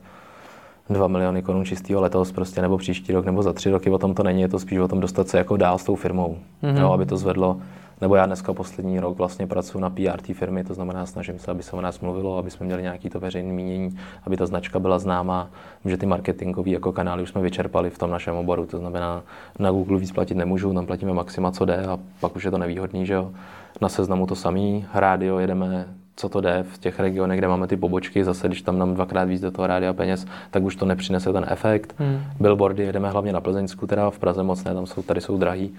2 0.91 1.09
miliony 1.09 1.43
korun 1.43 1.65
čistého 1.65 2.01
letos 2.01 2.33
prostě, 2.33 2.63
nebo 2.63 2.79
příští 2.79 3.13
rok, 3.13 3.25
nebo 3.25 3.43
za 3.43 3.53
tři 3.53 3.71
roky, 3.71 3.91
o 3.91 3.99
tom 3.99 4.15
to 4.15 4.23
není, 4.23 4.43
je 4.43 4.49
to 4.49 4.59
spíš 4.59 4.79
o 4.79 4.89
tom 4.89 5.01
dostat 5.01 5.29
se 5.29 5.39
jako 5.39 5.57
dál 5.57 5.79
s 5.79 5.85
tou 5.85 5.95
firmou, 5.95 6.39
mm-hmm. 6.63 6.81
jo, 6.81 6.93
aby 6.93 7.07
to 7.07 7.17
zvedlo 7.17 7.61
nebo 8.03 8.17
já 8.17 8.27
dneska 8.27 8.53
poslední 8.53 9.01
rok 9.01 9.19
vlastně 9.19 9.47
pracuji 9.47 9.81
na 9.81 9.91
PR 9.91 10.21
té 10.27 10.35
firmy, 10.35 10.65
to 10.65 10.75
znamená 10.75 11.07
snažím 11.07 11.39
se, 11.39 11.51
aby 11.51 11.63
se 11.63 11.77
o 11.77 11.81
nás 11.81 12.01
mluvilo, 12.01 12.39
aby 12.39 12.51
jsme 12.51 12.67
měli 12.67 12.83
nějaký 12.83 13.11
to 13.11 13.21
veřejné 13.21 13.53
mínění, 13.53 13.99
aby 14.27 14.37
ta 14.37 14.47
značka 14.47 14.79
byla 14.79 14.99
známá, 14.99 15.49
že 15.85 15.97
ty 15.97 16.07
marketingové 16.07 16.71
jako 16.71 16.93
kanály 16.93 17.23
už 17.23 17.29
jsme 17.29 17.41
vyčerpali 17.41 17.91
v 17.91 17.99
tom 17.99 18.11
našem 18.11 18.35
oboru, 18.35 18.67
to 18.67 18.79
znamená 18.79 19.23
na 19.59 19.71
Google 19.71 19.99
víc 19.99 20.13
platit 20.13 20.35
nemůžu, 20.35 20.75
tam 20.75 20.87
platíme 20.87 21.13
maxima, 21.13 21.51
co 21.51 21.65
jde 21.65 21.87
a 21.87 21.99
pak 22.21 22.37
už 22.37 22.45
je 22.45 22.51
to 22.51 22.59
nevýhodný, 22.59 23.07
že 23.07 23.15
jo. 23.15 23.33
Na 23.81 23.89
seznamu 23.89 24.27
to 24.27 24.35
samý, 24.35 24.87
rádio 24.95 25.39
jedeme 25.39 25.87
co 26.17 26.29
to 26.29 26.41
jde 26.41 26.65
v 26.73 26.79
těch 26.79 27.01
regionech, 27.01 27.39
kde 27.39 27.49
máme 27.49 27.67
ty 27.67 27.77
pobočky, 27.77 28.25
zase 28.25 28.49
když 28.49 28.63
tam 28.63 28.79
nám 28.79 28.95
dvakrát 28.95 29.25
víc 29.25 29.41
do 29.41 29.51
toho 29.51 29.67
rádia 29.67 29.93
peněz, 29.93 30.27
tak 30.51 30.63
už 30.63 30.77
to 30.77 30.87
nepřinese 30.87 31.33
ten 31.33 31.47
efekt. 31.49 31.95
Hmm. 31.99 32.21
Billboardy 32.41 32.83
jedeme 32.83 33.11
hlavně 33.11 33.33
na 33.33 33.41
Plzeňsku, 33.41 33.87
teda 33.87 34.11
v 34.11 34.19
Praze 34.19 34.43
moc 34.43 34.65
ne, 34.65 34.75
tam 34.75 34.87
jsou, 34.87 35.03
tady 35.03 35.21
jsou 35.21 35.39
drahý 35.39 35.75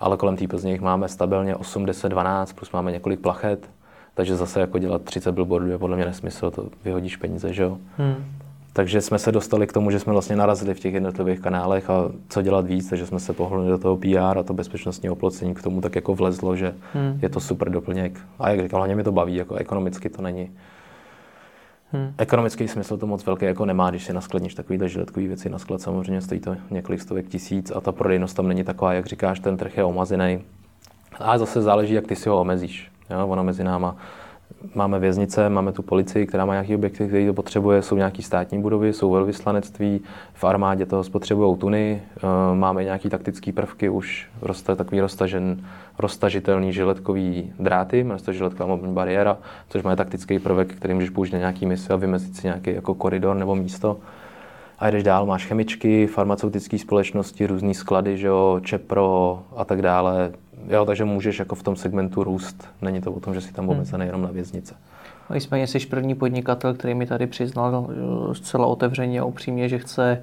ale 0.00 0.16
kolem 0.16 0.36
té 0.36 0.48
Plzně 0.48 0.72
jich 0.72 0.80
máme 0.80 1.08
stabilně 1.08 1.56
8, 1.56 1.86
10, 1.86 2.08
12, 2.08 2.52
plus 2.52 2.72
máme 2.72 2.92
několik 2.92 3.20
plachet, 3.20 3.70
takže 4.14 4.36
zase 4.36 4.60
jako 4.60 4.78
dělat 4.78 5.02
30 5.02 5.32
billboardů 5.32 5.70
je 5.70 5.78
podle 5.78 5.96
mě 5.96 6.04
nesmysl, 6.04 6.50
to 6.50 6.68
vyhodíš 6.84 7.16
peníze, 7.16 7.52
že 7.52 7.62
jo. 7.62 7.78
Hmm. 7.96 8.24
Takže 8.72 9.00
jsme 9.00 9.18
se 9.18 9.32
dostali 9.32 9.66
k 9.66 9.72
tomu, 9.72 9.90
že 9.90 10.00
jsme 10.00 10.12
vlastně 10.12 10.36
narazili 10.36 10.74
v 10.74 10.80
těch 10.80 10.94
jednotlivých 10.94 11.40
kanálech 11.40 11.90
a 11.90 12.10
co 12.28 12.42
dělat 12.42 12.66
víc, 12.66 12.88
takže 12.88 13.06
jsme 13.06 13.20
se 13.20 13.32
pohnuli 13.32 13.68
do 13.68 13.78
toho 13.78 13.96
PR 13.96 14.38
a 14.38 14.42
to 14.42 14.54
bezpečnostní 14.54 15.10
oplocení 15.10 15.54
k 15.54 15.62
tomu 15.62 15.80
tak 15.80 15.96
jako 15.96 16.14
vlezlo, 16.14 16.56
že 16.56 16.74
hmm. 16.92 17.18
je 17.22 17.28
to 17.28 17.40
super 17.40 17.70
doplněk. 17.70 18.20
A 18.38 18.50
jak 18.50 18.60
říkal, 18.60 18.80
hlavně 18.80 18.96
mi 18.96 19.04
to 19.04 19.12
baví, 19.12 19.36
jako 19.36 19.54
ekonomicky 19.54 20.08
to 20.08 20.22
není 20.22 20.50
Hmm. 21.94 22.14
Ekonomický 22.18 22.68
smysl 22.68 22.96
to 22.96 23.06
moc 23.06 23.26
velký 23.26 23.44
jako 23.44 23.64
nemá, 23.64 23.90
když 23.90 24.04
si 24.04 24.12
naskladníš 24.12 24.54
takovýhle 24.54 24.88
žiletkový 24.88 25.26
věci 25.26 25.48
na 25.50 25.58
sklad, 25.58 25.80
samozřejmě 25.80 26.20
stojí 26.20 26.40
to 26.40 26.56
několik 26.70 27.00
stovek 27.00 27.28
tisíc 27.28 27.70
a 27.70 27.80
ta 27.80 27.92
prodejnost 27.92 28.36
tam 28.36 28.48
není 28.48 28.64
taková, 28.64 28.92
jak 28.92 29.06
říkáš, 29.06 29.40
ten 29.40 29.56
trh 29.56 29.76
je 29.76 29.84
omazený. 29.84 30.44
A 31.18 31.38
zase 31.38 31.62
záleží, 31.62 31.94
jak 31.94 32.06
ty 32.06 32.16
si 32.16 32.28
ho 32.28 32.40
omezíš. 32.40 32.90
Jo? 33.10 33.26
Ono 33.26 33.44
mezi 33.44 33.64
náma 33.64 33.96
máme 34.74 34.98
věznice, 34.98 35.48
máme 35.48 35.72
tu 35.72 35.82
policii, 35.82 36.26
která 36.26 36.44
má 36.44 36.52
nějaký 36.52 36.74
objekty, 36.74 37.08
který 37.08 37.26
to 37.26 37.34
potřebuje, 37.34 37.82
jsou 37.82 37.96
nějaký 37.96 38.22
státní 38.22 38.62
budovy, 38.62 38.92
jsou 38.92 39.10
velvyslanectví, 39.10 40.00
v 40.34 40.44
armádě 40.44 40.86
toho 40.86 41.04
spotřebují 41.04 41.56
tuny, 41.56 42.02
eh, 42.16 42.20
máme 42.54 42.84
nějaký 42.84 43.08
taktické 43.08 43.52
prvky, 43.52 43.88
už 43.88 44.28
roste 44.42 44.76
takový 44.76 45.00
roztažen, 45.00 45.64
roztažitelný 45.98 46.72
žiletkový 46.72 47.52
dráty, 47.58 48.06
se 48.16 48.24
to 48.24 48.32
žiletková 48.32 48.68
mobilní 48.68 48.94
bariéra, 48.94 49.38
což 49.68 49.82
má 49.82 49.96
taktický 49.96 50.38
prvek, 50.38 50.74
který 50.74 50.94
můžeš 50.94 51.10
použít 51.10 51.32
na 51.32 51.38
nějaký 51.38 51.66
misi 51.66 51.92
a 51.92 51.96
vymezit 51.96 52.36
si 52.36 52.46
nějaký 52.46 52.74
jako 52.74 52.94
koridor 52.94 53.36
nebo 53.36 53.54
místo. 53.54 53.96
A 54.78 54.90
jdeš 54.90 55.02
dál, 55.02 55.26
máš 55.26 55.46
chemičky, 55.46 56.06
farmaceutické 56.06 56.78
společnosti, 56.78 57.46
různé 57.46 57.74
sklady, 57.74 58.18
že 58.18 58.26
jo, 58.26 58.60
Čepro 58.62 59.42
a 59.56 59.64
tak 59.64 59.82
dále, 59.82 60.32
jo, 60.68 60.84
takže 60.84 61.04
můžeš 61.04 61.38
jako 61.38 61.54
v 61.54 61.62
tom 61.62 61.76
segmentu 61.76 62.24
růst. 62.24 62.68
Není 62.82 63.00
to 63.00 63.12
o 63.12 63.20
tom, 63.20 63.34
že 63.34 63.40
jsi 63.40 63.52
tam 63.52 63.68
omezený 63.68 64.00
hmm. 64.00 64.08
jenom 64.08 64.22
na 64.22 64.30
věznice. 64.30 64.74
A 65.28 65.34
nicméně 65.34 65.66
jsi 65.66 65.86
první 65.86 66.14
podnikatel, 66.14 66.74
který 66.74 66.94
mi 66.94 67.06
tady 67.06 67.26
přiznal 67.26 67.88
zcela 68.32 68.66
otevřeně 68.66 69.20
a 69.20 69.24
upřímně, 69.24 69.68
že 69.68 69.78
chce 69.78 70.22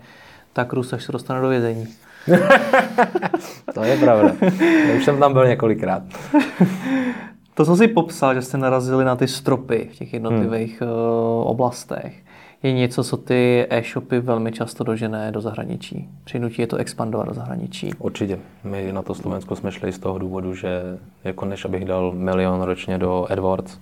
tak 0.53 0.73
růst, 0.73 0.93
až 0.93 1.03
se 1.03 1.11
dostane 1.11 1.41
do 1.41 1.49
vězení. 1.49 1.87
to 3.73 3.83
je 3.83 3.97
pravda. 3.97 4.31
Já 4.87 4.95
už 4.97 5.05
jsem 5.05 5.19
tam 5.19 5.33
byl 5.33 5.47
několikrát. 5.47 6.03
to, 7.53 7.65
co 7.65 7.75
jsi 7.75 7.87
popsal, 7.87 8.33
že 8.33 8.41
jste 8.41 8.57
narazili 8.57 9.05
na 9.05 9.15
ty 9.15 9.27
stropy 9.27 9.89
v 9.93 9.97
těch 9.97 10.13
jednotlivých 10.13 10.81
hmm. 10.81 10.91
oblastech, 11.43 12.13
je 12.63 12.71
něco, 12.71 13.03
co 13.03 13.17
ty 13.17 13.67
e-shopy 13.69 14.19
velmi 14.19 14.51
často 14.51 14.83
dožené 14.83 15.31
do 15.31 15.41
zahraničí. 15.41 16.09
Přinutí 16.23 16.61
je 16.61 16.67
to 16.67 16.77
expandovat 16.77 17.27
do 17.27 17.33
zahraničí. 17.33 17.93
Určitě. 17.99 18.39
My 18.63 18.91
na 18.91 19.01
to 19.01 19.15
Slovensko 19.15 19.55
jsme 19.55 19.71
šli 19.71 19.91
z 19.91 19.99
toho 19.99 20.17
důvodu, 20.17 20.55
že 20.55 20.97
jako 21.23 21.45
než 21.45 21.65
abych 21.65 21.85
dal 21.85 22.11
milion 22.11 22.61
ročně 22.61 22.97
do 22.97 23.27
AdWords, 23.29 23.77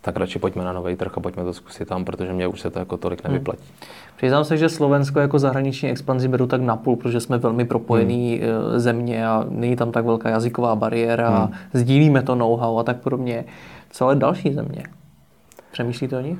tak 0.00 0.16
radši 0.16 0.38
pojďme 0.38 0.64
na 0.64 0.72
nový 0.72 0.96
trh 0.96 1.12
a 1.16 1.20
pojďme 1.20 1.44
to 1.44 1.52
zkusit 1.52 1.88
tam, 1.88 2.04
protože 2.04 2.32
mě 2.32 2.46
už 2.46 2.60
se 2.60 2.70
to 2.70 2.78
jako 2.78 2.96
tolik 2.96 3.24
hmm. 3.24 3.32
nevyplatí. 3.32 3.62
Hmm. 3.62 3.90
Přiznám 4.16 4.44
se, 4.44 4.56
že 4.56 4.68
Slovensko 4.68 5.20
jako 5.20 5.38
zahraniční 5.38 5.90
expanzi 5.90 6.28
beru 6.28 6.46
tak 6.46 6.60
napůl, 6.60 6.96
protože 6.96 7.20
jsme 7.20 7.38
velmi 7.38 7.64
propojený 7.64 8.38
hmm. 8.38 8.50
Eh, 8.76 8.80
země 8.80 9.26
a 9.26 9.46
není 9.48 9.76
tam 9.76 9.92
tak 9.92 10.04
velká 10.04 10.28
jazyková 10.28 10.76
bariéra, 10.76 11.30
hmm. 11.30 11.54
sdílíme 11.72 12.22
to 12.22 12.34
know-how 12.34 12.78
a 12.78 12.82
tak 12.82 12.96
podobně. 12.96 13.44
Co 13.90 14.04
ale 14.04 14.16
další 14.16 14.52
země? 14.52 14.82
Přemýšlíte 15.72 16.16
o 16.16 16.20
nich? 16.20 16.38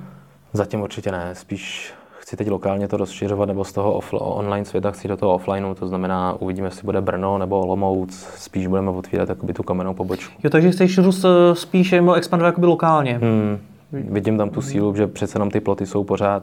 Zatím 0.53 0.81
určitě 0.81 1.13
ne, 1.13 1.35
spíš 1.35 1.95
chci 2.19 2.37
teď 2.37 2.51
lokálně 2.51 2.89
to 2.89 2.97
rozšiřovat, 2.97 3.49
nebo 3.49 3.65
z 3.65 3.73
toho 3.73 3.99
off- 3.99 4.19
online 4.21 4.65
světa 4.65 4.91
chci 4.91 5.09
do 5.09 5.17
toho 5.17 5.35
offlineu, 5.35 5.75
to 5.75 5.89
znamená, 5.89 6.37
uvidíme, 6.39 6.67
jestli 6.67 6.83
bude 6.85 7.01
Brno 7.01 7.39
nebo 7.39 7.61
Olomouc, 7.61 8.29
spíš 8.37 8.67
budeme 8.67 8.91
otvírat 8.91 9.29
jakoby 9.29 9.53
tu 9.53 9.63
kamennou 9.63 9.95
pobočku. 9.95 10.41
Jo, 10.45 10.51
takže 10.51 10.71
chceš 10.71 10.99
růst 10.99 11.25
eh, 11.25 11.55
spíš 11.55 11.95
expandovat 12.17 12.49
jakoby 12.49 12.67
lokálně. 12.67 13.19
Hmm. 13.23 13.59
Vidím 13.93 14.39
tam 14.39 14.51
tu 14.51 14.63
sílu, 14.63 14.95
že 14.97 15.07
přece 15.07 15.39
nám 15.39 15.51
ty 15.51 15.61
ploty 15.61 15.87
jsou 15.87 16.05
pořád 16.05 16.43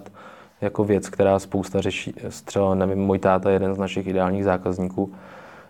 jako 0.62 0.84
věc, 0.84 1.10
která 1.10 1.40
spousta 1.40 1.82
řeší. 1.82 2.14
Třeba, 2.46 2.76
nevím, 2.76 2.98
můj 2.98 3.20
táta 3.20 3.50
je 3.50 3.56
jeden 3.56 3.76
z 3.76 3.78
našich 3.78 4.08
ideálních 4.08 4.44
zákazníků, 4.44 5.12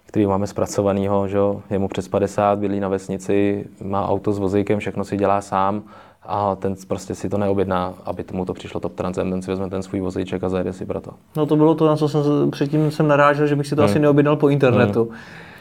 který 0.06 0.26
máme 0.26 0.48
zpracovanýho, 0.48 1.28
že 1.28 1.38
je 1.70 1.80
mu 1.80 1.88
přes 1.88 2.08
50, 2.08 2.60
bydlí 2.60 2.80
na 2.80 2.88
vesnici, 2.88 3.66
má 3.84 4.10
auto 4.10 4.34
s 4.34 4.40
vozíkem, 4.40 4.80
všechno 4.80 5.04
si 5.04 5.18
dělá 5.18 5.42
sám 5.42 5.84
a 6.30 6.56
ten 6.56 6.76
prostě 6.88 7.16
si 7.16 7.30
to 7.30 7.38
neobjedná, 7.38 7.94
aby 8.06 8.24
tomu 8.24 8.46
to 8.46 8.54
přišlo 8.54 8.80
top 8.80 8.96
transem, 8.96 9.30
ten 9.30 9.42
si 9.42 9.52
vezme 9.52 9.70
ten 9.70 9.84
svůj 9.84 10.00
vozíček 10.00 10.44
a 10.44 10.50
zajede 10.50 10.74
si 10.74 10.86
pro 10.86 11.02
to. 11.02 11.12
No 11.36 11.46
to 11.46 11.56
bylo 11.56 11.76
to, 11.76 11.88
na 11.88 11.96
co 11.96 12.10
jsem 12.10 12.52
předtím 12.52 12.92
jsem 12.92 13.08
narážel, 13.08 13.48
že 13.48 13.56
bych 13.56 13.68
si 13.68 13.76
to 13.76 13.82
hmm. 13.82 13.90
asi 13.90 14.00
neobjednal 14.00 14.36
po 14.36 14.50
internetu. 14.50 15.04
Hmm. 15.04 15.20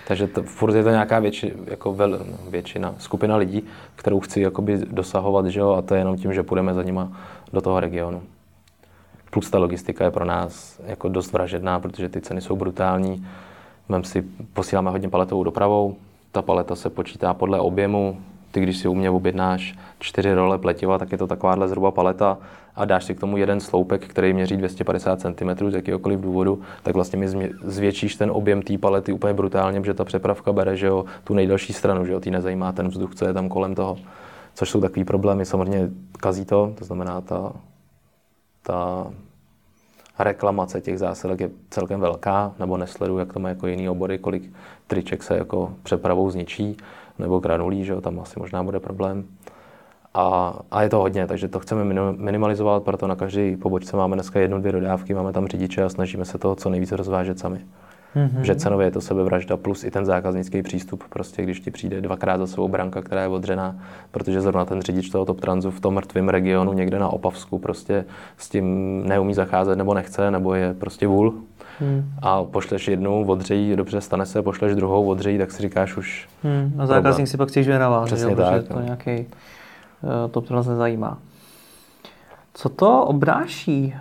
Takže 0.09 0.27
to, 0.27 0.43
furt 0.43 0.75
je 0.75 0.83
to 0.83 0.91
nějaká 0.91 1.19
větši, 1.19 1.53
jako 1.67 1.93
vel, 1.93 2.21
většina, 2.51 2.95
skupina 2.99 3.37
lidí, 3.37 3.63
kterou 3.97 4.21
chci 4.21 4.41
jakoby 4.41 4.79
dosahovat, 4.91 5.47
že 5.47 5.61
jo, 5.61 5.71
a 5.71 5.83
to 5.83 5.95
je 5.95 6.01
jenom 6.01 6.17
tím, 6.17 6.33
že 6.33 6.43
půjdeme 6.43 6.75
za 6.75 6.83
nima 6.83 7.13
do 7.53 7.61
toho 7.61 7.81
regionu. 7.81 8.23
Plus 9.31 9.51
ta 9.51 9.59
logistika 9.59 10.05
je 10.05 10.11
pro 10.11 10.25
nás 10.25 10.81
jako 10.87 11.09
dost 11.09 11.33
vražedná, 11.33 11.81
protože 11.81 12.09
ty 12.09 12.21
ceny 12.21 12.41
jsou 12.41 12.57
brutální. 12.57 13.27
Vem 13.89 14.05
si, 14.05 14.25
posíláme 14.53 14.91
hodně 14.91 15.09
paletovou 15.09 15.45
dopravou, 15.45 15.97
ta 16.33 16.43
paleta 16.43 16.75
se 16.75 16.91
počítá 16.91 17.35
podle 17.35 17.61
objemu, 17.61 18.19
ty, 18.51 18.61
když 18.61 18.79
si 18.79 18.89
u 18.89 18.95
mě 18.95 19.11
objednáš 19.11 19.75
čtyři 19.99 20.35
role 20.35 20.59
pletiva, 20.59 20.99
tak 20.99 21.13
je 21.13 21.19
to 21.19 21.27
takováhle 21.27 21.69
zhruba 21.69 21.91
paleta 21.91 22.39
a 22.77 22.85
dáš 22.85 23.05
si 23.05 23.15
k 23.15 23.21
tomu 23.21 23.37
jeden 23.37 23.61
sloupek, 23.61 24.07
který 24.07 24.33
měří 24.33 24.57
250 24.57 25.21
cm 25.21 25.71
z 25.71 25.75
jakéhokoliv 25.75 26.21
důvodu, 26.21 26.61
tak 26.83 26.95
vlastně 26.95 27.19
mi 27.19 27.29
zvětšíš 27.63 28.17
ten 28.17 28.31
objem 28.31 28.63
té 28.63 28.79
palety 28.79 29.13
úplně 29.13 29.35
brutálně, 29.35 29.81
protože 29.81 29.95
ta 29.95 30.05
přepravka 30.05 30.53
bere 30.53 30.77
že 30.77 30.87
jo, 30.87 31.05
tu 31.25 31.35
nejdelší 31.35 31.73
stranu, 31.73 32.07
že 32.07 32.13
jo, 32.13 32.21
ty 32.21 32.31
nezajímá 32.31 32.73
ten 32.73 32.89
vzduch, 32.89 33.15
co 33.15 33.25
je 33.25 33.33
tam 33.33 33.49
kolem 33.49 33.75
toho. 33.75 33.97
Což 34.55 34.71
jsou 34.71 34.81
takový 34.81 35.05
problémy, 35.05 35.45
samozřejmě 35.45 35.91
kazí 36.19 36.45
to, 36.45 36.75
to 36.79 36.85
znamená 36.85 37.21
ta, 37.21 37.53
ta 38.63 39.07
reklamace 40.19 40.81
těch 40.81 40.99
zásilek 40.99 41.41
je 41.41 41.51
celkem 41.71 42.01
velká, 42.01 42.53
nebo 42.59 42.77
nesleduju, 42.77 43.19
jak 43.19 43.33
to 43.33 43.39
má 43.39 43.49
jako 43.49 43.67
jiný 43.67 43.89
obory, 43.89 44.19
kolik 44.19 44.53
triček 44.87 45.23
se 45.23 45.37
jako 45.37 45.75
přepravou 45.83 46.31
zničí, 46.31 46.77
nebo 47.19 47.39
granulí, 47.39 47.85
že 47.85 47.93
jo, 47.93 48.01
tam 48.01 48.21
asi 48.21 48.41
možná 48.41 48.63
bude 48.63 48.81
problém. 48.81 49.25
A, 50.15 50.59
a 50.71 50.83
je 50.83 50.89
to 50.89 50.99
hodně, 50.99 51.27
takže 51.27 51.49
to 51.49 51.61
chceme 51.61 51.85
minimalizovat, 52.13 52.83
proto 52.83 53.07
na 53.07 53.17
každé 53.17 53.57
pobočce 53.57 53.97
máme 53.97 54.17
dneska 54.17 54.41
jednu, 54.41 54.59
dvě 54.59 54.73
dodávky, 54.73 55.15
máme 55.15 55.33
tam 55.33 55.47
řidiče 55.47 55.85
a 55.85 55.89
snažíme 55.89 56.25
se 56.25 56.39
toho 56.39 56.55
co 56.55 56.71
nejvíce 56.71 56.97
rozvážet 56.97 57.39
sami. 57.39 57.61
Mm-hmm. 58.17 58.41
Že 58.41 58.55
cenově 58.55 58.87
je 58.87 58.91
to 58.91 59.01
sebevražda 59.01 59.57
plus 59.57 59.85
i 59.85 59.91
ten 59.91 60.05
zákaznický 60.05 60.63
přístup, 60.63 61.05
prostě 61.09 61.43
když 61.43 61.61
ti 61.61 61.71
přijde 61.71 62.01
dvakrát 62.01 62.39
za 62.39 62.47
sebou 62.47 62.69
branka, 62.69 63.03
která 63.03 63.23
je 63.23 63.29
odřená, 63.29 63.77
protože 64.11 64.41
zrovna 64.41 64.65
ten 64.65 64.83
řidič 64.83 65.11
toho 65.11 65.25
top 65.25 65.41
transu 65.41 65.71
v 65.71 65.81
tom 65.81 65.95
mrtvém 65.95 66.29
regionu 66.29 66.73
někde 66.73 66.99
na 66.99 67.09
Opavsku 67.09 67.59
prostě 67.59 68.05
s 68.37 68.49
tím 68.49 68.67
neumí 69.07 69.35
zacházet 69.35 69.79
nebo 69.79 69.95
nechce, 69.95 70.31
nebo 70.31 70.55
je 70.55 70.75
prostě 70.75 71.07
vůl. 71.07 71.35
Hmm. 71.81 72.11
A 72.23 72.45
pošleš 72.45 72.89
jednu, 72.89 73.27
odřejí, 73.27 73.77
dobře, 73.77 74.01
stane 74.01 74.27
se, 74.27 74.43
pošleš 74.43 74.75
druhou, 74.75 75.09
odřejí, 75.09 75.39
tak 75.39 75.53
si 75.53 75.63
říkáš 75.63 75.97
už. 75.97 76.29
Hmm. 76.43 76.73
A 76.79 76.87
zákazník 76.87 77.29
si 77.29 77.37
pak 77.37 77.49
chceš 77.49 77.67
věnovat, 77.67 78.05
Přesně 78.05 78.31
že, 78.31 78.37
tak, 78.37 78.55
protože 78.55 78.69
to 78.69 78.75
no. 78.75 78.81
nějaký 78.81 79.11
uh, 79.21 80.31
top 80.31 80.49
trans 80.49 80.67
nezajímá. 80.67 81.19
Co 82.55 82.69
to 82.69 83.05
obnáší, 83.05 83.95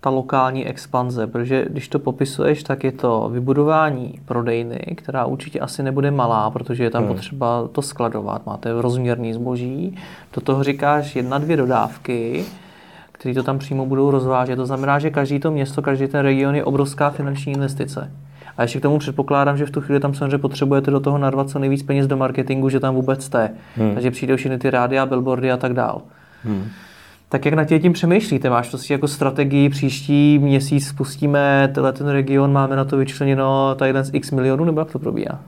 ta 0.00 0.10
lokální 0.10 0.66
expanze? 0.66 1.26
Protože 1.26 1.64
když 1.70 1.88
to 1.88 1.98
popisuješ, 1.98 2.62
tak 2.62 2.84
je 2.84 2.92
to 2.92 3.28
vybudování 3.32 4.20
prodejny, 4.24 4.78
která 4.96 5.24
určitě 5.24 5.60
asi 5.60 5.82
nebude 5.82 6.10
malá, 6.10 6.50
protože 6.50 6.84
je 6.84 6.90
tam 6.90 7.04
hmm. 7.04 7.12
potřeba 7.12 7.68
to 7.72 7.82
skladovat. 7.82 8.46
Máte 8.46 8.82
rozměrný 8.82 9.32
zboží. 9.32 9.98
Do 10.34 10.40
toho 10.40 10.64
říkáš 10.64 11.16
jedna, 11.16 11.38
dvě 11.38 11.56
dodávky, 11.56 12.44
které 13.18 13.34
to 13.34 13.42
tam 13.42 13.58
přímo 13.58 13.86
budou 13.86 14.10
rozvážet. 14.10 14.56
To 14.56 14.66
znamená, 14.66 14.98
že 14.98 15.10
každý 15.10 15.38
to 15.38 15.50
město, 15.50 15.82
každý 15.82 16.06
ten 16.06 16.20
region 16.20 16.54
je 16.54 16.64
obrovská 16.64 17.10
finanční 17.10 17.52
investice. 17.52 18.10
A 18.56 18.62
ještě 18.62 18.78
k 18.78 18.82
tomu 18.82 18.98
předpokládám, 18.98 19.56
že 19.56 19.66
v 19.66 19.70
tu 19.70 19.80
chvíli 19.80 20.00
tam 20.00 20.14
samozřejmě 20.14 20.38
potřebujete 20.38 20.90
do 20.90 21.00
toho 21.00 21.18
narvat 21.18 21.50
co 21.50 21.58
nejvíc 21.58 21.82
peněz 21.82 22.06
do 22.06 22.16
marketingu, 22.16 22.68
že 22.68 22.80
tam 22.80 22.94
vůbec 22.94 23.24
jste. 23.24 23.50
Hmm. 23.76 23.94
Takže 23.94 24.10
přijdou 24.10 24.36
všechny 24.36 24.58
ty 24.58 24.70
rádia, 24.70 25.06
billboardy 25.06 25.52
a 25.52 25.56
tak 25.56 25.72
dál. 25.72 26.02
Hmm. 26.44 26.64
Tak 27.28 27.44
jak 27.44 27.54
na 27.54 27.64
tě 27.64 27.78
tím 27.78 27.92
přemýšlíte? 27.92 28.50
Máš 28.50 28.68
to 28.68 28.78
si 28.78 28.92
jako 28.92 29.08
strategii 29.08 29.68
příští 29.68 30.38
měsíc 30.38 30.88
spustíme 30.88 31.70
tenhle 31.74 31.92
ten 31.92 32.08
region, 32.08 32.52
máme 32.52 32.76
na 32.76 32.84
to 32.84 32.96
vyčleněno 32.96 33.74
tadyhle 33.74 34.04
z 34.04 34.10
x 34.14 34.30
milionů, 34.30 34.64
nebo 34.64 34.80
jak 34.80 34.92
to 34.92 34.98
probíhá? 34.98 35.40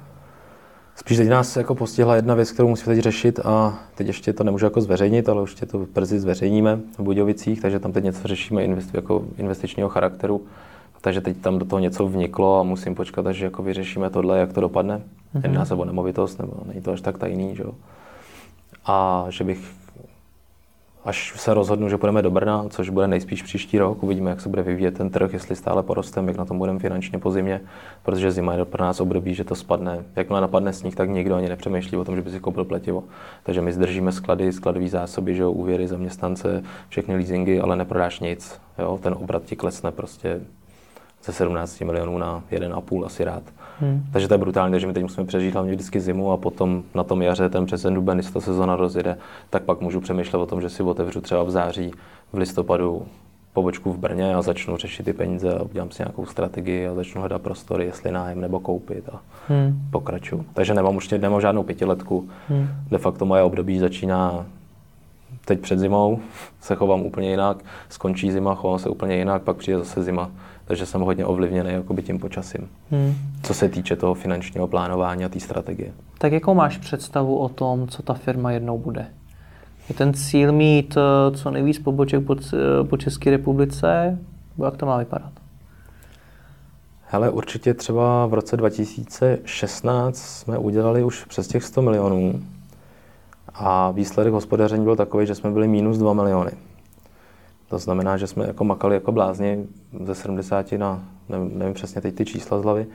Spíš 0.96 1.16
teď 1.16 1.28
nás 1.28 1.56
jako 1.56 1.74
postihla 1.74 2.16
jedna 2.16 2.34
věc, 2.34 2.52
kterou 2.52 2.68
musíme 2.68 2.94
teď 2.94 3.04
řešit 3.04 3.40
a 3.44 3.78
teď 3.94 4.06
ještě 4.06 4.32
to 4.32 4.44
nemůžu 4.44 4.66
jako 4.66 4.80
zveřejnit, 4.80 5.28
ale 5.28 5.42
už 5.42 5.54
to 5.54 5.86
brzy 5.94 6.20
zveřejníme 6.20 6.80
v 6.98 7.00
Budějovicích, 7.00 7.60
takže 7.60 7.78
tam 7.78 7.92
teď 7.92 8.04
něco 8.04 8.28
řešíme 8.28 8.64
invest, 8.64 8.94
jako 8.94 9.24
investičního 9.38 9.88
charakteru. 9.88 10.42
Takže 11.00 11.20
teď 11.20 11.36
tam 11.36 11.58
do 11.58 11.64
toho 11.64 11.80
něco 11.80 12.08
vniklo 12.08 12.60
a 12.60 12.62
musím 12.62 12.94
počkat, 12.94 13.26
až 13.26 13.38
jako 13.38 13.62
vyřešíme 13.62 14.10
tohle, 14.10 14.38
jak 14.38 14.52
to 14.52 14.60
dopadne. 14.60 14.96
Mm-hmm. 14.96 15.40
Jedná 15.42 15.64
se 15.64 15.74
o 15.74 15.84
nemovitost, 15.84 16.38
nebo 16.38 16.52
není 16.66 16.80
to 16.80 16.92
až 16.92 17.00
tak 17.00 17.18
tajný, 17.18 17.56
že 17.56 17.62
jo. 17.62 17.72
A 18.86 19.26
že 19.28 19.44
bych 19.44 19.70
až 21.06 21.32
se 21.36 21.54
rozhodnu, 21.54 21.88
že 21.88 21.98
půjdeme 21.98 22.22
do 22.22 22.30
Brna, 22.30 22.64
což 22.68 22.90
bude 22.90 23.08
nejspíš 23.08 23.42
příští 23.42 23.78
rok. 23.78 24.02
Uvidíme, 24.02 24.30
jak 24.30 24.40
se 24.40 24.48
bude 24.48 24.62
vyvíjet 24.62 24.94
ten 24.94 25.10
trh, 25.10 25.32
jestli 25.32 25.56
stále 25.56 25.82
porostem, 25.82 26.28
jak 26.28 26.36
na 26.36 26.44
tom 26.44 26.58
budeme 26.58 26.78
finančně 26.78 27.18
po 27.18 27.30
zimě, 27.30 27.60
protože 28.02 28.32
zima 28.32 28.54
je 28.54 28.64
pro 28.64 28.84
nás 28.84 29.00
období, 29.00 29.34
že 29.34 29.44
to 29.44 29.54
spadne. 29.54 30.04
Jakmile 30.16 30.40
napadne 30.40 30.72
sníh, 30.72 30.94
tak 30.94 31.10
nikdo 31.10 31.34
ani 31.34 31.48
nepřemýšlí 31.48 31.96
o 31.96 32.04
tom, 32.04 32.16
že 32.16 32.22
by 32.22 32.30
si 32.30 32.40
koupil 32.40 32.64
pletivo. 32.64 33.04
Takže 33.42 33.60
my 33.60 33.72
zdržíme 33.72 34.12
sklady, 34.12 34.52
skladové 34.52 34.88
zásoby, 34.88 35.34
že 35.34 35.42
jo, 35.42 35.50
úvěry, 35.50 35.88
zaměstnance, 35.88 36.62
všechny 36.88 37.16
leasingy, 37.16 37.60
ale 37.60 37.76
neprodáš 37.76 38.20
nic. 38.20 38.60
Jo? 38.78 38.98
Ten 39.02 39.14
obrat 39.18 39.44
ti 39.44 39.56
klesne 39.56 39.92
prostě 39.92 40.40
ze 41.26 41.32
17 41.32 41.80
milionů 41.80 42.18
na 42.18 42.42
1,5 42.50 43.04
asi 43.04 43.24
rád. 43.24 43.42
Hmm. 43.80 44.02
Takže 44.12 44.28
to 44.28 44.34
je 44.34 44.38
brutální, 44.38 44.72
takže 44.72 44.86
my 44.86 44.92
teď 44.92 45.02
musíme 45.02 45.26
přežít 45.26 45.54
hlavně 45.54 45.72
vždycky 45.72 46.00
zimu 46.00 46.32
a 46.32 46.36
potom 46.36 46.82
na 46.94 47.04
tom 47.04 47.22
jaře, 47.22 47.48
ten 47.48 47.66
přesen 47.66 47.94
duben, 47.94 48.18
když 48.18 48.30
ta 48.30 48.40
sezona 48.40 48.76
rozjede, 48.76 49.18
tak 49.50 49.62
pak 49.62 49.80
můžu 49.80 50.00
přemýšlet 50.00 50.38
o 50.38 50.46
tom, 50.46 50.60
že 50.60 50.70
si 50.70 50.82
otevřu 50.82 51.20
třeba 51.20 51.42
v 51.42 51.50
září, 51.50 51.92
v 52.32 52.38
listopadu 52.38 53.06
pobočku 53.52 53.92
v 53.92 53.98
Brně 53.98 54.34
a 54.34 54.42
začnu 54.42 54.76
řešit 54.76 55.02
ty 55.02 55.12
peníze 55.12 55.54
a 55.54 55.62
udělám 55.62 55.90
si 55.90 56.02
nějakou 56.02 56.26
strategii 56.26 56.86
a 56.86 56.94
začnu 56.94 57.20
hledat 57.20 57.42
prostory, 57.42 57.84
jestli 57.84 58.12
nájem 58.12 58.40
nebo 58.40 58.60
koupit 58.60 59.08
a 59.12 59.20
hmm. 59.48 59.88
pokračuju. 59.90 60.44
Takže 60.54 60.74
nemám 60.74 60.96
už 60.96 61.08
nemám 61.08 61.40
žádnou 61.40 61.62
pětiletku. 61.62 62.28
Hmm. 62.48 62.68
De 62.90 62.98
facto 62.98 63.26
moje 63.26 63.42
období 63.42 63.78
začíná 63.78 64.46
teď 65.44 65.60
před 65.60 65.78
zimou, 65.78 66.20
se 66.60 66.74
chovám 66.74 67.02
úplně 67.02 67.30
jinak, 67.30 67.56
skončí 67.88 68.32
zima, 68.32 68.54
chovám 68.54 68.78
se 68.78 68.88
úplně 68.88 69.16
jinak, 69.16 69.42
pak 69.42 69.56
přijde 69.56 69.78
zase 69.78 70.02
zima 70.02 70.30
takže 70.66 70.86
jsem 70.86 71.00
hodně 71.00 71.24
ovlivněný 71.24 71.72
jakoby 71.72 72.02
tím 72.02 72.18
počasím, 72.18 72.68
hmm. 72.90 73.14
co 73.42 73.54
se 73.54 73.68
týče 73.68 73.96
toho 73.96 74.14
finančního 74.14 74.68
plánování 74.68 75.24
a 75.24 75.28
té 75.28 75.40
strategie. 75.40 75.92
Tak 76.18 76.32
jakou 76.32 76.54
máš 76.54 76.78
představu 76.78 77.38
o 77.38 77.48
tom, 77.48 77.88
co 77.88 78.02
ta 78.02 78.14
firma 78.14 78.52
jednou 78.52 78.78
bude? 78.78 79.06
Je 79.88 79.94
ten 79.94 80.14
cíl 80.14 80.52
mít 80.52 80.96
eh, 80.96 81.36
co 81.36 81.50
nejvíc 81.50 81.78
poboček 81.78 82.24
po, 82.24 82.36
eh, 82.54 82.84
po 82.84 82.96
České 82.96 83.30
republice? 83.30 84.18
Jak 84.64 84.76
to 84.76 84.86
má 84.86 84.98
vypadat? 84.98 85.32
Hele, 87.08 87.30
určitě 87.30 87.74
třeba 87.74 88.26
v 88.26 88.34
roce 88.34 88.56
2016 88.56 90.16
jsme 90.16 90.58
udělali 90.58 91.04
už 91.04 91.24
přes 91.24 91.48
těch 91.48 91.64
100 91.64 91.82
milionů 91.82 92.42
a 93.54 93.90
výsledek 93.90 94.32
hospodaření 94.32 94.84
byl 94.84 94.96
takový, 94.96 95.26
že 95.26 95.34
jsme 95.34 95.50
byli 95.50 95.68
minus 95.68 95.98
2 95.98 96.12
miliony. 96.12 96.50
To 97.68 97.78
znamená, 97.78 98.16
že 98.16 98.26
jsme 98.26 98.46
jako 98.46 98.64
makali 98.64 98.94
jako 98.94 99.12
blázni 99.12 99.66
ze 100.04 100.14
70 100.14 100.72
na, 100.72 101.02
nevím, 101.28 101.58
nevím 101.58 101.74
přesně 101.74 102.00
teď 102.00 102.14
ty 102.14 102.24
čísla 102.24 102.58
z 102.58 102.62
hlavy. 102.62 102.86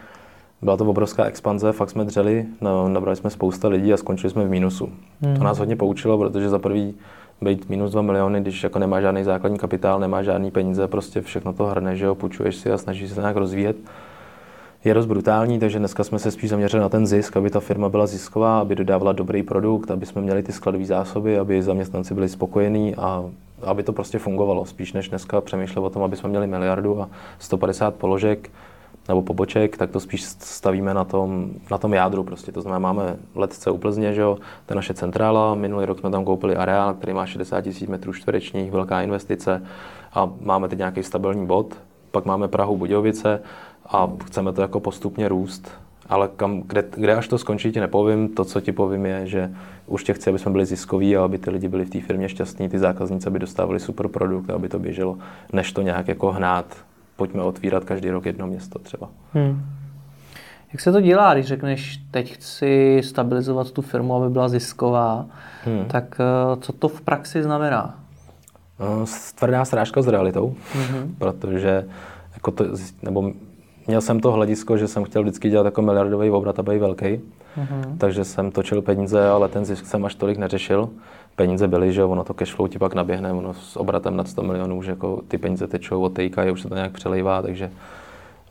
Byla 0.62 0.78
to 0.78 0.86
obrovská 0.86 1.26
expanze, 1.26 1.72
fakt 1.72 1.90
jsme 1.90 2.06
dřeli, 2.06 2.46
no, 2.62 2.90
nabrali 2.90 3.16
jsme 3.16 3.30
spousta 3.30 3.68
lidí 3.68 3.94
a 3.94 3.98
skončili 3.98 4.32
jsme 4.32 4.46
v 4.46 4.50
mínusu. 4.50 4.90
Hmm. 5.22 5.38
To 5.38 5.44
nás 5.44 5.60
hodně 5.60 5.76
poučilo, 5.76 6.18
protože 6.18 6.50
za 6.50 6.60
prvý 6.60 6.94
být 7.42 7.70
minus 7.70 7.92
2 7.92 8.02
miliony, 8.02 8.42
když 8.42 8.64
jako 8.64 8.80
nemá 8.80 9.02
žádný 9.02 9.24
základní 9.24 9.58
kapitál, 9.58 10.00
nemá 10.00 10.24
žádný 10.24 10.52
peníze, 10.52 10.88
prostě 10.88 11.22
všechno 11.22 11.54
to 11.54 11.66
hrne, 11.66 11.96
že 11.96 12.06
jo, 12.06 12.16
půjčuješ 12.16 12.56
si 12.56 12.72
a 12.72 12.78
snažíš 12.78 13.12
se 13.12 13.22
nějak 13.22 13.36
rozvíjet. 13.36 13.76
Je 14.84 14.94
dost 14.94 15.06
brutální, 15.06 15.60
takže 15.60 15.80
dneska 15.80 16.04
jsme 16.04 16.20
se 16.20 16.32
spíš 16.32 16.50
zaměřili 16.50 16.82
na 16.82 16.90
ten 16.90 17.08
zisk, 17.08 17.38
aby 17.38 17.50
ta 17.50 17.60
firma 17.60 17.90
byla 17.90 18.08
zisková, 18.08 18.60
aby 18.60 18.76
dodávala 18.76 19.12
dobrý 19.12 19.44
produkt, 19.44 19.92
aby 19.92 20.06
jsme 20.06 20.22
měli 20.22 20.44
ty 20.44 20.52
skladové 20.52 20.86
zásoby, 20.86 21.40
aby 21.40 21.64
zaměstnanci 21.64 22.14
byli 22.14 22.30
spokojení 22.30 22.96
a 22.96 23.24
aby 23.64 23.84
to 23.84 23.94
prostě 23.94 24.20
fungovalo, 24.20 24.66
spíš 24.66 24.94
než 24.94 25.10
dneska 25.10 25.42
přemýšlet 25.42 25.82
o 25.82 25.90
tom, 25.90 26.04
aby 26.04 26.16
jsme 26.16 26.30
měli 26.30 26.48
miliardu 26.48 27.02
a 27.02 27.10
150 27.40 27.96
položek 27.96 28.50
nebo 29.08 29.22
poboček, 29.22 29.78
tak 29.78 29.92
to 29.92 30.00
spíš 30.00 30.24
stavíme 30.24 30.94
na 30.94 31.04
tom, 31.04 31.50
na 31.72 31.78
tom 31.78 31.94
jádru 31.94 32.24
prostě. 32.24 32.52
To 32.52 32.62
znamená, 32.62 32.80
máme 32.80 33.18
letce 33.36 33.72
u 33.72 33.78
Plzně, 33.78 34.14
že 34.14 34.22
jo, 34.22 34.38
to 34.66 34.74
je 34.74 34.76
naše 34.76 34.94
centrála, 34.94 35.56
minulý 35.56 35.86
rok 35.86 36.00
jsme 36.00 36.12
tam 36.12 36.26
koupili 36.26 36.56
areál, 36.56 36.94
který 36.94 37.14
má 37.14 37.26
60 37.26 37.66
000 37.66 37.78
metrů 37.88 38.14
čtverečních, 38.14 38.72
velká 38.72 39.02
investice 39.02 39.64
a 40.14 40.30
máme 40.42 40.70
teď 40.70 40.78
nějaký 40.78 41.04
stabilní 41.04 41.46
bod, 41.46 41.76
pak 42.12 42.26
máme 42.26 42.48
Prahu 42.48 42.78
Budějovice 42.78 43.42
a 43.86 44.12
chceme 44.26 44.54
to 44.54 44.62
jako 44.62 44.80
postupně 44.80 45.28
růst 45.28 45.72
ale 46.12 46.30
kam, 46.36 46.62
kde, 46.62 46.84
kde 46.96 47.16
až 47.16 47.28
to 47.28 47.38
skončí, 47.38 47.72
ti 47.72 47.80
nepovím. 47.80 48.30
To, 48.30 48.46
co 48.46 48.62
ti 48.62 48.72
povím, 48.72 49.06
je, 49.06 49.28
že 49.28 49.52
už 49.88 50.04
tě 50.04 50.14
chci, 50.14 50.30
aby 50.30 50.40
jsme 50.40 50.52
byli 50.52 50.66
ziskoví 50.66 51.18
a 51.18 51.24
aby 51.24 51.38
ty 51.38 51.50
lidi 51.50 51.68
byli 51.68 51.86
v 51.86 51.90
té 51.90 52.02
firmě 52.02 52.30
šťastní, 52.30 52.70
ty 52.70 52.80
zákazníci, 52.80 53.28
aby 53.28 53.40
dostávali 53.40 53.80
super 53.80 54.08
produkt 54.08 54.50
a 54.50 54.56
aby 54.56 54.70
to 54.70 54.80
běželo, 54.80 55.18
než 55.54 55.72
to 55.72 55.82
nějak 55.82 56.08
jako 56.08 56.32
hnát. 56.32 56.66
Pojďme 57.16 57.44
otvírat 57.44 57.84
každý 57.84 58.10
rok 58.10 58.26
jedno 58.26 58.48
město 58.48 58.80
třeba. 58.80 59.10
Hmm. 59.34 59.66
Jak 60.74 60.82
se 60.82 60.92
to 60.92 61.02
dělá, 61.02 61.34
když 61.34 61.46
řekneš, 61.46 62.00
teď 62.12 62.34
chci 62.34 63.02
stabilizovat 63.04 63.72
tu 63.72 63.82
firmu, 63.82 64.16
aby 64.16 64.30
byla 64.30 64.50
zisková, 64.50 65.26
hmm. 65.66 65.86
tak 65.86 66.18
eh, 66.20 66.58
co 66.62 66.74
to 66.74 66.88
v 66.88 67.02
praxi 67.02 67.44
znamená? 67.44 68.00
No, 68.80 69.06
tvrdá 69.36 69.66
srážka 69.66 70.02
s 70.02 70.08
realitou, 70.08 70.56
hmm. 70.74 71.16
protože 71.18 71.86
jako 72.34 72.52
to, 72.52 72.66
nebo 73.02 73.32
měl 73.88 74.02
jsem 74.02 74.20
to 74.20 74.32
hledisko, 74.32 74.78
že 74.78 74.88
jsem 74.88 75.04
chtěl 75.04 75.22
vždycky 75.22 75.50
dělat 75.50 75.66
jako 75.66 75.82
miliardový 75.82 76.30
obrat 76.30 76.60
a 76.60 76.64
být 76.64 76.78
velký. 76.78 77.06
Mm-hmm. 77.06 77.98
Takže 77.98 78.24
jsem 78.24 78.52
točil 78.52 78.82
peníze, 78.82 79.30
ale 79.30 79.50
ten 79.50 79.66
zisk 79.66 79.86
jsem 79.86 80.06
až 80.06 80.16
tolik 80.16 80.38
neřešil. 80.38 80.90
Peníze 81.36 81.68
byly, 81.68 81.94
že 81.94 82.04
ono 82.04 82.24
to 82.24 82.34
cashflow 82.34 82.70
ti 82.70 82.80
pak 82.80 82.94
naběhne, 82.94 83.32
ono 83.32 83.54
s 83.54 83.78
obratem 83.78 84.18
nad 84.18 84.28
100 84.28 84.44
milionů, 84.44 84.84
že 84.84 84.92
jako 84.92 85.22
ty 85.28 85.38
peníze 85.38 85.68
tečou, 85.68 86.02
odtejkají, 86.02 86.52
už 86.52 86.62
se 86.62 86.70
to 86.70 86.76
nějak 86.76 86.92
přelejvá, 86.92 87.42
takže 87.42 87.72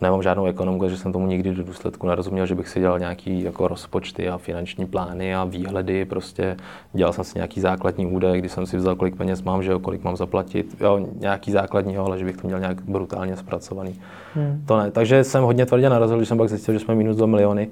nemám 0.01 0.23
žádnou 0.23 0.47
ekonomku, 0.47 0.89
že 0.89 0.97
jsem 0.97 1.13
tomu 1.13 1.27
nikdy 1.27 1.55
do 1.55 1.65
důsledku 1.65 2.07
nerozuměl, 2.07 2.47
že 2.47 2.55
bych 2.55 2.69
si 2.69 2.81
dělal 2.81 2.99
nějaký 2.99 3.43
jako 3.43 3.69
rozpočty 3.69 4.29
a 4.29 4.39
finanční 4.39 4.87
plány 4.87 5.35
a 5.35 5.45
výhledy. 5.45 6.05
Prostě 6.05 6.57
dělal 6.93 7.13
jsem 7.13 7.25
si 7.25 7.39
nějaký 7.39 7.61
základní 7.61 8.07
údaj, 8.07 8.39
kdy 8.39 8.49
jsem 8.49 8.67
si 8.67 8.77
vzal, 8.77 8.97
kolik 8.97 9.17
peněz 9.17 9.43
mám, 9.43 9.63
že 9.63 9.73
jo, 9.73 9.79
kolik 9.79 10.05
mám 10.05 10.17
zaplatit. 10.17 10.77
Jo, 10.81 11.07
nějaký 11.15 11.53
základní, 11.53 11.97
ale 11.97 12.19
že 12.19 12.25
bych 12.25 12.37
to 12.37 12.47
měl 12.47 12.61
nějak 12.61 12.83
brutálně 12.83 13.37
zpracovaný. 13.37 14.01
Hmm. 14.35 14.63
To 14.67 14.77
ne. 14.79 14.91
Takže 14.91 15.25
jsem 15.25 15.45
hodně 15.45 15.67
tvrdě 15.67 15.91
narazil, 15.91 16.17
když 16.17 16.29
jsem 16.29 16.39
pak 16.39 16.49
zjistil, 16.49 16.75
že 16.75 16.81
jsme 16.81 16.95
minus 16.95 17.17
2 17.17 17.27
miliony. 17.27 17.69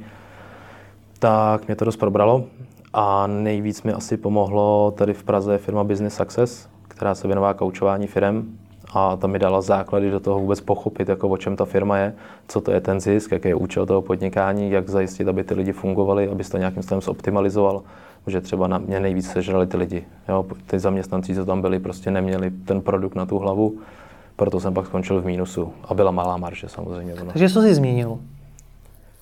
Tak 1.19 1.67
mě 1.67 1.77
to 1.77 1.85
dost 1.85 1.97
probralo. 1.97 2.45
A 2.93 3.27
nejvíc 3.27 3.83
mi 3.83 3.93
asi 3.93 4.17
pomohlo 4.17 4.91
tady 4.91 5.15
v 5.15 5.25
Praze 5.25 5.59
firma 5.59 5.85
Business 5.85 6.15
Success, 6.15 6.69
která 6.89 7.15
se 7.15 7.29
věnová 7.29 7.55
koučování 7.55 8.07
firm 8.07 8.59
a 8.95 9.17
ta 9.17 9.27
mi 9.27 9.39
dala 9.39 9.61
základy 9.61 10.11
do 10.11 10.21
toho 10.21 10.41
vůbec 10.41 10.61
pochopit, 10.61 11.09
jako 11.09 11.29
o 11.29 11.37
čem 11.37 11.57
ta 11.57 11.65
firma 11.65 11.99
je, 11.99 12.15
co 12.49 12.61
to 12.61 12.71
je 12.73 12.81
ten 12.81 13.01
zisk, 13.01 13.33
jaký 13.33 13.49
je 13.49 13.55
účel 13.55 13.87
toho 13.87 14.03
podnikání, 14.03 14.71
jak 14.71 14.89
zajistit, 14.89 15.29
aby 15.29 15.45
ty 15.45 15.55
lidi 15.55 15.73
fungovali, 15.73 16.29
aby 16.29 16.45
to 16.45 16.59
nějakým 16.59 16.83
způsobem 16.83 17.03
zoptimalizoval, 17.03 17.83
že 18.27 18.41
třeba 18.41 18.69
na 18.69 18.79
mě 18.79 19.01
nejvíc 19.01 19.31
sežrali 19.31 19.67
ty 19.67 19.77
lidi. 19.77 20.05
Jo, 20.29 20.47
ty 20.67 20.79
zaměstnanci, 20.79 21.35
co 21.35 21.45
tam 21.45 21.61
byli, 21.61 21.79
prostě 21.79 22.11
neměli 22.11 22.51
ten 22.51 22.81
produkt 22.81 23.15
na 23.15 23.27
tu 23.27 23.39
hlavu, 23.39 23.79
proto 24.37 24.61
jsem 24.61 24.75
pak 24.75 24.87
skončil 24.87 25.21
v 25.21 25.27
mínusu 25.27 25.73
a 25.85 25.95
byla 25.95 26.11
malá 26.11 26.37
marže 26.37 26.69
samozřejmě. 26.69 27.15
Takže 27.33 27.49
co 27.49 27.63
jsi 27.63 27.75
změnil? 27.75 28.19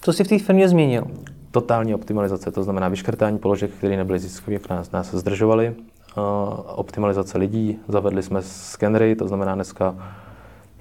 Co 0.01 0.12
jsi 0.12 0.25
v 0.25 0.29
té 0.29 0.39
firmě 0.39 0.69
změnil? 0.69 1.07
Totální 1.51 1.95
optimalizace, 1.95 2.51
to 2.51 2.62
znamená 2.62 2.89
vyškrtání 2.89 3.39
položek, 3.39 3.71
které 3.71 3.97
nebyly 3.97 4.19
ziskové, 4.19 4.55
jak 4.55 4.69
nás, 4.71 4.91
nás 4.91 5.14
zdržovaly. 5.14 5.75
Uh, 6.17 6.23
optimalizace 6.67 7.39
lidí, 7.39 7.79
zavedli 7.89 8.23
jsme 8.23 8.43
skenery, 8.43 9.17
to 9.17 9.29
znamená 9.29 9.55
dneska, 9.55 9.95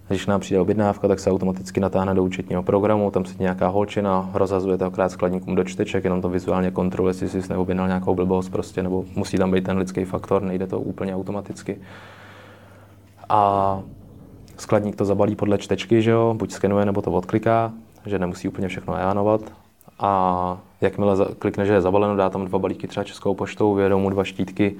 když 0.08 0.28
nám 0.28 0.40
přijde 0.40 0.62
objednávka, 0.62 1.08
tak 1.08 1.20
se 1.20 1.32
automaticky 1.32 1.80
natáhne 1.80 2.14
do 2.14 2.24
účetního 2.24 2.64
programu, 2.64 3.12
tam 3.12 3.26
si 3.26 3.36
nějaká 3.40 3.68
holčina, 3.68 4.30
rozhazuje 4.34 4.78
to 4.78 4.86
akorát 4.86 5.10
skladníkům 5.10 5.56
do 5.56 5.64
čteček, 5.64 6.04
jenom 6.04 6.22
to 6.22 6.30
vizuálně 6.30 6.72
kontroluje, 6.72 7.12
jestli 7.12 7.42
jsi 7.42 7.50
neobjednal 7.50 7.88
nějakou 7.88 8.16
blbost 8.16 8.50
prostě, 8.50 8.84
nebo 8.84 9.06
musí 9.16 9.38
tam 9.38 9.52
být 9.52 9.64
ten 9.64 9.78
lidský 9.78 10.06
faktor, 10.06 10.42
nejde 10.42 10.68
to 10.68 10.80
úplně 10.80 11.16
automaticky. 11.16 11.78
A 13.30 13.80
skladník 14.58 14.96
to 14.96 15.06
zabalí 15.06 15.36
podle 15.36 15.58
čtečky, 15.58 16.02
že 16.02 16.12
jo, 16.12 16.34
buď 16.38 16.52
skenuje, 16.52 16.86
nebo 16.86 17.02
to 17.02 17.12
odkliká, 17.12 17.72
že 18.06 18.20
nemusí 18.20 18.48
úplně 18.48 18.68
všechno 18.68 18.96
ejánovat. 18.96 19.42
A 20.00 20.58
jakmile 20.82 21.16
klikne, 21.40 21.66
že 21.66 21.74
je 21.74 21.82
zabaleno, 21.82 22.16
dá 22.16 22.30
tam 22.30 22.46
dva 22.46 22.60
balíky 22.60 22.88
třeba 22.88 23.04
českou 23.04 23.36
poštou, 23.36 23.74
vyjedou 23.74 24.00
mu 24.00 24.10
dva 24.10 24.24
štítky, 24.24 24.76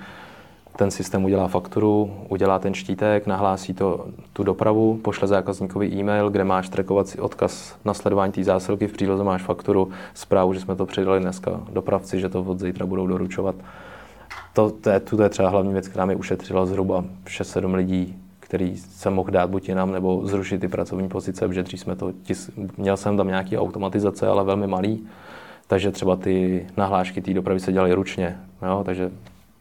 ten 0.76 0.92
systém 0.92 1.26
udělá 1.26 1.48
fakturu, 1.48 2.14
udělá 2.30 2.60
ten 2.60 2.74
štítek, 2.74 3.28
nahlásí 3.28 3.74
to 3.74 4.06
tu 4.34 4.44
dopravu, 4.44 4.98
pošle 4.98 5.28
zákazníkovi 5.28 5.88
e-mail, 5.88 6.30
kde 6.30 6.44
máš 6.44 6.70
trackovací 6.70 7.20
odkaz 7.20 7.76
na 7.86 7.94
sledování 7.94 8.32
té 8.32 8.44
zásilky, 8.44 8.88
v 8.88 8.94
příloze 8.94 9.24
máš 9.24 9.42
fakturu, 9.42 9.92
zprávu, 10.14 10.54
že 10.54 10.60
jsme 10.60 10.76
to 10.76 10.86
přidali 10.86 11.20
dneska 11.20 11.60
dopravci, 11.74 12.20
že 12.20 12.30
to 12.30 12.42
od 12.42 12.60
zítra 12.60 12.86
budou 12.86 13.08
doručovat. 13.08 13.56
To, 14.54 14.72
to, 14.72 14.90
je, 14.90 15.00
to 15.00 15.24
je 15.24 15.30
třeba 15.30 15.50
hlavní 15.50 15.74
věc, 15.74 15.88
která 15.88 16.06
mi 16.06 16.16
ušetřila 16.16 16.66
zhruba 16.66 17.06
6-7 17.26 17.76
lidí 17.76 18.16
který 18.46 18.78
jsem 18.78 19.14
mohl 19.14 19.32
dát 19.32 19.50
buď 19.50 19.70
jinam, 19.70 19.92
nebo 19.92 20.28
zrušit 20.28 20.62
ty 20.62 20.68
pracovní 20.68 21.10
pozice, 21.10 21.48
protože 21.48 21.64
dřív 21.64 21.80
jsme 21.80 21.96
to, 21.96 22.12
tis, 22.24 22.52
měl 22.78 22.98
jsem 22.98 23.18
tam 23.18 23.28
nějaký 23.28 23.58
automatizace, 23.58 24.28
ale 24.28 24.44
velmi 24.44 24.68
malý, 24.68 25.08
takže 25.68 25.92
třeba 25.92 26.16
ty 26.16 26.68
nahlášky 26.78 27.22
té 27.22 27.34
dopravy 27.34 27.60
se 27.60 27.72
dělaly 27.72 27.94
ručně, 27.94 28.38
jo? 28.62 28.84
takže 28.86 29.12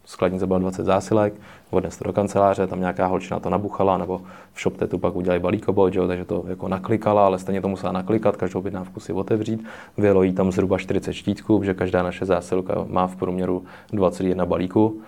skladnice 0.04 0.46
byla 0.46 0.58
20 0.58 0.84
zásilek, 0.84 1.34
odnes 1.70 1.96
to 1.96 2.04
do 2.04 2.12
kanceláře, 2.12 2.66
tam 2.66 2.80
nějaká 2.80 3.06
holčina 3.06 3.40
to 3.40 3.50
nabuchala, 3.50 3.98
nebo 3.98 4.20
v 4.52 4.60
ShopTetu 4.60 4.98
pak 4.98 5.16
udělali 5.16 5.40
balíkobot, 5.40 5.94
jo, 5.94 6.06
takže 6.06 6.24
to 6.24 6.44
jako 6.48 6.68
naklikala, 6.68 7.26
ale 7.26 7.38
stejně 7.38 7.60
to 7.60 7.68
musela 7.68 7.92
naklikat, 7.92 8.36
každou 8.36 8.58
objednávku 8.58 9.00
si 9.00 9.12
otevřít. 9.12 9.64
Vyjelo 9.98 10.22
jí 10.22 10.32
tam 10.32 10.52
zhruba 10.52 10.78
40 10.78 11.12
štítků, 11.12 11.62
že 11.62 11.74
každá 11.74 12.02
naše 12.02 12.24
zásilka 12.24 12.84
má 12.88 13.06
v 13.06 13.16
průměru 13.16 13.64
21 13.92 14.46
balíků, 14.46 15.00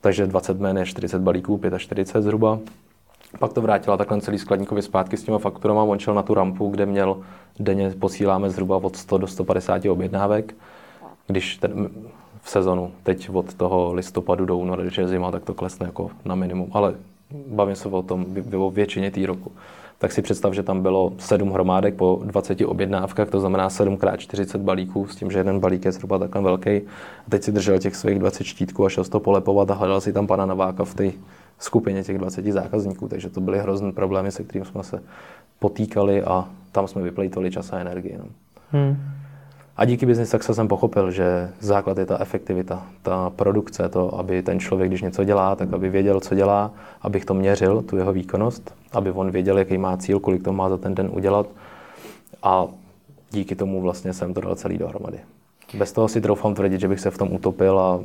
takže 0.00 0.26
20 0.26 0.60
men 0.60 0.78
je 0.78 0.86
40 0.86 1.18
balíků, 1.18 1.60
45 1.78 2.22
zhruba. 2.22 2.58
Pak 3.38 3.52
to 3.52 3.60
vrátila 3.60 3.96
takhle 3.96 4.20
celý 4.20 4.38
skladníkovi 4.38 4.82
zpátky 4.82 5.16
s 5.16 5.22
těma 5.22 5.38
fakturama, 5.38 5.82
on 5.82 5.98
šel 5.98 6.14
na 6.14 6.22
tu 6.22 6.34
rampu, 6.34 6.68
kde 6.68 6.86
měl 6.86 7.16
denně 7.58 7.90
posíláme 7.90 8.50
zhruba 8.50 8.76
od 8.76 8.96
100 8.96 9.18
do 9.18 9.26
150 9.26 9.84
objednávek. 9.84 10.54
Když 11.26 11.56
ten, 11.56 11.90
v 12.42 12.50
sezonu, 12.50 12.90
teď 13.02 13.30
od 13.32 13.54
toho 13.54 13.94
listopadu 13.94 14.44
do 14.44 14.56
února, 14.56 14.82
když 14.82 14.98
je 14.98 15.08
zima, 15.08 15.30
tak 15.30 15.44
to 15.44 15.54
klesne 15.54 15.86
jako 15.86 16.10
na 16.24 16.34
minimum, 16.34 16.68
ale 16.72 16.94
bavím 17.46 17.76
se 17.76 17.88
o 17.88 18.02
tom 18.02 18.26
o 18.58 18.70
většině 18.70 19.10
té 19.10 19.26
roku. 19.26 19.52
Tak 19.98 20.12
si 20.12 20.22
představ, 20.22 20.54
že 20.54 20.62
tam 20.62 20.82
bylo 20.82 21.12
7 21.18 21.50
hromádek 21.50 21.94
po 21.94 22.20
20 22.24 22.60
objednávkách, 22.60 23.30
to 23.30 23.40
znamená 23.40 23.70
7 23.70 23.98
x 24.14 24.22
40 24.22 24.60
balíků, 24.60 25.06
s 25.06 25.16
tím, 25.16 25.30
že 25.30 25.38
jeden 25.38 25.60
balík 25.60 25.84
je 25.84 25.92
zhruba 25.92 26.18
takhle 26.18 26.42
velký. 26.42 26.70
A 27.26 27.30
teď 27.30 27.42
si 27.42 27.52
držel 27.52 27.78
těch 27.78 27.96
svých 27.96 28.18
20 28.18 28.44
štítků 28.44 28.86
a 28.86 28.88
šel 28.88 29.04
to 29.04 29.20
polepovat 29.20 29.70
a 29.70 29.74
hledal 29.74 30.00
si 30.00 30.12
tam 30.12 30.26
pana 30.26 30.46
Nováka 30.46 30.84
v 30.84 30.94
té 30.94 31.12
skupině 31.58 32.04
těch 32.04 32.18
20 32.18 32.44
zákazníků, 32.46 33.08
takže 33.08 33.30
to 33.30 33.40
byly 33.40 33.58
hrozné 33.58 33.92
problémy, 33.92 34.32
se 34.32 34.44
kterými 34.44 34.66
jsme 34.66 34.82
se 34.82 35.02
potýkali 35.58 36.22
a 36.22 36.48
tam 36.72 36.88
jsme 36.88 37.02
vyplejtovali 37.02 37.50
čas 37.50 37.72
a 37.72 37.78
energii. 37.78 38.18
No. 38.18 38.24
Hmm. 38.72 38.96
A 39.80 39.84
díky 39.84 40.06
Business 40.06 40.30
Success 40.30 40.56
jsem 40.56 40.68
pochopil, 40.68 41.10
že 41.10 41.50
základ 41.60 41.98
je 41.98 42.06
ta 42.06 42.20
efektivita, 42.20 42.86
ta 43.02 43.30
produkce, 43.30 43.88
to, 43.88 44.18
aby 44.18 44.42
ten 44.42 44.60
člověk, 44.60 44.90
když 44.90 45.02
něco 45.02 45.24
dělá, 45.24 45.56
tak 45.56 45.72
aby 45.72 45.88
věděl, 45.88 46.20
co 46.20 46.34
dělá, 46.34 46.70
abych 47.02 47.24
to 47.24 47.34
měřil, 47.34 47.82
tu 47.82 47.96
jeho 47.96 48.12
výkonnost, 48.12 48.74
aby 48.92 49.10
on 49.10 49.30
věděl, 49.30 49.58
jaký 49.58 49.78
má 49.78 49.96
cíl, 49.96 50.20
kolik 50.20 50.42
to 50.42 50.52
má 50.52 50.68
za 50.68 50.76
ten 50.76 50.94
den 50.94 51.10
udělat. 51.12 51.46
A 52.42 52.66
díky 53.30 53.54
tomu 53.54 53.80
vlastně 53.80 54.12
jsem 54.12 54.34
to 54.34 54.40
dal 54.40 54.54
celý 54.54 54.78
dohromady. 54.78 55.18
Bez 55.74 55.92
toho 55.92 56.08
si 56.08 56.20
troufám 56.20 56.54
tvrdit, 56.54 56.80
že 56.80 56.88
bych 56.88 57.00
se 57.00 57.10
v 57.10 57.18
tom 57.18 57.32
utopil 57.32 57.78
a 57.78 58.00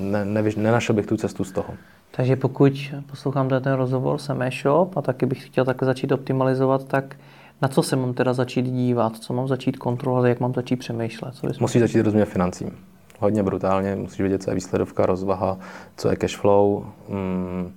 ne, 0.00 0.24
ne, 0.24 0.42
nenašel 0.56 0.94
bych 0.94 1.06
tu 1.06 1.16
cestu 1.16 1.44
z 1.44 1.52
toho. 1.52 1.74
Takže 2.10 2.36
pokud 2.36 2.72
poslouchám 3.10 3.48
ten 3.48 3.72
rozhovor, 3.72 4.18
jsem 4.18 4.42
e-shop 4.42 4.96
a 4.96 5.02
taky 5.02 5.26
bych 5.26 5.46
chtěl 5.46 5.64
takhle 5.64 5.86
začít 5.86 6.12
optimalizovat, 6.12 6.84
tak 6.84 7.16
na 7.62 7.68
co 7.68 7.82
se 7.82 7.96
mám 7.96 8.14
teda 8.14 8.32
začít 8.32 8.66
dívat, 8.66 9.16
co 9.16 9.32
mám 9.32 9.48
začít 9.48 9.76
kontrolovat, 9.76 10.28
jak 10.28 10.40
mám 10.40 10.54
začít 10.54 10.76
přemýšlet? 10.76 11.34
Co 11.34 11.46
Musíš 11.60 11.80
začít 11.80 12.02
rozumět 12.02 12.24
financím. 12.24 12.70
Hodně 13.18 13.42
brutálně, 13.42 13.96
musíš 13.96 14.20
vědět, 14.20 14.42
co 14.42 14.50
je 14.50 14.54
výsledovka, 14.54 15.06
rozvaha, 15.06 15.58
co 15.96 16.10
je 16.10 16.16
cash 16.16 16.36
flow, 16.36 16.84
mm, 17.08 17.72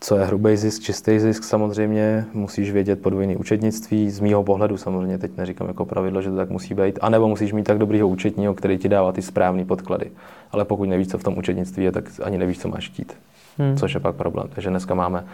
co 0.00 0.16
je 0.16 0.24
hrubý 0.24 0.56
zisk, 0.56 0.82
čistý 0.82 1.20
zisk 1.20 1.44
samozřejmě, 1.44 2.24
musíš 2.32 2.70
vědět 2.70 3.02
podvojný 3.02 3.36
účetnictví, 3.36 4.10
z 4.10 4.20
mýho 4.20 4.44
pohledu 4.44 4.76
samozřejmě, 4.76 5.18
teď 5.18 5.36
neříkám 5.36 5.68
jako 5.68 5.84
pravidlo, 5.84 6.22
že 6.22 6.30
to 6.30 6.36
tak 6.36 6.50
musí 6.50 6.74
být, 6.74 6.98
anebo 7.02 7.28
musíš 7.28 7.52
mít 7.52 7.64
tak 7.64 7.78
dobrýho 7.78 8.08
účetního, 8.08 8.54
který 8.54 8.78
ti 8.78 8.88
dává 8.88 9.12
ty 9.12 9.22
správné 9.22 9.64
podklady. 9.64 10.10
Ale 10.52 10.64
pokud 10.64 10.88
nevíš, 10.88 11.08
co 11.08 11.18
v 11.18 11.24
tom 11.24 11.38
účetnictví 11.38 11.84
je, 11.84 11.92
tak 11.92 12.04
ani 12.22 12.38
nevíš, 12.38 12.58
co 12.58 12.68
máš 12.68 12.88
chtít. 12.88 13.16
Hmm. 13.58 13.76
Což 13.76 13.94
je 13.94 14.00
pak 14.00 14.16
problém. 14.16 14.48
Takže 14.54 14.70
dneska 14.70 14.94
máme 14.94 15.24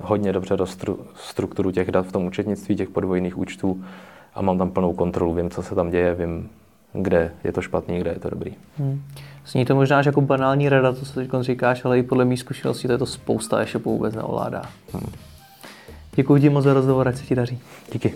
hodně 0.00 0.32
dobře 0.32 0.56
do 0.56 0.66
stru, 0.66 1.06
strukturu 1.16 1.70
těch 1.70 1.90
dat 1.90 2.06
v 2.06 2.12
tom 2.12 2.26
účetnictví, 2.26 2.76
těch 2.76 2.88
podvojných 2.88 3.38
účtů 3.38 3.84
a 4.34 4.42
mám 4.42 4.58
tam 4.58 4.70
plnou 4.70 4.92
kontrolu, 4.92 5.34
vím, 5.34 5.50
co 5.50 5.62
se 5.62 5.74
tam 5.74 5.90
děje, 5.90 6.14
vím, 6.14 6.50
kde 6.92 7.32
je 7.44 7.52
to 7.52 7.62
špatný, 7.62 7.98
kde 7.98 8.10
je 8.10 8.18
to 8.18 8.30
dobrý. 8.30 8.54
Hmm. 8.78 9.02
Zní 9.46 9.64
to 9.64 9.74
možná 9.74 10.02
jako 10.06 10.20
banální 10.20 10.68
rada, 10.68 10.92
to, 10.92 11.04
co 11.04 11.12
teď 11.12 11.30
říkáš, 11.40 11.84
ale 11.84 11.98
i 11.98 12.02
podle 12.02 12.24
mých 12.24 12.40
zkušeností 12.40 12.86
to 12.86 12.92
je 12.92 12.98
to 12.98 13.06
spousta 13.06 13.60
ještě 13.60 13.78
vůbec 13.78 14.14
neovládá. 14.14 14.62
Hmm. 14.92 15.12
Děkuji 16.14 16.40
ti 16.40 16.50
moc 16.50 16.64
za 16.64 16.74
rozhovor, 16.74 17.08
ať 17.08 17.16
se 17.16 17.26
ti 17.26 17.34
daří. 17.34 17.58
Díky. 17.92 18.14